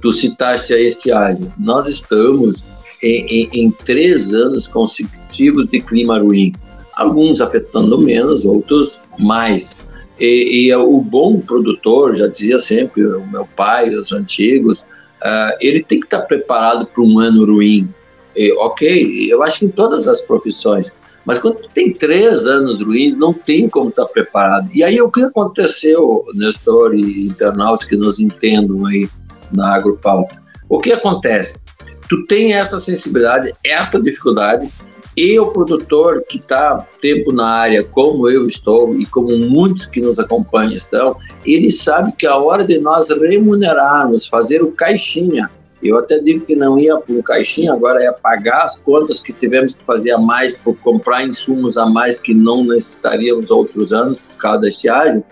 Tu 0.00 0.12
citaste 0.12 0.74
a 0.74 0.80
estiagem. 0.80 1.52
Nós 1.58 1.88
estamos 1.88 2.64
em, 3.02 3.26
em, 3.26 3.50
em 3.52 3.70
três 3.70 4.32
anos 4.32 4.66
consecutivos 4.66 5.66
de 5.68 5.80
clima 5.80 6.18
ruim, 6.18 6.52
alguns 6.94 7.40
afetando 7.40 7.98
menos, 7.98 8.44
outros 8.44 9.02
mais. 9.18 9.76
E, 10.18 10.68
e, 10.68 10.74
o 10.74 11.00
bom 11.00 11.40
produtor, 11.40 12.14
já 12.14 12.26
dizia 12.26 12.58
sempre 12.58 13.04
o 13.04 13.26
meu 13.26 13.46
pai, 13.54 13.90
os 13.94 14.12
antigos, 14.12 14.80
uh, 14.80 15.56
ele 15.60 15.82
tem 15.82 16.00
que 16.00 16.06
estar 16.06 16.22
preparado 16.22 16.86
para 16.86 17.02
um 17.02 17.18
ano 17.18 17.44
ruim. 17.44 17.88
E, 18.34 18.52
ok, 18.52 19.30
eu 19.30 19.42
acho 19.42 19.60
que 19.60 19.66
em 19.66 19.70
todas 19.70 20.08
as 20.08 20.22
profissões. 20.22 20.90
Mas 21.26 21.40
quando 21.40 21.68
tem 21.74 21.92
três 21.92 22.46
anos 22.46 22.80
ruins, 22.80 23.16
não 23.16 23.32
tem 23.32 23.68
como 23.68 23.88
estar 23.88 24.06
preparado. 24.06 24.70
E 24.72 24.84
aí 24.84 25.00
o 25.02 25.10
que 25.10 25.22
aconteceu, 25.22 26.24
Nestor 26.34 26.94
e 26.94 27.26
internautas 27.26 27.84
que 27.84 27.96
nos 27.96 28.20
entendam 28.20 28.86
aí 28.86 29.08
na 29.52 29.74
agropauta? 29.74 30.40
O 30.68 30.78
que 30.78 30.92
acontece? 30.92 31.64
Tu 32.08 32.24
tem 32.26 32.54
essa 32.54 32.78
sensibilidade, 32.78 33.52
essa 33.64 34.00
dificuldade, 34.00 34.70
e 35.16 35.38
o 35.38 35.46
produtor 35.46 36.22
que 36.28 36.36
está 36.36 36.76
tempo 37.00 37.32
na 37.32 37.46
área, 37.46 37.82
como 37.82 38.28
eu 38.28 38.46
estou 38.46 38.94
e 38.94 39.06
como 39.06 39.34
muitos 39.36 39.86
que 39.86 40.00
nos 40.00 40.20
acompanham 40.20 40.74
estão, 40.74 41.16
ele 41.44 41.70
sabe 41.70 42.12
que 42.12 42.26
a 42.26 42.36
hora 42.36 42.64
de 42.64 42.78
nós 42.78 43.08
remunerarmos, 43.08 44.26
fazer 44.26 44.62
o 44.62 44.70
caixinha, 44.72 45.50
eu 45.82 45.98
até 45.98 46.18
digo 46.18 46.44
que 46.44 46.56
não 46.56 46.78
ia 46.78 46.96
para 46.96 47.14
o 47.14 47.22
caixinha, 47.22 47.72
agora 47.72 48.02
ia 48.02 48.12
pagar 48.12 48.64
as 48.64 48.78
contas 48.78 49.20
que 49.20 49.32
tivemos 49.32 49.74
que 49.74 49.84
fazer 49.84 50.12
a 50.12 50.18
mais 50.18 50.56
por 50.56 50.76
comprar 50.78 51.24
insumos 51.24 51.76
a 51.76 51.86
mais 51.86 52.18
que 52.18 52.32
não 52.32 52.64
necessitaríamos 52.64 53.50
outros 53.50 53.92
anos 53.92 54.20
por 54.20 54.36
causa 54.36 54.62
da 54.62 54.68
estiagem. 54.68 55.22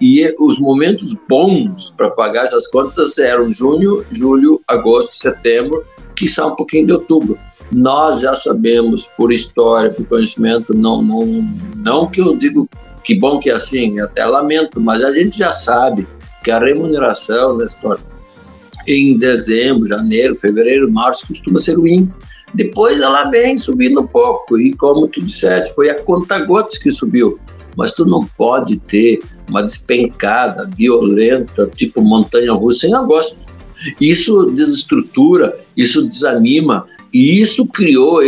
E 0.00 0.34
os 0.40 0.58
momentos 0.58 1.16
bons 1.28 1.90
para 1.90 2.10
pagar 2.10 2.44
essas 2.44 2.66
contas 2.66 3.16
eram 3.18 3.52
junho, 3.52 4.04
julho, 4.10 4.60
agosto, 4.66 5.12
setembro, 5.12 5.84
que 6.16 6.28
são 6.28 6.52
um 6.52 6.56
pouquinho 6.56 6.86
de 6.86 6.92
outubro 6.92 7.38
nós 7.72 8.20
já 8.20 8.34
sabemos 8.34 9.06
por 9.16 9.32
história, 9.32 9.90
por 9.90 10.06
conhecimento, 10.06 10.76
não, 10.76 11.02
não, 11.02 11.26
não 11.76 12.10
que 12.10 12.20
eu 12.20 12.36
digo 12.36 12.68
que 13.02 13.14
bom 13.14 13.38
que 13.38 13.50
é 13.50 13.54
assim, 13.54 14.00
até 14.00 14.24
lamento, 14.24 14.80
mas 14.80 15.02
a 15.02 15.12
gente 15.12 15.38
já 15.38 15.52
sabe 15.52 16.06
que 16.42 16.50
a 16.50 16.58
remuneração 16.58 17.58
da 17.58 17.64
história 17.64 18.02
em 18.86 19.16
dezembro, 19.18 19.86
janeiro, 19.86 20.36
fevereiro, 20.36 20.90
março 20.90 21.28
costuma 21.28 21.58
ser 21.58 21.74
ruim. 21.74 22.10
Depois 22.54 23.00
ela 23.00 23.30
vem 23.30 23.56
subindo 23.58 24.00
um 24.00 24.06
pouco 24.06 24.58
e 24.58 24.72
como 24.74 25.08
tu 25.08 25.20
disseste, 25.20 25.74
foi 25.74 25.90
a 25.90 26.00
conta 26.00 26.38
gotas 26.40 26.78
que 26.78 26.90
subiu. 26.90 27.38
Mas 27.76 27.92
tu 27.92 28.06
não 28.06 28.24
pode 28.38 28.76
ter 28.76 29.18
uma 29.48 29.62
despencada 29.62 30.70
violenta, 30.76 31.68
tipo 31.74 32.00
montanha-russa 32.00 32.86
em 32.86 32.94
agosto. 32.94 33.40
Isso 34.00 34.46
desestrutura, 34.52 35.58
isso 35.76 36.06
desanima, 36.06 36.86
e 37.12 37.40
isso 37.40 37.66
criou 37.66 38.20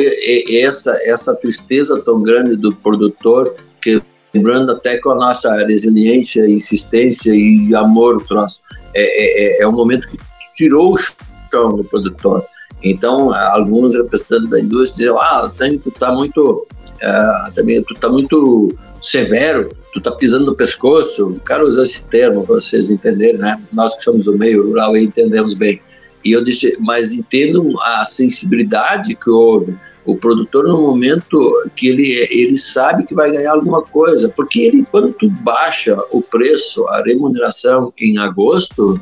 essa, 0.49 0.97
essa 1.05 1.35
tristeza 1.35 2.01
tão 2.01 2.23
grande 2.23 2.57
do 2.57 2.75
produtor, 2.75 3.55
que 3.81 4.01
lembrando 4.33 4.73
até 4.73 4.99
com 4.99 5.11
a 5.11 5.17
nossa 5.17 5.53
resiliência, 5.67 6.49
insistência 6.49 7.33
e 7.35 7.75
amor, 7.75 8.23
troço, 8.27 8.61
é, 8.95 9.61
é, 9.61 9.63
é 9.63 9.69
um 9.69 9.73
momento 9.73 10.09
que 10.09 10.19
tirou 10.57 10.95
o 10.95 10.99
chão 10.99 11.69
do 11.69 11.85
produtor. 11.85 12.45
Então, 12.83 13.33
alguns 13.33 13.95
representantes 13.95 14.51
da 14.51 14.61
indústria 14.61 15.09
diziam, 15.09 15.21
ah, 15.21 15.53
tu 15.83 15.89
está 15.89 16.13
muito, 16.13 16.67
uh, 17.03 17.53
também, 17.55 17.83
tu 17.83 17.95
tá 17.95 18.09
muito 18.09 18.69
severo, 19.01 19.69
tu 19.93 19.99
está 19.99 20.11
pisando 20.11 20.47
no 20.47 20.55
pescoço. 20.55 21.41
Quero 21.47 21.67
usar 21.67 21.83
esse 21.83 22.09
termo 22.09 22.45
vocês 22.45 22.91
entenderem, 22.91 23.39
né? 23.39 23.61
Nós 23.73 23.95
que 23.95 24.03
somos 24.03 24.27
do 24.27 24.37
meio 24.37 24.67
rural 24.67 24.97
entendemos 24.97 25.55
bem. 25.55 25.81
E 26.25 26.33
eu 26.33 26.43
disse, 26.43 26.77
mas 26.81 27.13
entendo 27.13 27.81
a 27.81 28.05
sensibilidade 28.05 29.15
que 29.15 29.31
houve. 29.31 29.77
O 30.05 30.17
produtor, 30.17 30.65
no 30.65 30.83
momento 30.83 31.39
que 31.75 31.89
ele, 31.89 32.29
ele 32.31 32.57
sabe 32.57 33.05
que 33.05 33.15
vai 33.15 33.31
ganhar 33.31 33.53
alguma 33.53 33.83
coisa, 33.83 34.29
porque 34.29 34.61
ele, 34.61 34.85
quando 34.89 35.13
tu 35.13 35.29
baixa 35.29 35.97
o 36.13 36.21
preço, 36.21 36.87
a 36.89 37.03
remuneração 37.03 37.93
em 37.99 38.19
agosto, 38.19 39.01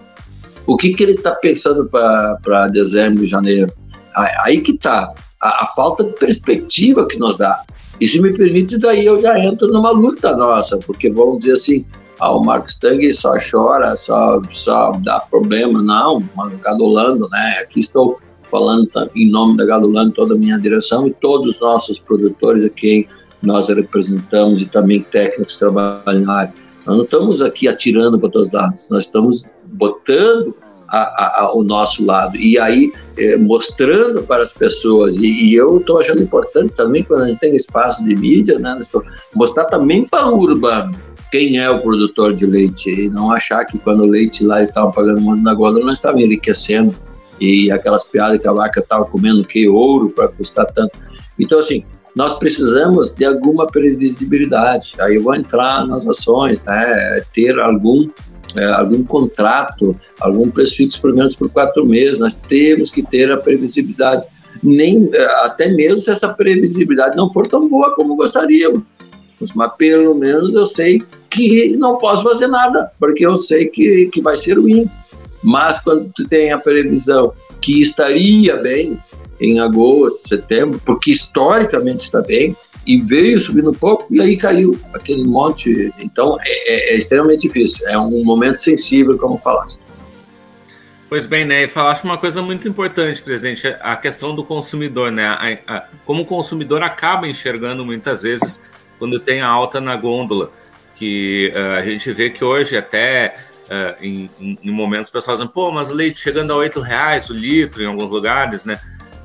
o 0.66 0.76
que, 0.76 0.92
que 0.92 1.02
ele 1.02 1.12
está 1.12 1.32
pensando 1.32 1.86
para 1.86 2.66
dezembro 2.68 3.24
janeiro? 3.26 3.72
Aí 4.44 4.60
que 4.60 4.72
está 4.72 5.12
a, 5.40 5.64
a, 5.64 5.66
falta 5.74 6.04
de 6.04 6.12
perspectiva 6.12 7.06
que 7.06 7.18
nos 7.18 7.36
dá. 7.36 7.62
Se 8.02 8.20
me 8.20 8.32
permite, 8.32 8.78
daí 8.78 9.06
eu 9.06 9.18
já 9.18 9.38
entro 9.38 9.68
numa 9.68 9.90
luta 9.90 10.36
nossa, 10.36 10.78
porque 10.78 11.10
vamos 11.10 11.38
dizer 11.38 11.52
assim, 11.52 11.84
ah, 12.20 12.32
o 12.32 12.44
Marcos 12.44 12.76
Tang 12.78 13.12
só 13.12 13.34
chora, 13.50 13.96
só, 13.96 14.40
só 14.50 14.92
dá 15.04 15.20
problema. 15.20 15.82
Não, 15.82 16.22
mas 16.36 16.58
Gadolando, 16.60 17.28
né? 17.28 17.58
Aqui 17.62 17.80
estou 17.80 18.18
falando 18.50 18.88
em 19.14 19.30
nome 19.30 19.56
da 19.56 19.66
Gadolando, 19.66 20.12
toda 20.12 20.34
a 20.34 20.38
minha 20.38 20.58
direção 20.58 21.06
e 21.06 21.12
todos 21.12 21.54
os 21.54 21.60
nossos 21.60 21.98
produtores 21.98 22.64
a 22.64 22.68
quem 22.68 23.06
nós 23.42 23.68
representamos 23.68 24.62
e 24.62 24.68
também 24.68 25.02
técnicos 25.02 25.54
que 25.54 25.58
trabalham 25.60 26.20
na 26.20 26.34
área. 26.34 26.54
Nós 26.86 26.96
não 26.96 27.04
estamos 27.04 27.42
aqui 27.42 27.66
atirando 27.66 28.18
para 28.18 28.30
todos 28.30 28.48
os 28.48 28.54
lados, 28.54 28.88
nós 28.90 29.04
estamos 29.04 29.44
botando 29.74 30.54
a, 30.88 31.46
a, 31.46 31.52
nosso 31.64 32.04
lado 32.04 32.36
e 32.36 32.58
aí 32.58 32.92
é, 33.18 33.36
mostrando 33.36 34.22
para 34.22 34.42
as 34.42 34.52
pessoas 34.52 35.16
e, 35.16 35.26
e 35.26 35.54
eu 35.54 35.78
estou 35.78 35.98
achando 35.98 36.22
importante 36.22 36.74
também 36.74 37.02
quando 37.02 37.22
a 37.22 37.28
gente 37.28 37.40
tem 37.40 37.56
espaço 37.56 38.04
de 38.04 38.14
mídia, 38.14 38.58
né, 38.58 38.78
mostrar 39.34 39.64
também 39.64 40.04
para 40.04 40.28
o 40.28 40.38
urbano 40.38 40.92
quem 41.30 41.58
é 41.58 41.68
o 41.68 41.80
produtor 41.80 42.32
de 42.32 42.46
leite 42.46 42.90
e 42.90 43.08
não 43.08 43.32
achar 43.32 43.64
que 43.64 43.78
quando 43.78 44.02
o 44.02 44.06
leite 44.06 44.44
lá 44.44 44.62
estavam 44.62 44.92
pagando 44.92 45.20
muito 45.20 45.42
na 45.42 45.54
gôndola 45.54 45.84
não 45.84 45.92
estava 45.92 46.20
enriquecendo 46.20 46.94
e 47.40 47.70
aquelas 47.70 48.04
piadas 48.04 48.40
que 48.40 48.46
a 48.46 48.52
vaca 48.52 48.80
estava 48.80 49.04
comendo 49.04 49.42
que 49.42 49.68
ouro 49.68 50.10
para 50.10 50.28
custar 50.28 50.66
tanto. 50.66 50.96
Então 51.36 51.58
assim, 51.58 51.84
nós 52.14 52.34
precisamos 52.38 53.12
de 53.12 53.24
alguma 53.24 53.66
previsibilidade. 53.66 54.94
Aí 55.00 55.16
eu 55.16 55.24
vou 55.24 55.34
entrar 55.34 55.84
nas 55.86 56.06
ações, 56.06 56.62
né, 56.62 57.20
ter 57.32 57.58
algum 57.58 58.08
é, 58.56 58.64
algum 58.72 59.04
contrato, 59.04 59.94
algum 60.20 60.50
preço 60.50 60.76
fixo 60.76 61.00
pelo 61.00 61.16
menos 61.16 61.34
por 61.34 61.50
quatro 61.50 61.84
meses. 61.86 62.18
Nós 62.18 62.34
temos 62.34 62.90
que 62.90 63.02
ter 63.02 63.30
a 63.30 63.36
previsibilidade. 63.36 64.24
Nem 64.62 65.10
é, 65.12 65.24
até 65.44 65.68
mesmo 65.68 65.96
se 65.98 66.10
essa 66.10 66.32
previsibilidade 66.32 67.16
não 67.16 67.32
for 67.32 67.46
tão 67.46 67.68
boa 67.68 67.94
como 67.94 68.16
gostaríamos 68.16 68.82
mas 69.54 69.72
pelo 69.76 70.14
menos 70.14 70.54
eu 70.54 70.64
sei 70.64 71.02
que 71.30 71.76
não 71.76 71.98
posso 71.98 72.22
fazer 72.22 72.46
nada, 72.46 72.90
porque 72.98 73.26
eu 73.26 73.36
sei 73.36 73.66
que, 73.66 74.06
que 74.06 74.22
vai 74.22 74.36
ser 74.36 74.58
ruim. 74.58 74.88
Mas 75.42 75.80
quando 75.80 76.10
tu 76.14 76.24
tem 76.24 76.52
a 76.52 76.58
previsão 76.58 77.32
que 77.60 77.80
estaria 77.80 78.56
bem 78.56 78.98
em 79.40 79.58
agosto, 79.58 80.28
setembro, 80.28 80.80
porque 80.86 81.10
historicamente 81.10 82.04
está 82.04 82.22
bem, 82.22 82.56
e 82.86 83.00
veio 83.00 83.38
subindo 83.38 83.70
um 83.70 83.74
pouco 83.74 84.06
e 84.10 84.20
aí 84.20 84.36
caiu 84.36 84.78
aquele 84.92 85.24
monte. 85.24 85.92
Então 85.98 86.36
é, 86.40 86.72
é, 86.72 86.94
é 86.94 86.96
extremamente 86.96 87.42
difícil, 87.42 87.88
é 87.88 87.98
um 87.98 88.24
momento 88.24 88.58
sensível, 88.58 89.16
como 89.18 89.38
falaste. 89.38 89.84
Pois 91.08 91.26
bem, 91.26 91.44
né? 91.44 91.64
E 91.64 91.68
falaste 91.68 92.04
uma 92.04 92.18
coisa 92.18 92.42
muito 92.42 92.66
importante, 92.66 93.22
presidente, 93.22 93.68
a 93.80 93.96
questão 93.96 94.34
do 94.34 94.42
consumidor, 94.42 95.12
né? 95.12 95.26
A, 95.26 95.76
a, 95.76 95.84
como 96.04 96.22
o 96.22 96.26
consumidor 96.26 96.82
acaba 96.82 97.28
enxergando 97.28 97.84
muitas 97.84 98.22
vezes 98.22 98.64
quando 98.98 99.20
tem 99.20 99.40
a 99.40 99.46
alta 99.46 99.80
na 99.80 99.96
gôndola, 99.96 100.50
que 100.96 101.52
uh, 101.54 101.78
a 101.78 101.82
gente 101.82 102.10
vê 102.12 102.30
que 102.30 102.44
hoje 102.44 102.76
até 102.76 103.36
uh, 103.64 104.04
em, 104.04 104.30
em, 104.40 104.70
momentos 104.70 105.10
pessoas 105.10 105.38
dizem, 105.38 105.52
pô, 105.52 105.70
mas 105.70 105.90
o 105.90 105.94
leite 105.94 106.18
chegando 106.18 106.52
a 106.52 106.56
oito 106.56 106.80
reais 106.80 107.28
o 107.30 107.34
litro 107.34 107.82
em 107.82 107.86
alguns 107.86 108.10
lugares, 108.10 108.64
né? 108.64 108.80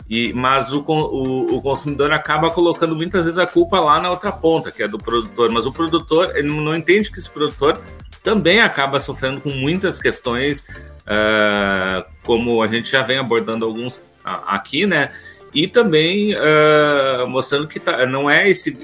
E, 0.10 0.34
mas 0.34 0.74
o, 0.74 0.84
o, 0.88 1.58
o, 1.58 1.62
consumidor 1.62 2.12
acaba 2.12 2.50
colocando 2.50 2.96
muitas 2.96 3.26
vezes 3.26 3.38
a 3.38 3.46
culpa 3.46 3.80
lá 3.80 4.00
na 4.00 4.10
outra 4.10 4.32
ponta, 4.32 4.72
que 4.72 4.82
é 4.82 4.88
do 4.88 4.98
produtor. 4.98 5.52
Mas 5.52 5.68
o 5.68 5.72
produtor 5.72 6.36
ele 6.36 6.50
não 6.50 6.76
entende 6.76 7.12
que 7.12 7.20
esse 7.20 7.30
produtor 7.30 7.80
também 8.24 8.60
acaba 8.60 9.00
sofrendo 9.00 9.40
com 9.40 9.50
muitas 9.50 10.00
questões, 10.00 10.62
uh, 10.62 12.04
como 12.24 12.64
a 12.64 12.68
gente 12.68 12.90
já 12.90 13.04
vem 13.04 13.20
abordando 13.20 13.66
alguns 13.66 14.02
aqui, 14.24 14.88
né? 14.88 15.12
E 15.54 15.68
também 15.68 16.34
uh, 16.36 17.28
mostrando 17.28 17.68
que 17.68 17.80
tá, 17.80 18.06
não 18.08 18.28
é 18.28 18.50
esse, 18.50 18.78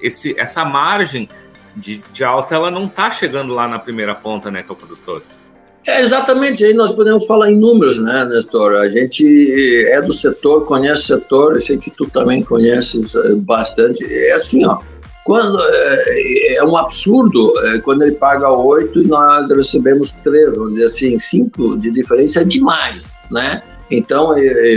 esse, 0.00 0.34
essa 0.38 0.64
margem 0.64 1.28
de, 1.76 1.98
de 2.12 2.24
alta 2.24 2.54
ela 2.54 2.70
não 2.70 2.86
está 2.86 3.10
chegando 3.10 3.52
lá 3.52 3.66
na 3.66 3.78
primeira 3.78 4.14
ponta, 4.14 4.50
né, 4.50 4.62
que 4.62 4.70
é 4.70 4.72
o 4.72 4.76
produtor. 4.76 5.22
É, 5.86 6.00
exatamente, 6.00 6.64
aí 6.64 6.72
nós 6.72 6.92
podemos 6.92 7.26
falar 7.26 7.52
em 7.52 7.58
números, 7.58 8.00
né, 8.00 8.24
Nestor? 8.24 8.74
A 8.76 8.88
gente 8.88 9.84
é 9.90 10.00
do 10.00 10.14
setor, 10.14 10.64
conhece 10.64 11.02
o 11.02 11.18
setor, 11.18 11.54
eu 11.54 11.60
sei 11.60 11.76
que 11.76 11.90
tu 11.90 12.06
também 12.06 12.42
conheces 12.42 13.14
eh, 13.14 13.34
bastante. 13.34 14.02
É 14.04 14.32
assim, 14.32 14.64
ó, 14.64 14.78
quando, 15.24 15.58
é, 15.60 16.56
é 16.56 16.64
um 16.64 16.74
absurdo 16.76 17.52
é, 17.66 17.80
quando 17.80 18.02
ele 18.02 18.14
paga 18.14 18.50
oito 18.50 19.02
e 19.02 19.06
nós 19.06 19.50
recebemos 19.50 20.10
três, 20.12 20.54
vamos 20.54 20.72
dizer 20.72 20.84
assim, 20.84 21.18
cinco 21.18 21.76
de 21.76 21.90
diferença 21.90 22.40
é 22.40 22.44
demais, 22.44 23.12
né? 23.30 23.62
Então, 23.90 24.34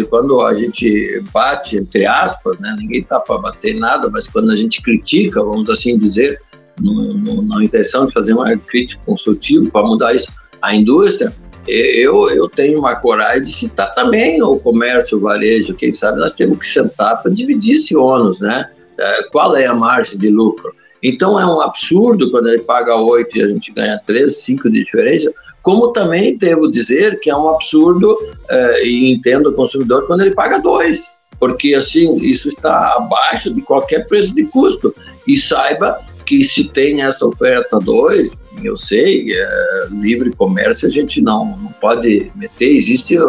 quando 0.09 0.41
a 0.41 0.53
gente 0.53 1.23
bate, 1.33 1.77
entre 1.77 2.05
aspas, 2.05 2.59
né, 2.59 2.75
ninguém 2.77 2.99
está 2.99 3.19
para 3.19 3.37
bater 3.37 3.73
nada, 3.79 4.09
mas 4.09 4.27
quando 4.27 4.51
a 4.51 4.55
gente 4.55 4.81
critica, 4.81 5.41
vamos 5.41 5.69
assim 5.69 5.97
dizer, 5.97 6.39
no, 6.81 7.13
no, 7.13 7.41
na 7.41 7.63
intenção 7.63 8.05
de 8.05 8.11
fazer 8.11 8.33
uma 8.33 8.55
crítica 8.57 9.01
consultiva 9.05 9.69
para 9.71 9.87
mudar 9.87 10.13
isso, 10.13 10.31
a 10.61 10.75
indústria, 10.75 11.33
eu, 11.67 12.29
eu 12.29 12.47
tenho 12.47 12.79
uma 12.79 12.95
coragem 12.95 13.43
de 13.43 13.51
citar 13.51 13.93
também 13.93 14.41
o 14.41 14.57
comércio, 14.57 15.17
o 15.17 15.21
varejo, 15.21 15.75
quem 15.75 15.93
sabe 15.93 16.19
nós 16.19 16.33
temos 16.33 16.59
que 16.59 16.65
sentar 16.65 17.21
para 17.21 17.31
dividir 17.31 17.75
esse 17.75 17.95
ônus, 17.95 18.39
né? 18.39 18.69
É, 18.97 19.23
qual 19.31 19.55
é 19.55 19.65
a 19.65 19.75
margem 19.75 20.17
de 20.17 20.29
lucro? 20.29 20.73
Então 21.03 21.39
é 21.39 21.45
um 21.45 21.61
absurdo 21.61 22.31
quando 22.31 22.47
ele 22.47 22.61
paga 22.61 22.95
8 22.95 23.37
e 23.37 23.41
a 23.43 23.47
gente 23.47 23.71
ganha 23.73 24.01
3, 24.05 24.35
5 24.35 24.69
de 24.69 24.83
diferença, 24.83 25.31
como 25.61 25.89
também 25.89 26.37
devo 26.37 26.71
dizer 26.71 27.19
que 27.19 27.29
é 27.29 27.35
um 27.35 27.49
absurdo, 27.49 28.17
é, 28.49 28.85
e 28.85 29.11
entendo 29.11 29.49
o 29.49 29.53
consumidor, 29.53 30.05
quando 30.07 30.21
ele 30.21 30.33
paga 30.33 30.59
2, 30.59 31.17
porque 31.39 31.75
assim, 31.75 32.15
isso 32.17 32.47
está 32.47 32.95
abaixo 32.95 33.53
de 33.53 33.61
qualquer 33.61 34.07
preço 34.07 34.33
de 34.33 34.45
custo. 34.45 34.95
E 35.27 35.37
saiba 35.37 35.99
que 36.25 36.43
se 36.43 36.69
tem 36.69 37.01
essa 37.01 37.25
oferta 37.25 37.79
2, 37.79 38.37
eu 38.63 38.75
sei, 38.75 39.33
é, 39.33 39.87
livre 39.91 40.31
comércio 40.35 40.87
a 40.87 40.91
gente 40.91 41.21
não, 41.21 41.57
não 41.57 41.71
pode 41.79 42.31
meter, 42.35 42.75
existe 42.75 43.17
a, 43.17 43.23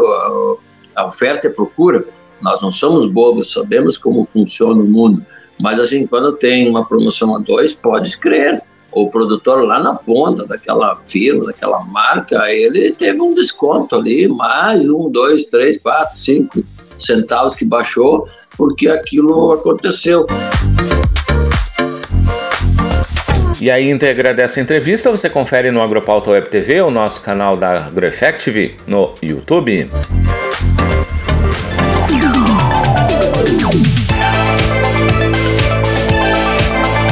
a 0.97 1.07
oferta 1.07 1.47
e 1.47 1.51
a 1.51 1.53
procura. 1.53 2.05
Nós 2.41 2.63
não 2.63 2.71
somos 2.71 3.07
bobos, 3.07 3.53
sabemos 3.53 3.99
como 3.99 4.25
funciona 4.25 4.81
o 4.81 4.89
mundo. 4.89 5.25
Mas 5.61 5.81
assim, 5.81 6.07
quando 6.07 6.33
tem 6.35 6.69
uma 6.69 6.87
promoção 6.87 7.35
a 7.35 7.39
dois, 7.39 7.75
pode 7.75 8.17
crer. 8.19 8.63
O 8.93 9.11
produtor 9.11 9.65
lá 9.65 9.81
na 9.83 9.95
ponta 9.95 10.47
daquela 10.47 10.97
firma, 11.07 11.47
daquela 11.47 11.85
marca, 11.85 12.51
ele 12.51 12.93
teve 12.93 13.21
um 13.21 13.35
desconto 13.35 13.95
ali, 13.95 14.27
mais 14.27 14.89
um, 14.89 15.11
dois, 15.11 15.47
três, 15.47 15.79
quatro, 15.79 16.17
cinco 16.17 16.65
centavos 16.99 17.55
que 17.55 17.65
baixou, 17.65 18.27
porque 18.57 18.89
aquilo 18.89 19.53
aconteceu. 19.53 20.27
E 23.61 23.73
a 23.73 23.81
íntegra 23.81 24.33
dessa 24.33 24.61
entrevista 24.61 25.11
você 25.11 25.29
confere 25.29 25.73
no 25.73 25.83
Agropauta 25.83 26.31
Web 26.31 26.49
TV, 26.49 26.81
o 26.81 26.93
nosso 26.93 27.21
canal 27.23 27.57
da 27.57 27.87
AgroEffective 27.87 28.77
no 28.87 29.15
YouTube. 29.21 29.91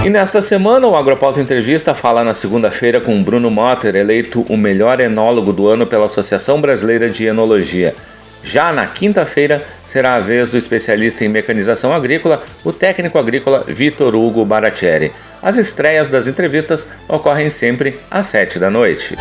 E 0.04 0.08
nesta 0.08 0.40
semana, 0.40 0.86
o 0.86 0.94
Agropauta 0.94 1.40
Entrevista 1.40 1.92
fala 1.92 2.22
na 2.22 2.32
segunda-feira 2.32 3.00
com 3.00 3.20
Bruno 3.24 3.50
Motter, 3.50 3.96
eleito 3.96 4.42
o 4.48 4.56
melhor 4.56 5.00
enólogo 5.00 5.52
do 5.52 5.66
ano 5.66 5.84
pela 5.84 6.04
Associação 6.04 6.60
Brasileira 6.60 7.10
de 7.10 7.26
Enologia. 7.26 7.92
Já 8.40 8.72
na 8.72 8.86
quinta-feira, 8.86 9.64
será 9.84 10.14
a 10.14 10.20
vez 10.20 10.48
do 10.48 10.56
especialista 10.56 11.24
em 11.24 11.28
mecanização 11.28 11.92
agrícola, 11.92 12.40
o 12.62 12.72
técnico 12.72 13.18
agrícola 13.18 13.64
Vitor 13.66 14.14
Hugo 14.14 14.44
Baratieri. 14.44 15.10
As 15.46 15.56
estreias 15.56 16.08
das 16.08 16.26
entrevistas 16.26 16.88
ocorrem 17.08 17.48
sempre 17.50 18.00
às 18.10 18.26
sete 18.26 18.58
da 18.58 18.68
noite. 18.68 19.14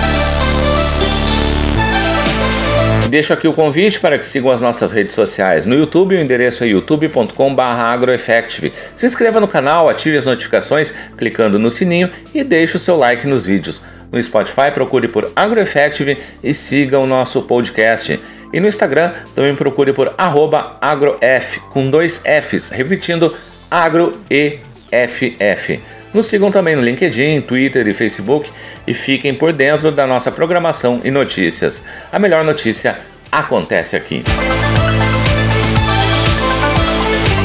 Deixo 3.12 3.32
aqui 3.32 3.48
o 3.48 3.54
convite 3.54 4.00
para 4.00 4.18
que 4.18 4.26
sigam 4.26 4.50
as 4.50 4.60
nossas 4.60 4.92
redes 4.92 5.14
sociais. 5.14 5.68
No 5.68 5.76
YouTube, 5.76 6.16
o 6.16 6.20
endereço 6.20 6.64
é 6.64 6.68
youtube.com/agroeffective. 6.70 8.74
Se 8.96 9.06
inscreva 9.06 9.40
no 9.40 9.48
canal, 9.48 9.88
ative 9.88 10.18
as 10.18 10.26
notificações 10.26 10.96
clicando 11.16 11.60
no 11.60 11.70
sininho 11.70 12.10
e 12.34 12.44
deixe 12.44 12.76
o 12.76 12.80
seu 12.80 12.98
like 12.98 13.28
nos 13.28 13.46
vídeos. 13.46 13.84
No 14.12 14.20
Spotify, 14.20 14.72
procure 14.74 15.08
por 15.08 15.32
AgroEffective 15.36 16.18
e 16.44 16.56
siga 16.56 16.98
o 16.98 17.06
nosso 17.06 17.44
podcast. 17.44 18.20
E 18.52 18.60
no 18.60 18.68
Instagram, 18.68 19.14
também 19.36 19.56
procure 19.56 19.94
por 19.94 20.16
agroef, 20.18 21.60
com 21.72 21.88
dois 21.88 22.24
Fs, 22.26 22.70
repetindo 22.70 23.32
AgroEFF. 23.70 24.56
Nos 26.16 26.28
sigam 26.28 26.50
também 26.50 26.78
no 26.78 26.82
LinkedIn, 26.82 27.42
Twitter 27.42 27.86
e 27.90 27.94
Facebook 27.94 28.50
e 28.88 28.94
fiquem 28.94 29.34
por 29.34 29.52
dentro 29.52 29.92
da 29.92 30.08
nossa 30.08 30.32
programação 30.32 31.02
e 31.04 31.12
notícias. 31.12 31.84
A 32.10 32.18
melhor 32.18 32.42
notícia 32.42 32.98
acontece 33.30 33.98
aqui. 33.98 34.24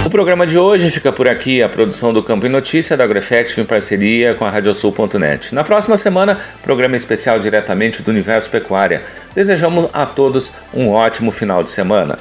O 0.07 0.09
programa 0.09 0.47
de 0.47 0.57
hoje 0.57 0.89
fica 0.89 1.11
por 1.11 1.27
aqui, 1.27 1.61
a 1.61 1.69
produção 1.69 2.13
do 2.13 2.23
Campo 2.23 2.47
e 2.47 2.49
Notícia 2.49 2.97
da 2.97 3.03
AgroEffect 3.03 3.61
em 3.61 3.65
parceria 3.65 4.35
com 4.35 4.45
a 4.45 4.51
Radiosul.net. 4.51 5.53
Na 5.53 5.65
próxima 5.65 5.97
semana, 5.97 6.39
programa 6.63 6.95
especial 6.95 7.41
diretamente 7.41 8.03
do 8.05 8.13
Universo 8.13 8.51
Pecuária. 8.51 9.03
Desejamos 9.35 9.91
a 9.93 10.07
todos 10.07 10.53
um 10.73 10.91
ótimo 10.91 11.33
final 11.33 11.65
de 11.65 11.71
semana. 11.71 12.21